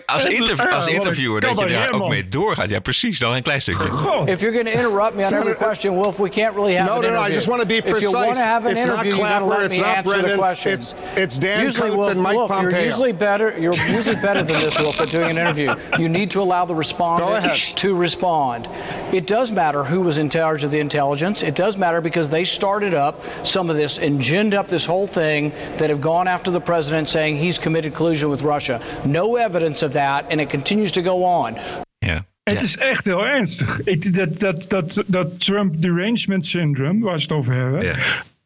als, 0.06 0.25
interv 0.25 0.71
als 0.71 0.88
interviewer 0.88 1.41
dat 1.41 1.60
je 1.60 1.65
daar 1.65 1.91
ook 1.91 2.10
mee 2.10 2.28
doorgaat. 2.28 2.69
Ja, 2.69 2.80
precies. 2.80 3.19
Nog 3.19 3.36
een 3.36 3.43
klein 3.43 3.62
stukje. 3.62 3.84
If 4.25 4.41
you're 4.41 4.54
going 4.54 4.67
to 4.67 4.73
interrupt 4.73 5.15
me 5.15 5.25
on 5.25 5.34
every 5.34 5.56
question, 5.56 5.93
Wolf, 5.93 6.17
we 6.17 6.30
can't 6.30 6.56
really 6.56 6.75
have 6.75 6.89
no, 6.89 6.95
an 6.95 7.02
no, 7.02 7.08
interview. 7.08 7.21
No, 7.21 7.28
I 7.28 7.34
just 7.34 7.47
want 7.47 7.62
to 7.62 7.67
be 7.67 7.82
precise. 7.82 7.95
If 7.95 8.02
you 8.02 8.12
want 8.12 8.38
to 8.38 8.43
have 8.43 8.65
an 8.65 8.75
it's 8.75 8.86
interview, 8.86 9.12
you 9.12 9.17
got 9.17 9.39
to 9.39 9.45
let 9.45 9.71
me 9.71 9.84
answer 9.84 10.21
the 10.21 10.38
questions. 10.38 10.93
It's 11.15 11.38
Dan 11.38 11.71
Coates 11.71 12.08
and 12.08 12.21
Mike 12.21 12.36
Pompeo. 12.36 12.69
You're 12.69 12.82
usually 12.82 13.13
better. 13.13 13.29
You're 13.38 13.74
usually 13.88 14.15
better 14.15 14.44
than 14.44 14.60
this, 14.62 14.80
Wolf, 14.80 15.00
at 15.00 15.10
doing 15.10 15.32
an 15.32 15.38
interview. 15.38 15.76
You 15.98 16.10
need 16.10 16.32
to 16.32 16.42
allow 16.42 16.65
the 16.65 16.76
respondent 16.76 17.78
to 17.78 17.96
respond. 17.96 18.68
It 19.13 19.28
does 19.28 19.52
matter 19.52 19.84
who 19.84 20.02
was 20.02 20.18
in 20.18 20.30
charge 20.30 20.63
of 20.63 20.72
the 20.72 20.80
intelligence. 20.80 21.44
It 21.44 21.56
does 21.56 21.78
matter 21.78 22.02
because 22.02 22.30
they 22.30 22.44
started 22.44 22.94
up 22.94 23.22
some 23.44 23.70
of 23.70 23.76
this 23.76 23.98
and 24.00 24.20
ginned 24.20 24.54
up 24.54 24.68
this 24.68 24.86
whole 24.86 25.08
thing 25.08 25.52
that 25.78 25.89
have 25.89 26.02
gone 26.02 26.28
after 26.28 26.52
the 26.52 26.62
president 26.62 27.10
saying 27.10 27.38
he's 27.38 27.58
committed 27.58 27.94
collusion 27.94 28.30
with 28.30 28.42
Russia. 28.42 28.82
No 29.06 29.36
evidence 29.36 29.84
of 29.84 29.94
that, 29.94 30.26
and 30.30 30.42
it 30.42 30.50
continues 30.50 30.92
to 30.94 31.02
go 31.02 31.24
on. 31.24 31.60
Yeah. 32.02 32.22
Het 32.44 32.62
is 32.62 32.78
echt 32.78 33.06
heel 33.06 33.26
ernstig. 33.26 33.82
Ik, 33.84 34.15
dat, 34.15 34.39
dat, 34.39 34.70
dat, 34.70 35.04
dat 35.06 35.39
Trump 35.39 35.82
derangement 35.82 36.46
syndrome, 36.46 37.06
waar 37.06 37.20
ze 37.20 37.24
het 37.24 37.32
over 37.32 37.54
hebben, 37.54 37.82
ja 37.82 37.96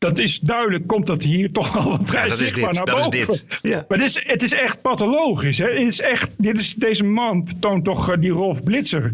dat 0.03 0.19
is 0.19 0.39
duidelijk, 0.39 0.87
komt 0.87 1.07
dat 1.07 1.23
hier 1.23 1.51
toch 1.51 1.77
al 1.77 1.99
vrij 2.03 2.27
ja, 2.27 2.35
zichtbaar 2.35 2.73
naar 2.73 2.83
boven. 2.83 3.19
Is 3.19 3.25
dit. 3.25 3.59
Ja. 3.61 3.85
Maar 3.87 3.97
het 3.97 4.07
is, 4.07 4.21
het 4.23 4.43
is 4.43 4.53
echt 4.53 4.81
pathologisch. 4.81 5.57
Hè? 5.57 5.69
Het 5.69 5.87
is 5.87 6.01
echt, 6.01 6.31
dit 6.37 6.59
is, 6.59 6.73
deze 6.73 7.03
man 7.03 7.47
vertoont 7.47 7.85
toch 7.85 8.11
uh, 8.11 8.17
die 8.19 8.31
Rolf 8.31 8.63
Blitzer. 8.63 9.11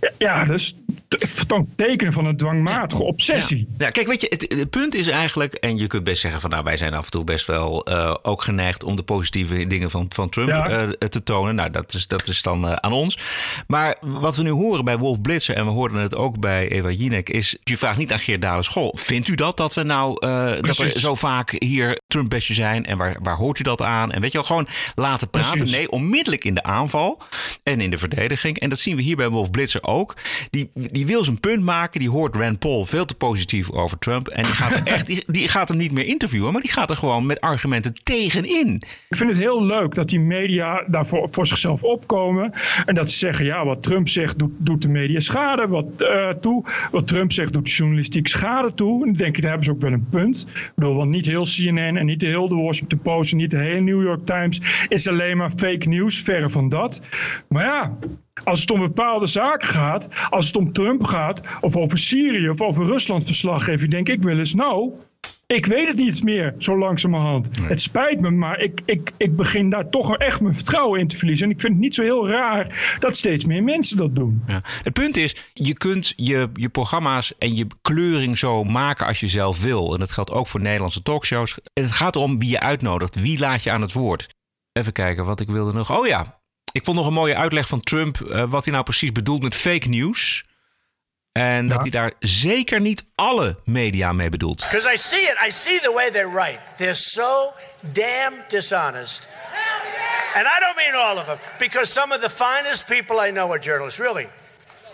Ja, 0.00 0.10
ja 0.18 0.44
dat 0.44 0.58
is 0.58 0.74
het 1.18 1.36
vertoont 1.36 1.68
tekenen 1.76 2.12
van 2.12 2.24
een 2.24 2.36
dwangmatige 2.36 3.04
obsessie. 3.04 3.68
Ja, 3.78 3.88
kijk, 3.88 4.06
weet 4.06 4.20
je, 4.20 4.46
het, 4.48 4.70
punt 4.70 4.94
is 4.94 5.08
eigenlijk, 5.08 5.54
en 5.54 5.78
je 5.78 5.86
kunt 5.86 6.04
best 6.04 6.20
zeggen 6.20 6.40
van 6.40 6.50
nou, 6.50 6.64
wij 6.64 6.76
zijn 6.76 6.94
af 6.94 7.04
en 7.04 7.10
toe 7.10 7.24
best 7.24 7.46
wel 7.46 7.88
uh, 7.88 8.14
ook 8.22 8.42
geneigd 8.42 8.84
om 8.84 8.96
de 8.96 9.02
positieve 9.02 9.66
dingen 9.66 9.90
van, 9.90 10.06
van 10.08 10.28
Trump 10.28 10.48
uh, 10.48 10.88
te 11.08 11.22
tonen. 11.22 11.54
Nou, 11.54 11.70
dat 11.70 11.94
is, 11.94 12.06
dat 12.06 12.26
is 12.26 12.42
dan 12.42 12.64
uh, 12.64 12.72
aan 12.72 12.92
ons. 12.92 13.18
Maar 13.66 13.96
wat 14.00 14.36
we 14.36 14.42
nu 14.42 14.50
horen 14.50 14.84
bij 14.84 14.98
Wolf 14.98 15.20
Blitzer, 15.20 15.56
en 15.56 15.64
we 15.64 15.70
hoorden 15.70 16.00
het 16.00 16.16
ook 16.16 16.40
bij 16.40 16.68
Eva 16.68 16.90
Jinek, 16.90 17.28
is, 17.28 17.56
je 17.62 17.76
vraagt 17.76 17.98
niet 17.98 18.12
aan 18.12 18.18
Geert 18.18 18.42
Dalen 18.42 18.64
School, 18.64 18.94
vindt 18.96 19.28
u 19.28 19.34
dat, 19.34 19.56
dat 19.56 19.74
we 19.74 19.82
nou 19.82 20.26
dat 20.60 20.76
we 20.76 21.00
zo 21.00 21.14
vaak 21.14 21.54
hier 21.58 21.98
Trump-bestje 22.06 22.54
zijn 22.54 22.86
en 22.86 22.98
waar, 22.98 23.16
waar 23.22 23.36
hoort 23.36 23.58
u 23.58 23.62
dat 23.62 23.82
aan? 23.82 24.12
En 24.12 24.20
weet 24.20 24.32
je 24.32 24.38
wel, 24.38 24.46
gewoon 24.46 24.66
laten 24.94 25.30
praten. 25.30 25.56
Precies. 25.56 25.76
Nee, 25.76 25.90
onmiddellijk 25.90 26.44
in 26.44 26.54
de 26.54 26.62
aanval 26.62 27.22
en 27.62 27.80
in 27.80 27.90
de 27.90 27.98
verdediging. 27.98 28.58
En 28.58 28.68
dat 28.68 28.78
zien 28.78 28.96
we 28.96 29.02
hier 29.02 29.16
bij 29.16 29.28
Wolf 29.28 29.50
Blitzer 29.50 29.82
ook. 29.82 30.16
Die, 30.50 30.70
die 30.74 31.06
wil 31.06 31.24
zijn 31.24 31.40
punt 31.40 31.64
maken. 31.64 32.00
Die 32.00 32.10
hoort 32.10 32.36
Rand 32.36 32.58
Paul 32.58 32.86
veel 32.86 33.04
te 33.04 33.14
positief 33.14 33.70
over 33.70 33.98
Trump. 33.98 34.28
En 34.28 34.42
die 34.42 34.52
gaat, 34.52 34.70
er 34.70 34.82
echt, 34.84 35.06
die, 35.06 35.24
die 35.26 35.48
gaat 35.48 35.68
hem 35.68 35.76
niet 35.76 35.92
meer 35.92 36.06
interviewen, 36.06 36.52
maar 36.52 36.62
die 36.62 36.70
gaat 36.70 36.90
er 36.90 36.96
gewoon 36.96 37.26
met 37.26 37.40
argumenten 37.40 37.94
tegenin. 38.02 38.82
Ik 39.08 39.16
vind 39.16 39.30
het 39.30 39.38
heel 39.38 39.64
leuk 39.64 39.94
dat 39.94 40.08
die 40.08 40.20
media 40.20 40.84
daarvoor 40.86 41.28
voor 41.30 41.46
zichzelf 41.46 41.82
opkomen. 41.82 42.52
En 42.84 42.94
dat 42.94 43.10
ze 43.10 43.18
zeggen, 43.18 43.44
ja, 43.44 43.64
wat 43.64 43.82
Trump 43.82 44.08
zegt 44.08 44.38
doet, 44.38 44.52
doet 44.58 44.82
de 44.82 44.88
media 44.88 45.20
schade 45.20 45.66
wat, 45.66 45.86
uh, 45.98 46.28
toe. 46.28 46.64
Wat 46.90 47.06
Trump 47.06 47.32
zegt 47.32 47.52
doet 47.52 47.70
journalistiek 47.70 48.28
schade 48.28 48.74
toe. 48.74 49.00
En 49.00 49.06
dan 49.06 49.16
denk 49.16 49.36
ik, 49.36 49.42
daar 49.42 49.50
hebben 49.50 49.68
ze 49.68 49.72
ook 49.72 49.80
wel 49.80 49.92
een 49.92 50.06
punt. 50.10 50.19
Ik 50.28 50.72
bedoel, 50.74 50.94
want 50.94 51.10
niet 51.10 51.26
heel 51.26 51.44
CNN 51.44 51.96
en 51.96 52.06
niet 52.06 52.20
de 52.20 52.26
heel 52.26 52.48
de 52.48 52.54
Washington 52.54 53.00
Post 53.00 53.32
en 53.32 53.38
niet 53.38 53.50
de 53.50 53.58
hele 53.58 53.80
New 53.80 54.02
York 54.02 54.26
Times 54.26 54.86
is 54.88 55.08
alleen 55.08 55.36
maar 55.36 55.50
fake 55.50 55.88
news, 55.88 56.22
verre 56.22 56.50
van 56.50 56.68
dat. 56.68 57.00
Maar 57.48 57.64
ja, 57.64 57.98
als 58.44 58.60
het 58.60 58.70
om 58.70 58.80
bepaalde 58.80 59.26
zaken 59.26 59.68
gaat, 59.68 60.28
als 60.30 60.46
het 60.46 60.56
om 60.56 60.72
Trump 60.72 61.04
gaat, 61.04 61.58
of 61.60 61.76
over 61.76 61.98
Syrië 61.98 62.48
of 62.48 62.60
over 62.60 62.84
Rusland 62.84 63.24
verslag 63.24 63.64
geven, 63.64 63.90
denk 63.90 64.08
ik 64.08 64.22
wel 64.22 64.38
eens, 64.38 64.54
nou, 64.54 64.92
Ik 65.50 65.66
weet 65.66 65.86
het 65.86 65.96
niet 65.96 66.22
meer, 66.22 66.54
zo 66.58 66.78
langzamerhand. 66.78 67.48
Het 67.62 67.80
spijt 67.80 68.20
me, 68.20 68.30
maar 68.30 68.60
ik, 68.60 68.80
ik, 68.84 69.10
ik 69.16 69.36
begin 69.36 69.70
daar 69.70 69.88
toch 69.88 70.16
echt 70.16 70.40
mijn 70.40 70.54
vertrouwen 70.54 71.00
in 71.00 71.08
te 71.08 71.16
verliezen. 71.16 71.46
En 71.46 71.52
ik 71.52 71.60
vind 71.60 71.72
het 71.72 71.82
niet 71.82 71.94
zo 71.94 72.02
heel 72.02 72.28
raar 72.28 72.96
dat 72.98 73.16
steeds 73.16 73.44
meer 73.44 73.62
mensen 73.62 73.96
dat 73.96 74.16
doen. 74.16 74.42
Ja. 74.46 74.62
Het 74.82 74.92
punt 74.92 75.16
is, 75.16 75.36
je 75.52 75.72
kunt 75.72 76.12
je, 76.16 76.50
je 76.54 76.68
programma's 76.68 77.38
en 77.38 77.56
je 77.56 77.66
kleuring 77.82 78.38
zo 78.38 78.64
maken 78.64 79.06
als 79.06 79.20
je 79.20 79.28
zelf 79.28 79.62
wil. 79.62 79.92
En 79.92 79.98
dat 79.98 80.10
geldt 80.10 80.30
ook 80.30 80.46
voor 80.46 80.60
Nederlandse 80.60 81.02
talkshows. 81.02 81.58
Het 81.72 81.92
gaat 81.92 82.16
om 82.16 82.38
wie 82.38 82.50
je 82.50 82.60
uitnodigt. 82.60 83.20
Wie 83.20 83.38
laat 83.38 83.62
je 83.62 83.70
aan 83.70 83.82
het 83.82 83.92
woord? 83.92 84.28
Even 84.72 84.92
kijken 84.92 85.24
wat 85.24 85.40
ik 85.40 85.48
wilde 85.48 85.72
nog. 85.72 85.98
Oh 85.98 86.06
ja, 86.06 86.40
ik 86.72 86.84
vond 86.84 86.96
nog 86.96 87.06
een 87.06 87.12
mooie 87.12 87.36
uitleg 87.36 87.68
van 87.68 87.80
Trump. 87.80 88.20
Uh, 88.20 88.50
wat 88.50 88.64
hij 88.64 88.72
nou 88.72 88.84
precies 88.84 89.12
bedoelt 89.12 89.42
met 89.42 89.54
fake 89.54 89.88
news. 89.88 90.44
En 91.32 91.68
dat 91.68 91.80
hij 91.80 91.90
daar 91.90 92.12
zeker 92.18 92.80
niet 92.80 93.04
alle 93.14 93.56
media 93.64 94.12
mee 94.12 94.28
bedoelt. 94.28 94.64
Because 94.70 94.92
I 94.92 94.96
see 94.96 95.22
it. 95.22 95.36
I 95.46 95.50
see 95.50 95.80
the 95.80 95.92
way 95.94 96.10
they 96.10 96.24
write. 96.24 96.58
They're 96.76 96.94
so 96.94 97.52
damn 97.92 98.34
dishonest. 98.48 99.28
And 100.34 100.46
I 100.46 100.60
don't 100.60 100.76
mean 100.76 100.94
all 100.94 101.18
of 101.18 101.26
them, 101.26 101.38
because 101.58 101.92
some 101.92 102.14
of 102.14 102.20
the 102.20 102.30
finest 102.30 102.86
people 102.86 103.28
I 103.28 103.30
know 103.30 103.50
are 103.50 103.58
journalists. 103.58 103.98
Really. 103.98 104.26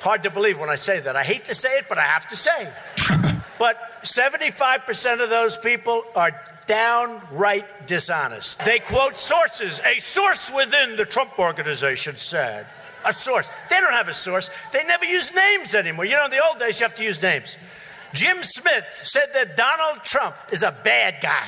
Hard 0.01 0.23
to 0.23 0.31
believe 0.31 0.59
when 0.59 0.73
I 0.73 0.77
say 0.77 1.01
that. 1.01 1.17
I 1.17 1.23
hate 1.23 1.45
to 1.45 1.55
say 1.55 1.79
it, 1.79 1.89
but 1.89 1.99
I 1.99 2.05
have 2.05 2.27
to 2.29 2.37
say. 2.37 2.69
but 3.59 3.77
75% 4.03 5.23
of 5.23 5.31
those 5.31 5.59
people 5.59 6.05
are 6.15 6.33
downright 6.67 7.65
dishonest. 7.87 8.65
They 8.65 8.79
quote 8.79 9.17
sources. 9.17 9.81
A 9.81 10.01
source 10.01 10.53
within 10.55 10.97
the 10.97 11.05
Trump 11.05 11.39
organization 11.39 12.17
said. 12.17 12.67
A 13.07 13.13
source. 13.13 13.49
They 13.71 13.81
don't 13.81 13.93
have 13.93 14.09
a 14.09 14.15
source. 14.15 14.51
They 14.73 14.85
never 14.85 15.05
use 15.05 15.35
names 15.35 15.75
anymore. 15.75 16.05
You 16.05 16.17
know, 16.17 16.25
in 16.25 16.31
the 16.31 16.43
old 16.45 16.59
days, 16.59 16.81
you 16.81 16.85
have 16.85 16.97
to 16.97 17.05
use 17.05 17.23
names. 17.23 17.57
Jim 18.13 18.43
Smith 18.43 19.01
said 19.05 19.27
that 19.35 19.57
Donald 19.57 20.03
Trump 20.05 20.35
is 20.51 20.63
a 20.63 20.75
bad 20.85 21.17
guy. 21.21 21.47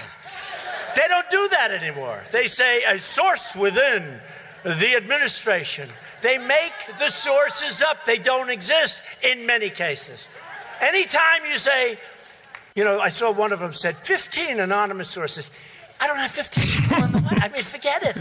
They 0.94 1.06
don't 1.08 1.30
do 1.30 1.48
that 1.52 1.70
anymore. 1.70 2.22
They 2.30 2.44
say 2.44 2.82
a 2.88 2.98
source 2.98 3.56
within 3.56 4.20
the 4.64 4.94
administration. 4.96 5.88
They 6.20 6.38
make 6.38 6.74
the 6.98 7.08
sources 7.08 7.82
up. 7.82 8.04
They 8.04 8.18
don't 8.18 8.50
exist 8.50 9.02
in 9.24 9.46
many 9.46 9.68
cases. 9.68 10.28
Anytime 10.80 11.40
you 11.48 11.56
say, 11.56 11.96
you 12.74 12.84
know, 12.84 13.00
I 13.00 13.08
saw 13.08 13.32
one 13.32 13.52
of 13.52 13.60
them 13.60 13.72
said 13.72 13.94
15 13.96 14.60
anonymous 14.60 15.08
sources. 15.08 15.56
I 16.00 16.06
don't 16.06 16.18
have 16.18 16.30
15 16.30 16.88
people 16.88 17.04
in 17.04 17.12
the. 17.12 17.40
I 17.42 17.48
mean, 17.48 17.62
forget 17.62 18.02
it. 18.02 18.16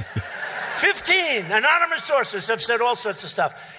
15 0.78 1.46
anonymous 1.46 2.04
sources 2.04 2.48
have 2.48 2.62
said 2.62 2.82
all 2.82 2.96
sorts 2.96 3.24
of 3.24 3.30
stuff. 3.30 3.76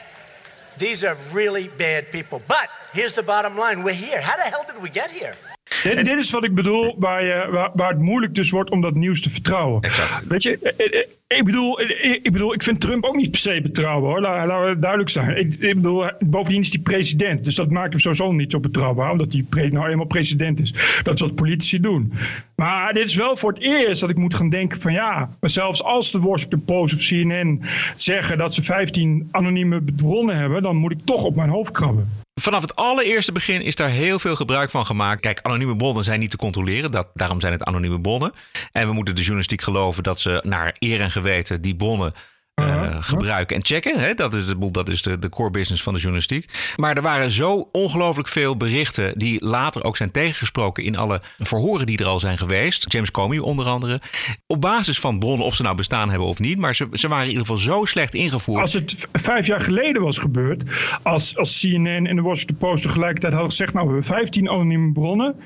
These 0.79 1.05
are 1.05 1.17
really 1.33 1.69
bad 1.69 2.11
people. 2.13 2.43
But 2.47 2.69
here's 2.93 3.15
the 3.15 3.23
bottom 3.23 3.57
line 3.57 3.83
we're 3.83 3.95
here. 3.95 4.21
How 4.21 4.37
the 4.37 4.43
hell 4.43 4.65
did 4.67 4.81
we 4.83 4.91
get 4.91 5.11
here? 5.11 5.35
Dit, 5.83 6.05
dit, 6.05 6.17
is 6.19 6.31
wat 6.31 6.45
ik 6.45 6.55
bedoel, 6.55 6.95
waar, 6.99 7.25
je, 7.25 7.49
waar, 7.51 7.71
waar, 7.75 7.89
het 7.89 7.99
moeilijk 7.99 8.35
dus 8.35 8.51
wordt 8.51 8.71
om 8.71 8.81
dat 8.81 8.95
nieuws 8.95 9.23
te 9.23 9.31
vertrouwen. 9.31 9.83
Exact. 9.83 10.27
Weet 10.27 10.43
je, 10.43 10.59
eh, 10.59 10.87
eh, 10.87 11.01
eh, 11.01 11.07
ik 11.39 11.45
bedoel, 11.45 11.81
ik 12.23 12.33
bedoel, 12.33 12.55
ik 12.55 12.63
vind 12.63 12.81
Trump 12.81 13.05
ook 13.05 13.17
niet 13.17 13.31
per 13.31 13.41
se 13.41 13.61
betrouwbaar 13.63 14.11
hoor. 14.11 14.21
Laten 14.21 14.71
we 14.71 14.79
duidelijk 14.79 15.11
zijn. 15.11 15.37
Ik, 15.37 15.55
ik, 15.55 15.75
bedoel, 15.75 16.11
bovendien 16.19 16.61
is 16.61 16.69
hij 16.69 16.81
president. 16.81 17.45
Dus 17.45 17.55
dat 17.55 17.71
maakt 17.71 17.91
hem 17.91 18.01
sowieso 18.01 18.33
niet 18.33 18.53
zo 18.53 18.61
betrouwbaar. 18.61 19.11
Omdat 19.11 19.33
hij 19.33 19.69
nou 19.69 19.89
eenmaal 19.89 20.07
president 20.07 20.61
is. 20.61 21.01
Dat 21.03 21.15
is 21.15 21.21
wat 21.21 21.35
politici 21.35 21.81
doen. 21.81 22.13
Maar 22.57 22.93
dit 22.93 23.05
is 23.05 23.17
wel 23.17 23.37
voor 23.37 23.53
het 23.53 23.63
eerst 23.63 24.01
dat 24.01 24.11
ik 24.11 24.17
moet 24.17 24.35
gaan 24.35 24.49
denken 24.49 24.81
van 24.81 24.93
ja. 24.93 25.31
Maar 25.41 25.51
zelfs 25.51 25.83
als 25.83 26.13
de 26.13 26.21
Washington 26.21 26.65
Post 26.65 26.95
of 26.95 27.01
CNN 27.01 27.63
zeggen 27.97 28.39
dat 28.39 28.55
ze 28.55 28.63
15 28.63 29.29
anonieme 29.31 29.83
bronnen 29.97 30.37
hebben. 30.37 30.63
Dan 30.63 30.77
moet 30.77 30.93
ik 30.93 31.05
toch 31.05 31.25
op 31.25 31.37
mijn 31.37 31.51
hoofd 31.51 31.71
krabben. 31.71 32.09
Vanaf 32.41 32.63
het 32.63 32.77
allereerste 32.77 33.33
begin 33.33 33.63
is 33.63 33.75
daar 33.75 33.89
heel 33.89 34.19
veel 34.19 34.37
gebruik 34.37 34.71
van 34.71 34.87
gemaakt. 34.87 35.21
Kijk, 35.21 35.41
anonieme 35.43 35.77
bronnen 35.77 36.05
zijn 36.05 36.21
niet 36.21 36.31
te 36.31 36.37
controleren. 36.37 36.91
Dat, 36.91 37.09
daarom 37.15 37.41
zijn 37.41 37.53
het 37.53 37.63
anonieme 37.63 38.01
bronnen. 38.01 38.33
En 38.73 38.87
we 38.87 38.93
moeten 38.93 39.15
de 39.15 39.21
journalistiek 39.21 39.63
geloven 39.63 40.03
dat 40.03 40.21
ze 40.21 40.41
naar 40.45 40.77
eer 40.79 41.01
en 41.01 41.11
geweten 41.11 41.63
die 41.63 41.77
bronnen 41.77 42.13
uh, 42.59 42.97
gebruiken 43.01 43.57
en 43.57 43.65
checken. 43.65 44.01
Hè? 44.01 44.15
Dat 44.15 44.35
is, 44.35 44.47
de, 44.47 44.71
dat 44.71 44.89
is 44.89 45.03
de, 45.03 45.19
de 45.19 45.29
core 45.29 45.51
business 45.51 45.83
van 45.83 45.93
de 45.93 45.99
journalistiek. 45.99 46.75
Maar 46.77 46.97
er 46.97 47.03
waren 47.03 47.31
zo 47.31 47.69
ongelooflijk 47.73 48.29
veel 48.29 48.57
berichten 48.57 49.19
die 49.19 49.45
later 49.45 49.85
ook 49.85 49.97
zijn 49.97 50.11
tegengesproken 50.11 50.85
in 50.85 50.97
alle 50.97 51.21
verhoren 51.39 51.87
die 51.87 51.99
er 51.99 52.07
al 52.07 52.21
zijn 52.21 52.39
geweest. 52.39 52.93
James 52.93 53.11
Comey 53.11 53.39
onder 53.39 53.67
andere. 53.67 54.01
Op 54.47 54.61
basis 54.61 54.99
van 54.99 55.19
bronnen, 55.19 55.47
of 55.47 55.55
ze 55.55 55.63
nou 55.63 55.77
bestaan 55.77 56.11
hebben 56.11 56.29
of 56.29 56.39
niet. 56.39 56.59
Maar 56.59 56.75
ze, 56.75 56.89
ze 56.93 57.09
waren 57.09 57.25
in 57.25 57.31
ieder 57.31 57.47
geval 57.47 57.63
zo 57.63 57.85
slecht 57.85 58.15
ingevoerd. 58.15 58.61
Als 58.61 58.73
het 58.73 59.09
vijf 59.13 59.47
jaar 59.47 59.61
geleden 59.61 60.03
was 60.03 60.19
gebeurd, 60.19 60.63
als, 61.03 61.37
als 61.37 61.61
CNN 61.61 62.07
en 62.07 62.17
de 62.17 62.23
Washington 62.23 62.57
Post 62.57 62.83
tegelijkertijd 62.83 63.33
hadden 63.33 63.51
gezegd, 63.51 63.73
nou 63.73 63.87
we 63.87 63.93
hebben 63.93 64.17
15 64.17 64.49
anonieme 64.49 64.93
bronnen, 64.93 65.37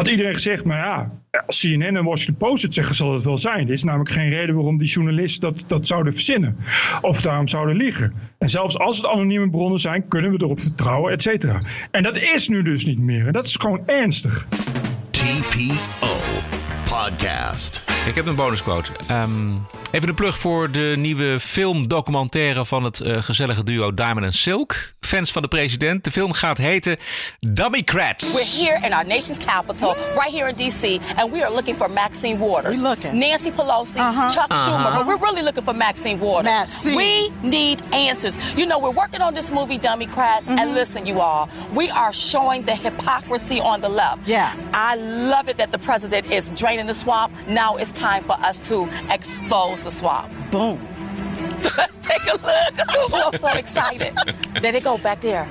had 0.00 0.08
iedereen 0.08 0.34
gezegd, 0.34 0.64
maar 0.64 0.78
ja, 0.78 1.10
als 1.46 1.60
CNN 1.60 1.96
en 1.96 2.04
Washington 2.04 2.48
Post 2.48 2.62
het 2.62 2.74
zeggen, 2.74 2.94
zal 2.94 3.14
het 3.14 3.24
wel 3.24 3.38
zijn. 3.38 3.66
Er 3.66 3.72
is 3.72 3.84
namelijk 3.84 4.10
geen 4.10 4.28
reden 4.28 4.54
waarom 4.54 4.78
die 4.78 4.88
journalisten 4.88 5.40
dat, 5.40 5.64
dat 5.66 5.86
zouden 5.86 6.12
verzinnen. 6.12 6.56
Of 7.00 7.20
daarom 7.20 7.48
zouden 7.48 7.76
liegen. 7.76 8.12
En 8.38 8.48
zelfs 8.48 8.78
als 8.78 8.96
het 8.96 9.06
anonieme 9.06 9.50
bronnen 9.50 9.78
zijn, 9.78 10.08
kunnen 10.08 10.30
we 10.30 10.42
erop 10.42 10.60
vertrouwen, 10.60 11.12
et 11.12 11.22
cetera. 11.22 11.60
En 11.90 12.02
dat 12.02 12.16
is 12.16 12.48
nu 12.48 12.62
dus 12.62 12.84
niet 12.84 12.98
meer. 13.00 13.26
En 13.26 13.32
dat 13.32 13.46
is 13.46 13.56
gewoon 13.56 13.82
ernstig. 13.86 14.46
TPO 15.10 16.16
Podcast. 16.84 17.99
Ik 18.06 18.14
heb 18.14 18.26
een 18.26 18.34
bonusquote. 18.34 18.90
Um, 19.10 19.66
even 19.90 20.08
een 20.08 20.14
plug 20.14 20.38
voor 20.38 20.70
de 20.70 20.94
nieuwe 20.96 21.40
filmdocumentaire 21.40 22.64
van 22.66 22.84
het 22.84 23.00
uh, 23.00 23.22
gezellige 23.22 23.64
duo 23.64 23.94
Diamond 23.94 24.24
and 24.24 24.34
Silk. 24.34 24.92
Fans 25.00 25.32
van 25.32 25.42
de 25.42 25.48
president. 25.48 26.04
De 26.04 26.10
film 26.10 26.32
gaat 26.32 26.58
heten 26.58 26.96
Dummycrats. 27.40 28.32
We're 28.32 28.66
here 28.66 28.86
in 28.86 28.92
our 28.92 29.06
nation's 29.06 29.38
capital, 29.44 29.94
right 30.14 30.32
here 30.32 30.48
in 30.48 30.54
D.C., 30.54 31.00
and 31.16 31.32
we 31.32 31.44
are 31.44 31.54
looking 31.54 31.76
for 31.76 31.90
Maxine 31.90 32.38
Waters. 32.38 32.76
Looking. 32.76 33.12
Nancy 33.12 33.50
Pelosi, 33.50 33.98
uh 33.98 34.18
-huh. 34.18 34.30
Chuck 34.30 34.52
uh 34.52 34.56
-huh. 34.56 34.64
Schumer, 34.64 34.92
but 34.96 35.06
we're 35.06 35.26
really 35.26 35.42
looking 35.42 35.64
for 35.64 35.74
Maxine 35.76 36.18
Waters. 36.18 36.54
Maxine. 36.58 36.96
We 36.96 37.30
need 37.40 37.82
answers. 37.90 38.34
You 38.56 38.66
know, 38.66 38.80
we're 38.82 39.00
working 39.00 39.22
on 39.22 39.34
this 39.34 39.50
movie, 39.50 39.78
Dummycrats, 39.78 40.46
mm 40.46 40.56
-hmm. 40.56 40.60
and 40.60 40.74
listen, 40.74 41.06
you 41.06 41.20
all, 41.20 41.48
we 41.72 41.92
are 41.92 42.12
showing 42.12 42.64
the 42.64 42.76
hypocrisy 42.82 43.60
on 43.60 43.80
the 43.80 43.90
left. 43.90 44.18
Yeah. 44.24 44.52
I 44.92 44.96
love 45.28 45.50
it 45.50 45.56
that 45.56 45.72
the 45.72 45.78
president 45.78 46.24
is 46.30 46.44
draining 46.54 46.86
the 46.86 46.98
swamp. 46.98 47.30
Now 47.46 47.78
it's 47.80 47.89
time 47.92 48.22
for 48.24 48.36
us 48.40 48.58
to 48.68 48.88
expose 49.10 49.82
the 49.82 49.90
swamp. 49.90 50.32
Boom. 50.50 50.78
Let's 51.76 51.98
take 52.02 52.26
a 52.26 52.36
look. 52.36 52.86
Oh, 53.12 53.30
I'm 53.32 53.40
so 53.40 53.58
excited. 53.58 54.12
there 54.62 54.72
they 54.72 54.80
go 54.80 54.98
back 54.98 55.20
there. 55.20 55.48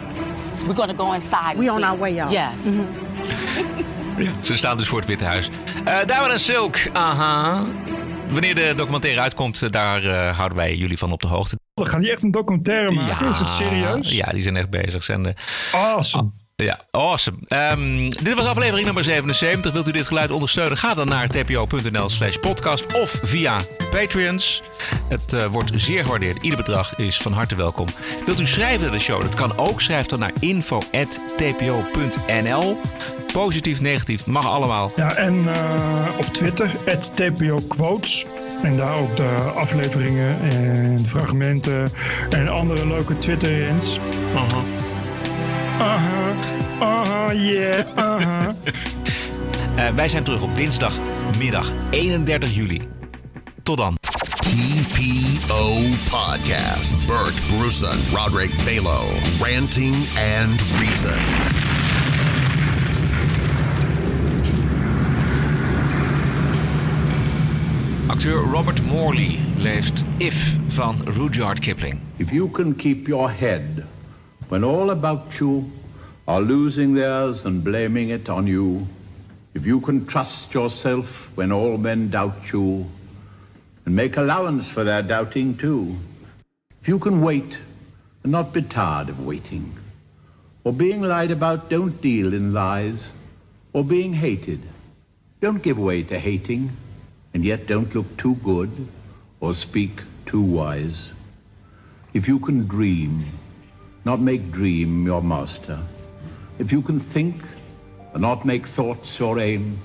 We're 0.67 0.73
going 0.73 0.89
to 0.89 0.95
go 0.95 1.13
inside. 1.13 1.57
We 1.57 1.69
on 1.69 1.83
our 1.83 1.97
way, 1.97 2.13
y'all. 2.13 2.31
Yes. 2.31 2.53
Mm 2.63 2.77
-hmm. 2.77 4.23
ja, 4.23 4.31
ze 4.41 4.57
staan 4.57 4.77
dus 4.77 4.87
voor 4.87 4.99
het 4.99 5.07
Witte 5.07 5.25
Huis. 5.25 5.49
Uh, 5.87 6.05
Diamond 6.05 6.31
en 6.31 6.39
Silk, 6.39 6.77
aha. 6.93 7.65
Wanneer 8.27 8.55
de 8.55 8.73
documentaire 8.75 9.21
uitkomt, 9.21 9.71
daar 9.71 10.03
uh, 10.03 10.37
houden 10.37 10.57
wij 10.57 10.75
jullie 10.75 10.97
van 10.97 11.11
op 11.11 11.21
de 11.21 11.27
hoogte. 11.27 11.59
We 11.73 11.85
gaan 11.85 12.01
die 12.01 12.11
echt 12.11 12.23
een 12.23 12.31
documentaire 12.31 12.91
maken? 12.91 13.25
Ja, 13.25 13.31
is 13.31 13.39
het 13.39 13.47
serieus? 13.47 14.11
Ja, 14.11 14.31
die 14.31 14.41
zijn 14.41 14.55
echt 14.55 14.69
bezig. 14.69 15.03
Zijn 15.03 15.23
de... 15.23 15.33
Awesome. 15.71 16.31
Ja, 16.63 16.79
awesome. 16.91 17.37
Um, 17.49 18.09
dit 18.09 18.33
was 18.35 18.45
aflevering 18.45 18.85
nummer 18.85 19.03
77. 19.03 19.73
Wilt 19.73 19.87
u 19.87 19.91
dit 19.91 20.07
geluid 20.07 20.31
ondersteunen? 20.31 20.77
Ga 20.77 20.93
dan 20.93 21.07
naar 21.07 21.27
tpo.nl 21.27 22.09
slash 22.09 22.35
podcast 22.35 22.85
of 22.93 23.19
via 23.23 23.61
Patreons. 23.91 24.63
Het 25.07 25.33
uh, 25.33 25.45
wordt 25.45 25.71
zeer 25.75 26.03
gewaardeerd. 26.03 26.37
Ieder 26.41 26.57
bedrag 26.57 26.95
is 26.95 27.17
van 27.17 27.33
harte 27.33 27.55
welkom. 27.55 27.87
Wilt 28.25 28.39
u 28.39 28.45
schrijven 28.45 28.81
naar 28.81 28.91
de 28.91 28.99
show? 28.99 29.21
Dat 29.21 29.35
kan 29.35 29.57
ook. 29.57 29.81
Schrijf 29.81 30.05
dan 30.05 30.19
naar 30.19 30.31
info.tpo.nl 30.39 31.17
Positief, 33.33 33.81
negatief, 33.81 34.25
mag 34.25 34.47
allemaal. 34.47 34.91
Ja, 34.95 35.15
en 35.15 35.35
uh, 35.35 35.51
op 36.17 36.25
Twitter, 36.25 36.71
@tpo_quotes 37.13 38.25
En 38.63 38.77
daar 38.77 38.95
ook 38.95 39.15
de 39.15 39.35
afleveringen 39.55 40.41
en 40.41 41.07
fragmenten 41.07 41.91
en 42.29 42.47
andere 42.47 42.87
leuke 42.87 43.17
Twitter-ins. 43.17 43.99
Aha. 44.35 44.63
Aha, 45.79 46.35
aha, 46.79 47.31
yeah, 47.33 47.85
aha. 47.95 48.55
uh, 49.75 49.89
wij 49.95 50.07
zijn 50.07 50.23
terug 50.23 50.41
op 50.41 50.55
dinsdagmiddag 50.55 51.71
31 51.89 52.55
juli. 52.55 52.81
Tot 53.63 53.77
dan. 53.77 53.97
TPO 54.39 55.75
Podcast. 56.09 57.07
Bert 57.07 57.41
Bruson, 57.47 57.97
Roderick 58.13 58.51
Balo, 58.65 59.01
Ranting 59.41 59.95
and 60.39 60.61
Reason. 60.79 61.19
Acteur 68.07 68.41
Robert 68.51 68.81
Morley 68.85 69.39
leest 69.57 70.03
If 70.17 70.57
van 70.67 70.95
Rudyard 71.05 71.59
Kipling. 71.59 71.99
If 72.17 72.31
you 72.31 72.49
can 72.51 72.75
keep 72.75 73.07
your 73.07 73.31
head 73.31 73.85
when 74.49 74.63
all 74.63 74.89
about 74.89 75.39
you 75.39 75.71
are 76.27 76.41
losing 76.41 76.93
theirs 76.93 77.45
and 77.45 77.63
blaming 77.63 78.09
it 78.09 78.29
on 78.29 78.45
you, 78.45 78.85
if 79.53 79.65
you 79.65 79.79
can 79.79 80.05
trust 80.05 80.53
yourself 80.53 81.31
when 81.35 81.51
all 81.51 81.77
men 81.77 82.09
doubt 82.09 82.51
you, 82.51 82.85
and 83.85 83.95
make 83.95 84.17
allowance 84.17 84.67
for 84.67 84.83
their 84.83 85.01
doubting 85.01 85.55
too, 85.55 85.95
if 86.81 86.87
you 86.87 86.99
can 86.99 87.21
wait 87.21 87.57
and 88.23 88.31
not 88.31 88.53
be 88.53 88.61
tired 88.61 89.09
of 89.09 89.25
waiting, 89.25 89.73
or 90.63 90.73
being 90.73 91.01
lied 91.01 91.31
about 91.31 91.69
don't 91.69 92.01
deal 92.01 92.33
in 92.33 92.53
lies, 92.53 93.07
or 93.73 93.83
being 93.83 94.13
hated, 94.13 94.61
Don't 95.41 95.63
give 95.63 95.79
way 95.79 96.03
to 96.03 96.19
hating, 96.19 96.69
and 97.33 97.45
yet 97.45 97.65
don't 97.65 97.95
look 97.95 98.17
too 98.17 98.35
good 98.43 98.69
or 99.39 99.53
speak 99.53 100.01
too 100.25 100.41
wise. 100.41 101.09
If 102.13 102.27
you 102.27 102.39
can 102.39 102.67
dream, 102.67 103.25
not 104.05 104.21
make 104.21 104.51
dream 104.51 105.05
your 105.05 105.21
master. 105.21 105.79
If 106.57 106.71
you 106.71 106.81
can 106.81 106.99
think, 106.99 107.35
and 108.13 108.21
not 108.21 108.45
make 108.45 108.65
thoughts 108.65 109.19
your 109.19 109.39
aim. 109.39 109.77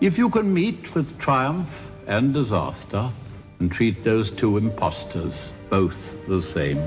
If 0.00 0.18
you 0.18 0.28
can 0.28 0.52
meet 0.52 0.94
with 0.94 1.18
triumph 1.18 1.90
and 2.06 2.34
disaster, 2.34 3.10
and 3.58 3.72
treat 3.72 4.04
those 4.04 4.30
two 4.30 4.58
impostors 4.58 5.52
both 5.70 6.26
the 6.28 6.42
same. 6.42 6.82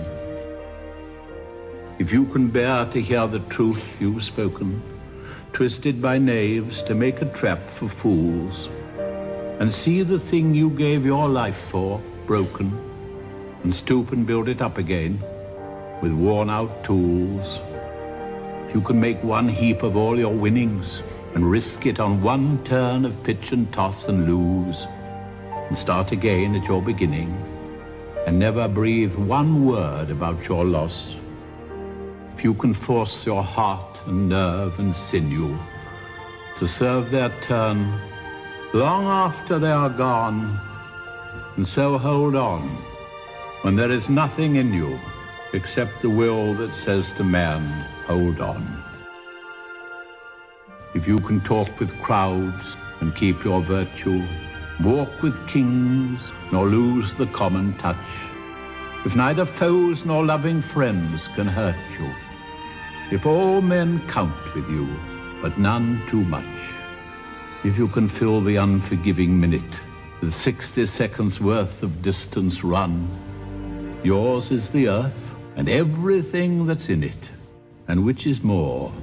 If 1.97 2.13
you 2.13 2.25
can 2.25 2.47
bear 2.47 2.85
to 2.85 3.01
hear 3.01 3.27
the 3.27 3.39
truth 3.49 3.83
you've 3.99 4.23
spoken, 4.23 4.81
twisted 5.51 6.01
by 6.01 6.17
knaves 6.17 6.83
to 6.83 6.95
make 6.95 7.21
a 7.21 7.25
trap 7.25 7.59
for 7.67 7.89
fools, 7.89 8.69
and 9.59 9.73
see 9.73 10.03
the 10.03 10.19
thing 10.19 10.53
you 10.53 10.69
gave 10.69 11.05
your 11.05 11.27
life 11.27 11.57
for 11.57 11.99
broken, 12.27 12.71
and 13.63 13.75
stoop 13.75 14.11
and 14.11 14.25
build 14.25 14.47
it 14.47 14.61
up 14.61 14.77
again 14.77 15.19
with 16.01 16.13
worn 16.13 16.49
out 16.49 16.83
tools. 16.83 17.59
If 18.67 18.75
you 18.75 18.81
can 18.81 18.99
make 18.99 19.21
one 19.23 19.47
heap 19.47 19.83
of 19.83 19.97
all 19.97 20.17
your 20.17 20.33
winnings 20.33 21.01
and 21.35 21.49
risk 21.49 21.85
it 21.85 21.99
on 21.99 22.21
one 22.21 22.63
turn 22.63 23.05
of 23.05 23.21
pitch 23.23 23.51
and 23.51 23.71
toss 23.73 24.07
and 24.07 24.27
lose, 24.27 24.87
and 25.67 25.77
start 25.77 26.11
again 26.11 26.55
at 26.55 26.67
your 26.67 26.81
beginning, 26.81 27.31
and 28.25 28.39
never 28.39 28.67
breathe 28.67 29.15
one 29.15 29.65
word 29.65 30.09
about 30.09 30.47
your 30.47 30.65
loss. 30.65 31.15
If 32.35 32.43
you 32.43 32.53
can 32.53 32.73
force 32.73 33.25
your 33.25 33.43
heart 33.43 34.01
and 34.05 34.29
nerve 34.29 34.79
and 34.79 34.95
sinew 34.95 35.57
to 36.59 36.67
serve 36.67 37.11
their 37.11 37.29
turn 37.41 37.99
long 38.73 39.05
after 39.05 39.59
they 39.59 39.71
are 39.71 39.89
gone, 39.89 40.59
and 41.57 41.67
so 41.67 41.97
hold 41.97 42.35
on 42.35 42.61
when 43.63 43.75
there 43.75 43.91
is 43.91 44.09
nothing 44.09 44.55
in 44.55 44.73
you 44.73 44.97
except 45.53 46.01
the 46.01 46.09
will 46.09 46.53
that 46.55 46.73
says 46.75 47.11
to 47.11 47.23
man, 47.23 47.61
hold 48.05 48.39
on. 48.39 48.83
If 50.93 51.07
you 51.07 51.19
can 51.19 51.39
talk 51.41 51.79
with 51.79 51.95
crowds 52.01 52.77
and 52.99 53.15
keep 53.15 53.43
your 53.43 53.61
virtue, 53.61 54.23
walk 54.83 55.21
with 55.21 55.47
kings 55.47 56.31
nor 56.51 56.65
lose 56.65 57.15
the 57.17 57.27
common 57.27 57.73
touch, 57.77 57.97
if 59.05 59.15
neither 59.15 59.45
foes 59.45 60.05
nor 60.05 60.25
loving 60.25 60.61
friends 60.61 61.27
can 61.29 61.47
hurt 61.47 61.75
you, 61.99 62.13
if 63.11 63.25
all 63.25 63.61
men 63.61 64.05
count 64.07 64.53
with 64.53 64.69
you, 64.69 64.87
but 65.41 65.57
none 65.57 66.01
too 66.09 66.23
much, 66.25 66.45
if 67.63 67.77
you 67.77 67.87
can 67.87 68.07
fill 68.07 68.41
the 68.41 68.57
unforgiving 68.57 69.39
minute 69.39 69.61
with 70.21 70.33
60 70.33 70.85
seconds 70.85 71.39
worth 71.39 71.81
of 71.81 72.01
distance 72.01 72.63
run, 72.63 73.07
yours 74.03 74.51
is 74.51 74.69
the 74.69 74.87
earth 74.87 75.28
and 75.59 75.67
everything 75.67 76.65
that's 76.65 76.87
in 76.87 77.03
it, 77.03 77.23
and 77.89 78.05
which 78.05 78.25
is 78.25 78.41
more, 78.41 78.93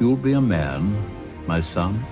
you'll 0.00 0.16
be 0.16 0.32
a 0.32 0.40
man, 0.40 0.92
my 1.46 1.60
son. 1.60 2.04